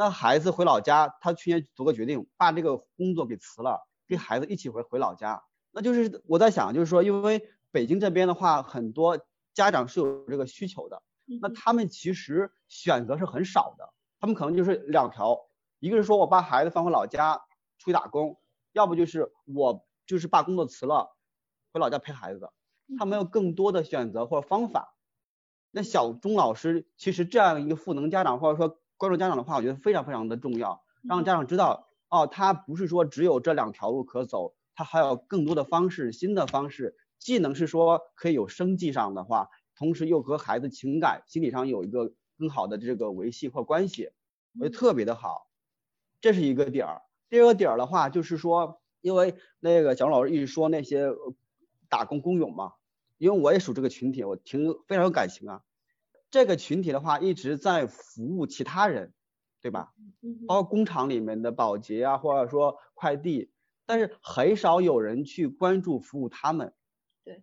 [0.00, 5.42] 那孩子回老家，他去年做个决定，把这个工作给辞了，跟孩子一起回回老家。
[5.72, 9.20] 那就是我在想，就是说，因为北京这边的话，很多
[9.52, 11.02] 家长是有这个需求的，
[11.42, 15.38] 那他们其实选择是很少的，他们可能就是两条，
[15.80, 17.36] 一个是说我把孩子放回老家
[17.76, 18.40] 出去打工，
[18.72, 19.84] 要不就是我。
[20.06, 21.14] 就是把工作辞了，
[21.72, 22.50] 回老家陪孩子，
[22.98, 24.96] 他没有更多的选择或者方法。
[25.70, 44.10] 那小钟老师其实这样一个赋能家长或者说关注家长的话，我觉得非常非常的重要，让家长知道哦，他不是说只有这两条路可走，他还有更多的方式，新的方式，既能是说可以有生计上的话，同时又和孩子情感心理上有一个更好的这个维系或关系，
[44.58, 45.48] 我觉得特别的好，
[46.20, 47.00] 这是一个点儿。
[47.30, 48.78] 第二个点儿的话就是说。
[49.02, 51.06] 因为那个蒋老师一直说那些
[51.88, 52.74] 打工工友嘛，
[53.16, 55.62] 因为我也属这个群体，我挺非常有感情啊。
[56.30, 59.14] 这个群体的话一直在服务其他人，
[59.60, 59.92] 对吧？
[60.46, 63.52] 包括工厂里面的保洁啊，或者说快递，
[63.86, 66.74] 但是很少有人去关注服务他们。
[67.24, 67.42] 对。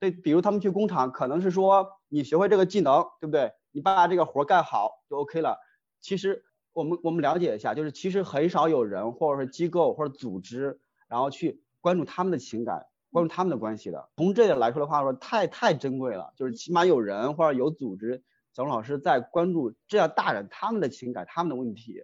[0.00, 3.52] 对，比如他们去工厂，可能是说你学会这个技能，对不对？
[3.72, 5.58] 你把这个活干好就 OK 了。
[6.00, 6.44] 其实。
[6.74, 14.08] 我们我们了解一下，就是其实很少有人或者是机构或者组织，然后去关注他们的情感，关注他们的关系的。
[14.16, 18.22] 从这点来说的话，说太太珍贵了，就是起码有人或者有组织，
[18.52, 22.02] 小龙老师在关注这样大人他们的情感，他们的问题，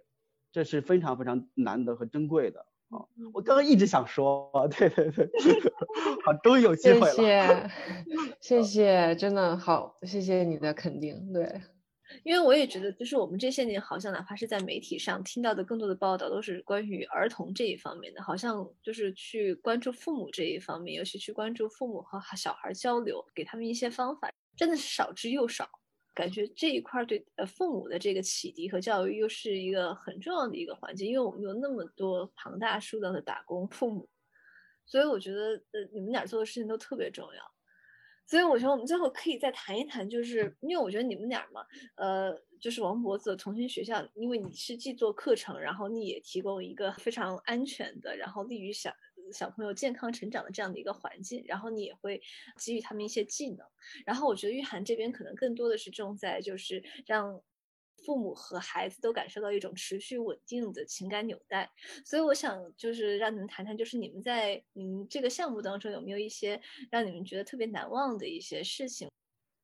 [0.52, 2.60] 这是非常非常难得和珍贵的
[2.90, 3.04] 啊！
[3.32, 5.28] 我刚刚一直想说， 对对对，
[6.24, 7.06] 好，终于有机会了。
[7.06, 7.70] 谢谢，
[8.40, 11.60] 谢谢，真的好，谢谢你的肯定，对。
[12.22, 25.68] 因为我也觉得，就是我们这些年好像哪怕是在媒体上听到的更多的报道，都是关于儿童这一方面的，好像就是去关注父母这一方面，尤其去关注父母和小孩交流，给他们一些方法，真的是少之又少。
[26.14, 34.08] 感觉这一块对呃父母的这个启迪和教育又是一个很重要的一个环节，因为我们有那么多庞大数量的打工父母，
[34.86, 37.53] 所以我觉得呃你们俩做的事情都特别重要。
[38.26, 41.64] 所以我觉得我们最后可以再谈一谈，就是因为我觉得你们俩嘛，
[41.96, 48.92] 呃，就是王博子重新学校，因为你是既做课程，然后你也提供一个非常安全的，然后利于小
[49.32, 52.20] 小朋友健康成长的这样的一个环境，然后你也会
[52.58, 53.66] 给予他们一些技能，
[54.06, 57.42] 然后我觉得玉涵这边可能更多的是重在就是让。
[58.04, 61.70] 父母和孩子都感受到一种持续稳定的情感纽带，
[62.04, 66.60] 所以我想就是让你们谈谈，就是你们在你们这个项目当中有没有一些
[66.90, 69.08] 让你们觉得特别难忘的一些事情？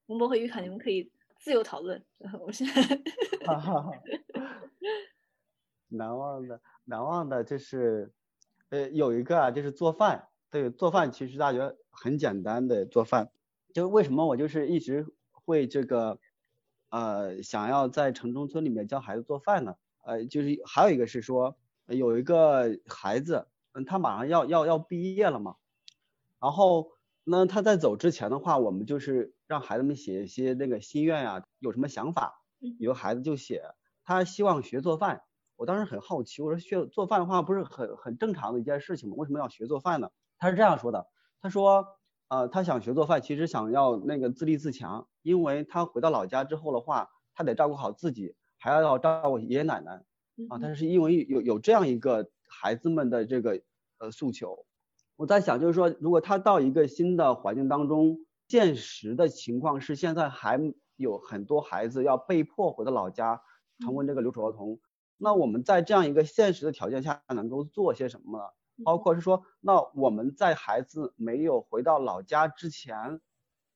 [0.07, 2.03] 洪博和玉凯，你们可以自由讨论。
[2.41, 2.73] 我现在，
[5.89, 8.11] 难忘的，难忘的就是，
[8.71, 10.29] 呃，有一个啊，就是做饭。
[10.51, 13.31] 对，做饭其实大家很简单的做饭，
[13.75, 16.19] 就为什么我就是一直会这个。
[16.91, 21.57] 呃，想要在城中村里面教孩子做饭呢，呃，就是还有一个是说，
[21.87, 25.55] 有一个孩子，嗯，他马上要要要毕业了嘛，
[26.41, 26.91] 然后
[27.25, 32.43] 那他在走之前的话，我们就是让孩子们写一些那个心愿呀，有什么想法，
[32.79, 33.63] 有个孩子就写，
[34.05, 35.23] 他希望学做饭，
[35.57, 39.15] 我当时很好奇，我说学做饭的话不是很很正常的一件事情吗？
[39.17, 40.11] 为什么要学做饭呢？
[40.39, 41.07] 他是这样说的，
[41.41, 42.00] 他说。
[42.31, 50.05] 呃，他想学做饭，其实想要那个自立自强，因为他回到老家之后的话，他得照顾好自己，还要要照顾爷爷奶奶
[50.49, 50.59] 啊。
[50.63, 53.61] 但是因为有有这样一个孩子们的这个
[53.99, 54.65] 呃诉求，
[55.17, 58.17] 我在想，就是说，如果他到一个新的环境当中，
[58.47, 60.61] 现实的情况是现在还
[60.95, 63.43] 有很多孩子要被迫回到老家，
[63.81, 64.79] 成为这个留守儿童，
[65.17, 68.45] 那我们在这样一个现实的条件下，能够做些什么呢？
[68.85, 73.21] 包括是说，那我们在孩子没有回到老家之前，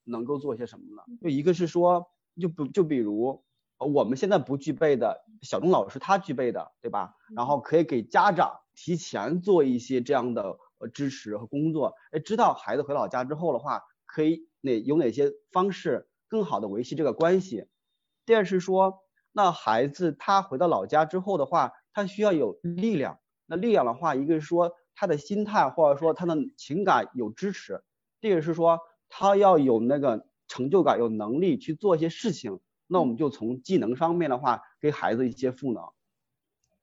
[0.04, 1.02] 能够做些什么呢？
[1.22, 2.10] 就一个是说，
[2.40, 3.42] 就不就比如
[3.78, 7.14] 我们现在不具备的，小钟老师他具备的，对吧？
[7.34, 17.66] 然后可以给家长提前做一些这样的呃支持和工作，哎，知道孩子回老家之后的话，可以哪有哪些方式更好的维系这个关系。
[18.26, 19.00] 第二是说，
[19.32, 23.18] 那孩子他回到老家之后的话，他需要有力量。
[23.46, 24.72] 那力量的话，一个是说。
[24.94, 27.82] 他的心态或者说他的情感有支持，
[28.20, 32.60] 这个是说他要有那个成就感，有能力去做一些事情。
[32.86, 35.82] 那我们就从技能上面的话，给孩子一些赋能。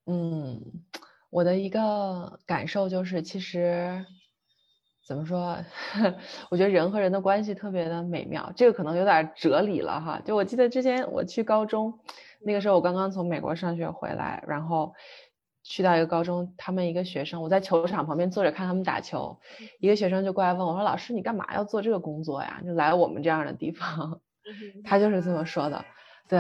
[0.08, 0.62] 嗯，
[1.30, 4.04] 我的一个感受就是，其实
[5.06, 5.58] 怎么说，
[6.50, 8.52] 我觉得人和人的关系特别的美妙。
[8.56, 10.22] 这个可能有点哲理了哈。
[10.26, 12.00] 就我记得之前我去高中，
[12.40, 14.96] 那个时候我刚刚从美国上学回来，然后
[15.64, 19.40] 去到一个高中，他们一个学生，我在球场旁边坐着看他们打球，
[19.80, 22.62] 一个学生就过来问我说：“老师，你干嘛要做这个工作呀？
[22.66, 24.22] 就来我们这样的地方。”
[24.84, 25.86] 他就是这么说的，
[26.28, 26.40] 对。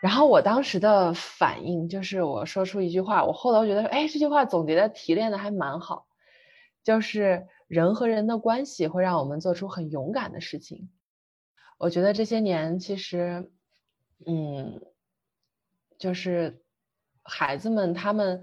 [0.00, 6.06] 然后我当时的反应就是我说出一句话，我后头觉得，哎，这句话总结的提炼的还蛮好，
[6.84, 10.88] 就是人和人的关系会让我们做出很勇敢的事情。
[11.78, 13.50] 我觉得这些年其实，
[14.24, 14.80] 嗯，
[15.98, 16.62] 就是
[17.28, 18.42] 孩子们他们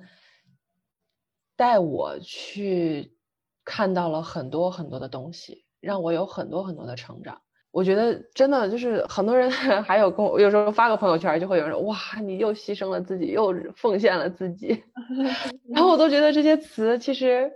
[1.57, 3.17] 带我去
[3.65, 7.41] 看到了很多很多的东西，让我有很多很多的成长。
[7.71, 9.51] 我觉得真的就是很多人
[9.83, 14.81] 还有跟我有时候发个朋友圈，就会有人说哇，你又牺牲了自己，又奉献了自己，
[15.73, 17.51] 然后我都觉得这些词其实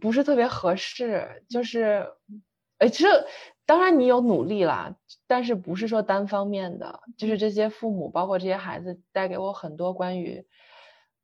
[0.00, 1.44] 不是特别合适。
[1.48, 2.04] 就是，
[2.80, 3.08] 哎，其实
[3.66, 4.96] 当然你有努力啦，
[5.26, 7.00] 但是不是说单方面的。
[7.16, 10.44] 就是这些父母，包括这些孩子，带给我很多关于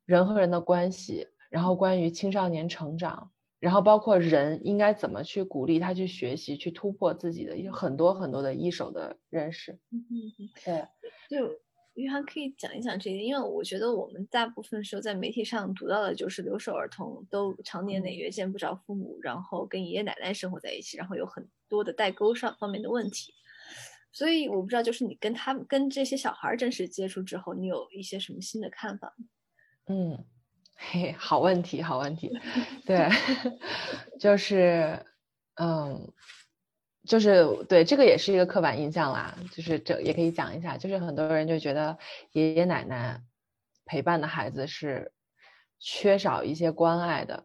[0.04, 3.32] 人和人的关系，然后关于青少年成长。
[3.58, 9.72] 然后包括人应该怎么去鼓励他去学习，去突破自己的一很多很多的一手的认识。
[9.90, 10.86] 嗯嗯，对，
[11.30, 11.48] 就
[11.96, 23.34] 约翰可以讲一讲这些，因为我觉得我们大部分时候在媒体上读到的就是留守儿童都常年累月见不着父母，然后跟爷爷奶奶生活在一起，然后有很多的代沟上方面的问题。
[24.12, 29.14] 所以我不知道，就是你跟他们跟这些小孩正式接触之后，你有一些什么新的看法？
[29.88, 30.24] 嗯。
[30.78, 32.30] 嘿，好问题，好问题，
[32.84, 33.08] 对，
[34.20, 35.02] 就是，
[35.54, 36.12] 嗯，
[37.06, 41.96] 就是对，这个也是一个刻板印象啦，就是这也可以讲一下，就是很多人就觉得
[42.32, 43.22] 爷爷奶奶
[43.84, 45.12] 陪伴的孩子是
[45.78, 47.44] 缺少一些关爱的，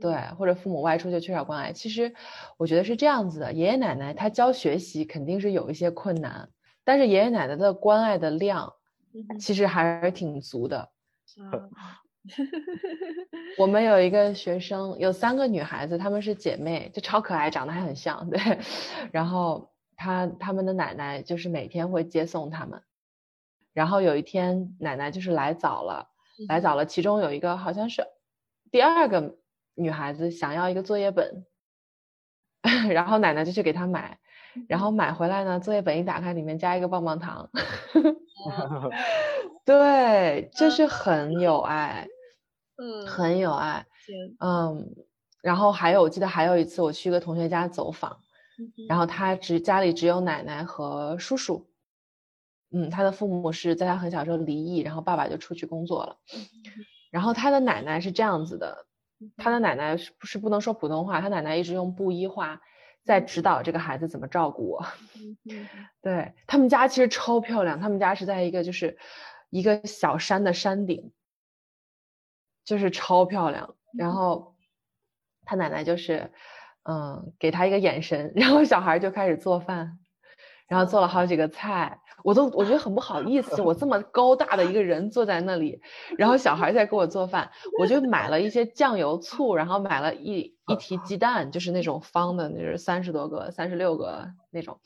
[0.00, 1.72] 对，或者父母外出就缺少关爱。
[1.72, 2.14] 其实
[2.56, 6.48] 我觉得是这样子的，爷爷奶奶他教学习肯定是有一些困难，
[6.82, 8.72] 但是爷爷奶奶的关爱的量
[9.38, 10.90] 其实还是挺足的。
[13.56, 18.28] 我们有一个学生，有三个女孩子，她们是姐妹，就超可爱，长得还很像。
[18.28, 18.40] 对，
[19.10, 22.82] 然后她她们的奶奶就是每天会接送她们。
[23.72, 26.10] 然后有一天，奶奶就是来早了，
[26.48, 28.06] 来早了，其中有一个好像是
[28.70, 29.36] 第二个
[29.74, 31.46] 女孩子想要一个作业本，
[32.90, 34.18] 然后奶奶就去给她买，
[34.68, 37.48] 然后买回来呢，作业本一打开，里面加一个棒棒糖。
[39.64, 42.08] 对，就是很有爱，
[42.76, 43.86] 嗯，很有爱，
[44.40, 44.86] 嗯，
[45.42, 48.18] 然后还有，我记得还有一次我去一个同学家走访，
[48.88, 51.68] 然后他只家里只有奶奶和叔叔，
[52.72, 56.16] 嗯，他的父母是在他很小时候离异，然后爸爸就出去工作了，
[57.10, 58.86] 然后他的奶奶是这样子的，
[59.36, 61.20] 他的奶奶是不是不能说普通话？
[61.20, 62.60] 他奶奶一直用布依话
[63.04, 64.86] 在指导这个孩子怎么照顾我，
[66.02, 68.98] 对他们家其实超漂亮，他们家是在一个就是。
[69.52, 71.10] 一个小山的山顶，
[72.64, 73.74] 就是超漂亮。
[73.98, 74.54] 然后
[75.44, 76.30] 他奶奶就是，
[76.84, 79.98] 嗯，给他一个眼神，然后小孩就开始做饭，
[80.68, 81.98] 然后做了好几个菜。
[82.24, 85.80] 我都我觉得很不好意思，我这么高大的一个人坐在那里，
[86.18, 94.78] 然后小孩在给我做饭，我就买了一些酱油、醋，然后买了一一提鸡蛋，就是那种方的，就是三十多个、三十六个那种。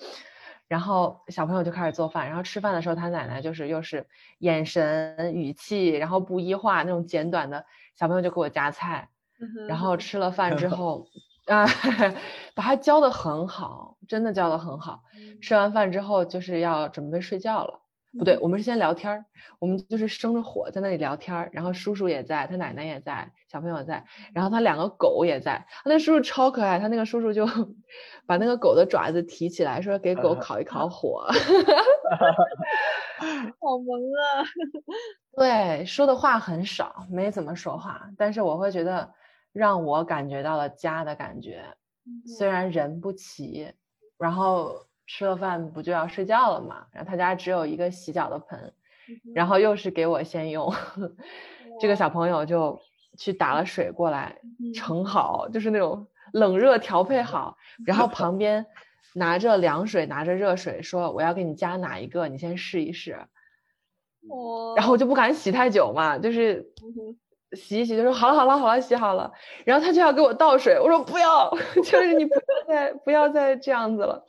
[0.66, 4.06] 然后小朋友就开始做饭，然后吃饭的时候，他奶奶就是又是
[4.39, 9.11] 眼神、语气，然后不一化那种简短的，小朋友就给我夹菜，
[9.69, 11.06] 然后吃了饭之后，
[11.47, 11.66] 啊，
[12.55, 15.03] 把他教的很好，真的教的很好。
[15.43, 17.81] 吃完饭之后就是要准备睡觉了。
[18.16, 19.25] 不对，我们是先聊天儿，
[19.59, 27.45] 我们就是生着火在那里聊天儿，然后叔叔也在，他奶奶也在，小朋友在，然后他两个狗也在，他那叔叔超可爱，他那个叔叔就
[28.25, 31.27] 把那个狗的爪子提起来，说给狗烤一烤火，
[33.61, 34.45] 好萌啊！
[35.37, 39.12] 对，说的话很少，没怎么说话，但是我会觉得
[39.55, 41.65] 让我感觉到了家的感觉，
[42.27, 43.73] 虽然人不齐，
[44.19, 44.85] 然后。
[45.07, 46.87] 吃了饭不就要睡觉了嘛？
[46.91, 48.73] 然后他家只有一个洗脚的盆，
[49.35, 50.73] 然后又是给我先用。
[51.79, 52.81] 这个小朋友就
[53.19, 54.39] 去打了水过来
[54.75, 58.65] 盛好，就是那种冷热调配好，然后旁边
[59.15, 63.19] 拿着凉水，拿着热水，说我要给你加哪一个，你先试一试。
[64.75, 66.73] 然后我就不敢洗太久嘛，就是
[67.55, 69.33] 洗一洗，就说好了好了好了，洗好了。
[69.65, 71.51] 然后他就要给我倒水，我说不要，
[71.85, 74.25] 就是你不要再不要再这样子了。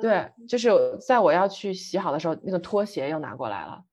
[0.00, 3.84] 对，就是在我要去洗好的时候，那个拖鞋又拿过来了。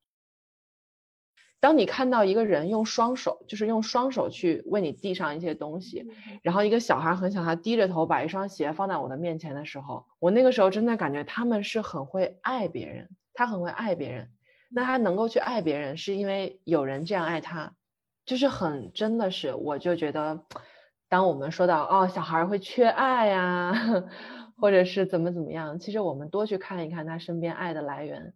[1.60, 6.06] 当你看到一个人用双手，就是用双手去为你递上一些东西，
[6.42, 14.30] 然后一个小孩很小，他低着头把一双鞋放在我的面前的时候，我那个时候真的感觉他们是很会爱别人，他很会爱别人。
[14.76, 17.74] 那他能够去爱别人，是因为有人这样爱他，
[18.26, 20.44] 就是很真的是，我就觉得，
[21.10, 23.74] 当我们说到哦，小孩会缺爱呀，
[24.58, 28.34] 或者是怎么怎么样，其实我们多去看一看他身边爱的来源。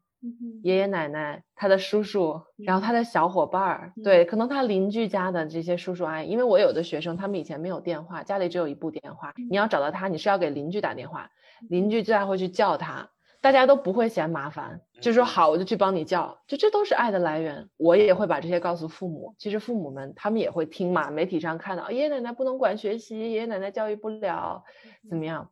[0.63, 11.29] 爷爷奶奶，他的叔叔，然后他的小伙伴儿，对，可能他邻居家的这些叔叔阿姨，因为我有的学生，他们以前没有电话，家里只有一部电话，你要找到他，你是要给邻居打电话，
[11.69, 13.09] 邻居再会去叫他，
[13.41, 17.69] 大家都不会嫌麻烦，就说好，我就去帮你叫，就这都是爱的来源。
[17.77, 24.63] 我也会把这些告诉父母，其实父母们他们也会听嘛，媒体上看到爷爷奶奶不能管学习，爷爷奶奶教育不了，
[25.09, 25.51] 怎么样，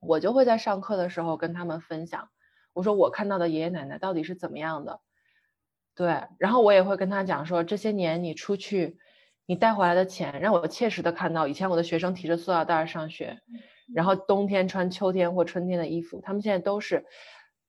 [0.00, 2.28] 我就会在上课的时候跟他们分享。
[2.72, 5.00] 我说我看到的爷爷奶奶到底是怎么样的？
[5.96, 8.96] 对，然后我也会跟他讲说，这些年你出去，
[9.46, 13.40] 你带回来的钱，让我切实的看到，以前我的学生提着塑料袋上学，
[13.92, 17.04] 然后冬天穿秋天或春天的衣服，他们现在都是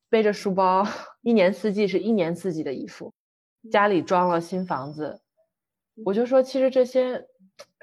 [0.10, 0.88] 背着书包，
[1.22, 3.14] 一年四季是一年四季的衣服，
[3.72, 5.22] 家里装了新房子，
[6.06, 7.28] 我就说其实这些。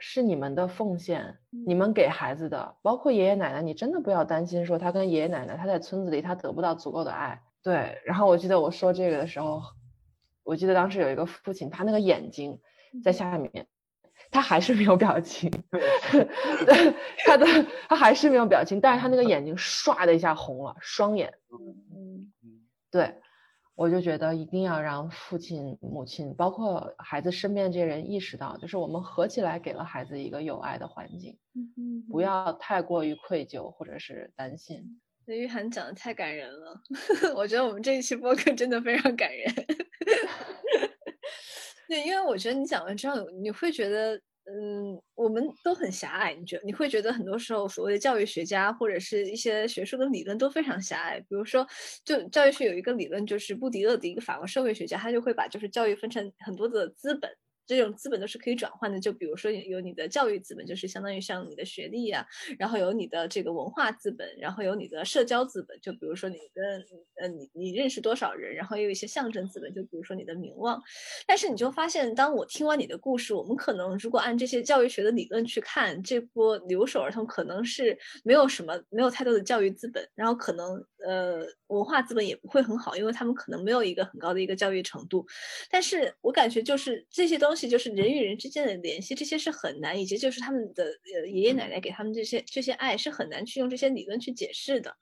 [0.05, 7.41] 是你们的奉献，你们给孩子的，包括爷爷奶奶，你真的不要担心，说他跟爷爷奶奶，他在村子里他得不到足够的爱。
[7.63, 9.63] 对，然后我记得我说这个的时候，
[10.43, 12.59] 我记得当时有一个父亲，他那个眼睛
[13.03, 13.69] 在下面，
[14.33, 16.95] 他还是没有表情， 对，
[17.25, 17.47] 他的
[17.89, 21.33] 他还是没有表情，但是他那个眼睛唰的一下红了，双眼，
[22.91, 23.15] 对。
[23.75, 31.39] 我就觉得一定要让父亲、母亲，包括孩子身边这些人意识到，就是我们合起来给了孩子一个有爱的环境，
[32.11, 35.01] 不要太过于愧疚或者是担心。
[35.25, 36.81] 那玉涵讲的太感人了，
[37.35, 39.51] 我觉得我们这一期播客真的非常感人。
[41.93, 44.19] 对，因为我觉得你讲完之后，你会觉得。
[44.45, 51.21] 嗯，我们都很狭隘，你觉你会觉得很多时候所谓的教育学家或者是一些学术的理论都非常狭隘。
[51.21, 51.65] 比如说，
[52.05, 57.31] 就教育学有一个理论，就是布迪厄的一个法国社会学家，他就会把就是教育分成很多的资本。
[57.67, 62.27] 这种资本都是可以转换的，就比如说有你的教育资本，就是相当于像你的学历呀，
[62.59, 66.85] 然后有你的这个文化资本，然后有你的社交资本，就比如说你的
[67.21, 70.83] 呃你你认识多少人，然后也有一些象征资本，就比如说你的名望。
[71.27, 85.27] 但是你就发现，当我听完你的故事，我们可能如果按这些教育学的理论去看，这波留守儿童可能是没有什么没有太多的教育资本，然后可能呃文化资本也不会很好，因为他们可能没有一个很高的一个教育程度。
[85.71, 87.53] 但是我感觉就是这些东。
[87.53, 94.97] 西就是人与人之间的联系，这些是很难，以及就是他们的呃爷爷奶奶给他们这些这些爱是很难去用这些理论去解释的。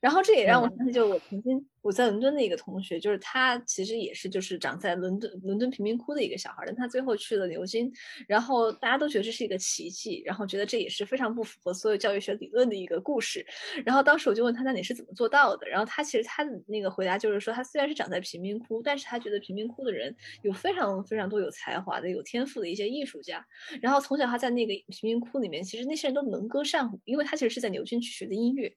[0.00, 1.68] 然后这也让我想起，就我曾经。
[1.84, 7.92] 我在伦敦的一个同学，就是他其实也是就是长在伦敦伦敦贫民窟的一个小孩，但他最后去了牛津，
[8.26, 13.44] 然后大家都觉得这是一个奇迹，然后觉得这也是非常不符合所有教育学理论的一个故事。
[13.84, 15.68] 然后当时我就问他，那你是怎么做到的？
[15.68, 23.46] 然后他其实他的那个回答就是说，他虽然是长在贫民窟，但是他觉得贫民窟的人有非常非常多有才华的、有天赋的一些艺术家。
[23.82, 28.74] 然后从小他在那个贫民窟里面，其实那些人都能歌善舞，因为他其实是在牛津去学的音乐，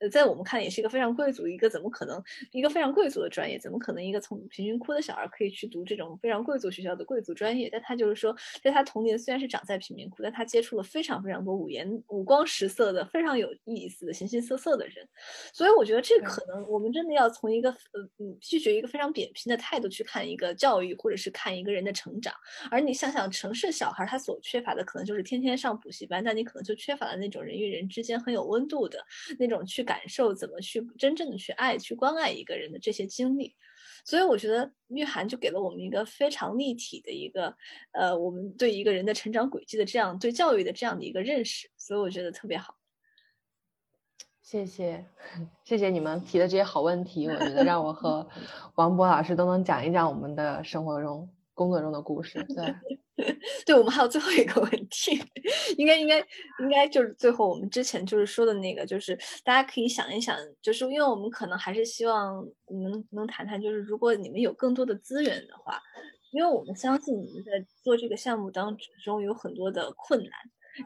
[0.00, 2.20] 呃，在我们看也是一个非常贵族，一个怎么可能？
[2.50, 7.68] 一个非常贵族的专业，怎么可能一个从贫民窟的小孩可以去读这种非常贵族学校的贵族专业？
[7.70, 15.06] 但他就是说，在他童年虽然是长在贫民窟，但他接触了非常非常多五颜五光十色的、非常有意思的、形形色色的人。
[15.52, 22.32] 所以我觉得这可能我们真的要从一个呃嗯拒绝一个非常扁平的态度去看一个教育，或者是看一个人的成长。
[22.70, 28.98] 而你想想，城市小孩他所缺乏的可能就是天天上补习班，但你可能就缺乏了那种人与人之间很有温度的
[29.38, 32.78] 那种去感受怎么去真正的去爱、去关爱一个人的。
[32.78, 33.54] 这些经历，
[34.04, 37.54] 所以我觉得玉涵就给了我们一个非常立体的一个，
[37.92, 42.76] 呃，我们对一个人的成长轨迹的这样对教育的这样的一个认识，所以我觉得特别好。
[44.40, 45.04] 谢谢，
[45.64, 48.26] 谢谢你们提的这些好问题，我觉得让我和
[48.76, 51.28] 王博老师都能讲一讲我们的生活中、
[51.58, 52.42] 工作中的故事。
[52.54, 52.74] 对。
[53.66, 55.20] 对我们还有最后一个问题，
[55.76, 56.20] 应该应该
[56.60, 65.80] 应该就是最后我们之前就是说的那个，就是大家可以想一想，就是因为我们可能还是希望能能谈谈，就是如果你们有更多的资源的话，
[66.30, 67.50] 因为我们相信你们在
[67.82, 70.30] 做这个项目当中有很多的困难，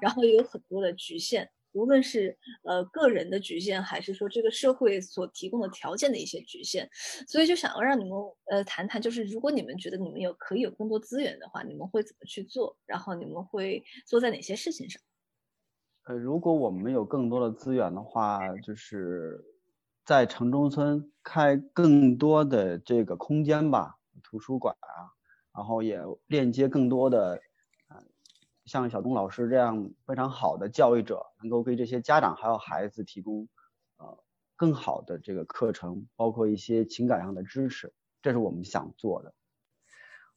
[0.01, 1.51] 然后也有很多的局限。
[1.73, 6.89] 无论是呃个人的局限，还是说这个社会所提供的条件的一些局限，
[7.27, 8.12] 所以就想要让你们
[8.51, 12.77] 呃谈谈，就是如果你们觉得你们有可以有更多资源的话，你们会怎么去做？
[12.86, 15.01] 然后你们会做在哪些事情上？
[16.05, 19.43] 呃，如果我们有更多的资源的话，就是
[20.05, 25.09] 在城中村开更多的这个空间吧，图书馆啊，
[25.55, 27.40] 然后也链接更多的。
[28.64, 33.48] 像小东老师这样非常好的教育者，能够给这些家长还有孩子提供
[33.97, 34.18] 呃
[34.55, 39.34] 更好的这个课程，包括一些情感上的支持，这是我们想做的。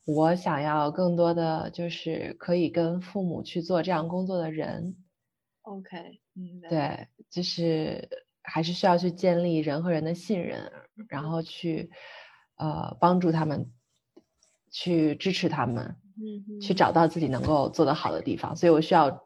[0.05, 4.95] 我想要更多的就是可以跟父母去做这样工作的人。
[5.63, 8.07] OK，嗯，对，就是
[8.43, 10.71] 还是需要去建立人和人的信任，
[11.07, 11.89] 然后去
[12.57, 13.71] 呃帮助他们，
[14.69, 15.95] 去支持他们。
[16.17, 19.23] 嗯，去找到自己能够做得好的地方，所以我需要，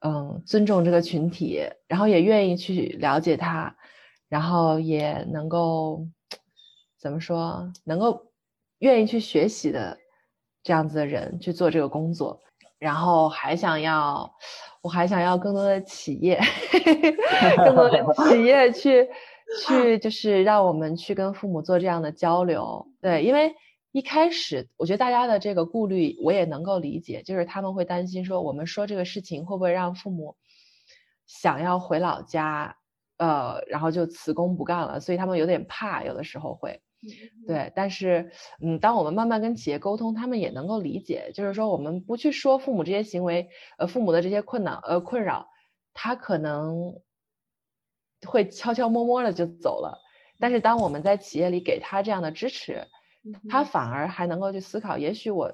[0.00, 3.76] 嗯，尊重这个群体，然后也愿意去了解他，
[4.28, 6.06] 然后也能够
[6.98, 8.32] 怎么说，能够
[8.80, 9.96] 愿意去学习的
[10.64, 12.42] 这样子的人去做这个工作，
[12.80, 14.34] 然后还想要，
[14.82, 16.40] 我还想要更多的企业，
[17.64, 19.08] 更多的 企业去
[19.66, 23.54] 去就是让我们去跟父母做这样的交流，对，因为。
[23.98, 30.36] 一开始，我觉得大家的这个顾虑我也能够理解，就是他们会担心说，我们说这个事情会不会让父母
[31.26, 32.76] 想要回老家，
[33.16, 36.80] 呃，然后就辞工不干了，所以他们有点怕，有的时候会，
[37.44, 37.72] 对。
[37.74, 38.30] 但是，
[38.62, 43.48] 嗯，当我们慢慢跟企业沟通，他们也能够理解，就是说我们不去说父母这些行为，
[43.78, 45.48] 呃，父母的这些困难，呃，困扰，
[45.92, 46.94] 他可能
[48.28, 49.98] 会悄悄摸摸的就走了。
[50.38, 52.86] 但是当我们在企业里给他这样的支持。
[53.48, 55.52] 他反而还能够去思考，也许我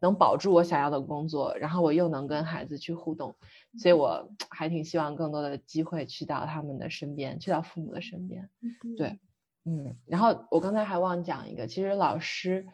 [0.00, 3.36] 能保住我想要的工作，然后我又能跟孩子去互动，
[3.78, 8.50] 所以我 还挺希望更多的机会去到他们的身边，去到父母的身边。
[8.96, 9.18] 对，
[9.64, 12.66] 嗯，然后我刚才还忘讲一个，其实老师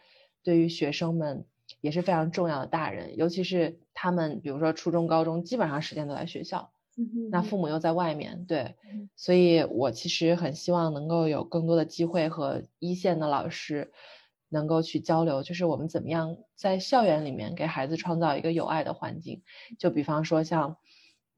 [0.42, 1.44] 对于学生们
[1.80, 6.72] 也是非常重要的大人，尤其是他们，比如说初中、高中，基本上时间都在学校，
[7.30, 8.74] 那父母又在外面，对，
[9.14, 13.92] 所以我其实很希望能够有更多的机会和一线的老师。
[14.50, 19.42] 能够去交流，就是我们怎么样在校园里面给孩子创造一个有爱的环境。
[19.78, 20.76] 就比方说像，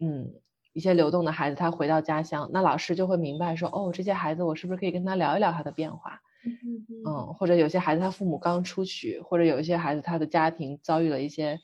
[0.01, 0.35] 嗯，
[0.73, 6.21] 一些流动的孩子，他回到家乡，那老师就会明白说，哦，这些孩子我是不是可以跟他聊一聊他的变化？
[7.07, 11.61] 嗯，或者有些孩子他父母刚出去，或者有一些孩子他的家庭遭遇了一些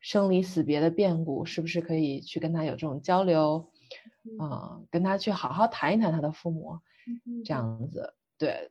[0.00, 3.70] 生离死别的变故，是不是可以去跟他有这种交流？
[4.40, 6.78] 嗯，跟他去好好谈一谈他的父母，
[7.44, 8.70] 这样子，对，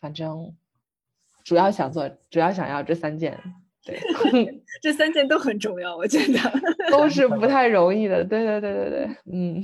[0.00, 0.56] 反正。
[1.46, 3.38] 主要想做，主要想要这三件，
[3.84, 4.00] 对，
[4.82, 6.40] 这三件都很重要，我觉得
[6.90, 9.62] 都是不太容易的，对对对对对，嗯，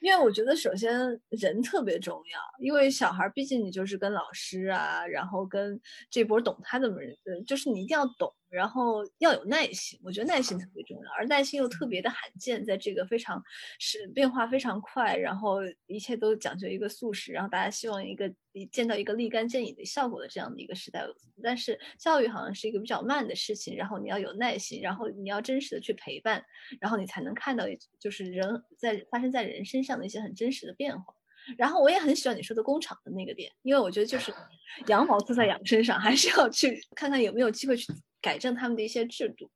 [0.00, 0.90] 因为我觉得首先
[1.28, 5.78] 人特别重要，因为小孩毕竟你就是跟老师啊，然后跟
[6.10, 7.14] 这波懂他的人，
[7.46, 8.32] 就是你一定要懂。
[8.50, 13.42] 然后要有耐心，我觉得耐心特别重要，而耐心又特别的罕见，在这个非常
[13.78, 18.32] 是变化非常快，然后一切都讲究一个速食，然后大家希望一个
[18.72, 21.04] 见到一个立竿见影的效果的这样的一个时代。
[21.42, 26.44] 但是教育好像是一个比较慢的事情，然后你要有耐心，然后你要真实的去陪伴，
[26.80, 27.64] 然后你才能看到
[27.98, 31.14] 就是人在发生在人身上的一些很真实的变化。
[31.56, 34.32] 然后我也很喜欢你说的工厂的那个点，因为我觉得就是
[34.88, 37.92] 羊毛出在羊身上，还是要去看看有没有机会去。
[38.20, 39.50] 改正他们的一些制度，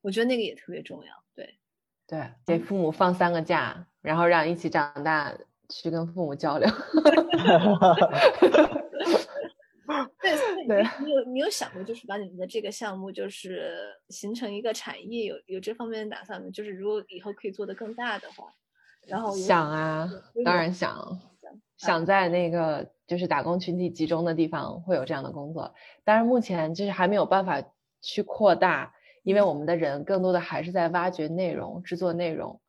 [0.00, 1.12] 我觉得那个也特别重要。
[1.34, 1.58] 对，
[2.06, 5.36] 对，给父母放三个假，然后让一起长大
[5.68, 6.68] 去跟父母交流。
[10.20, 10.36] 对，
[10.66, 13.72] 对，你有你有想过，就是把你们的这个项目，就是
[14.08, 16.48] 形成一个产业，有有这方面的打算吗？
[16.50, 18.52] 就是如果以后可以做得更大的话，
[19.06, 20.10] 然后想啊，
[20.44, 21.20] 当然想，
[21.76, 25.72] 想在那个就是打工群体集中的地方会有这样的工作，
[26.02, 27.62] 但是目前就是还没有办法。
[28.06, 32.60] 去扩大，因为我们的人更多的还是在挖掘内容、制作内容。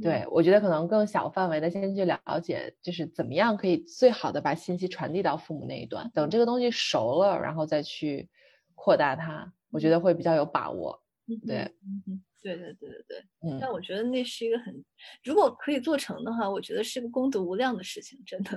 [0.00, 6.08] 对我觉得可能更小范围的先去了解，就是怎么样可以最好的把信息传递到父母那一端。
[6.14, 8.28] 等这个东西熟了，然后再去
[8.76, 11.02] 扩大它，我觉得会比较有把握。
[11.46, 11.62] 对，
[12.08, 13.18] 嗯对对对对对。
[13.42, 14.84] 嗯，但我觉得那是一个很，
[15.24, 18.50] 如果可以做成的话，我觉得是个功德无量的事情，真的。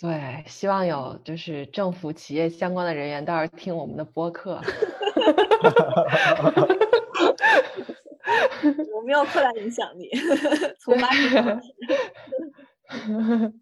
[0.00, 4.60] 对，希望有就是政府、企业相关的人员到时候听我们的播客。
[8.94, 10.10] 我们要扩大影响力，
[10.78, 11.60] 从八十。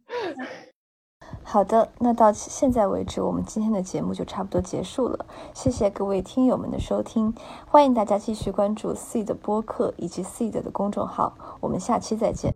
[1.43, 5.27] 好的，那到现在为止，我们今天的节目就差不多结束了。
[5.55, 7.33] 谢谢各位听友们的收听，
[7.67, 11.59] 欢迎大家继续关注 Seed 的播客以及 Seed 的公众号。
[11.61, 12.56] 我们下期再见。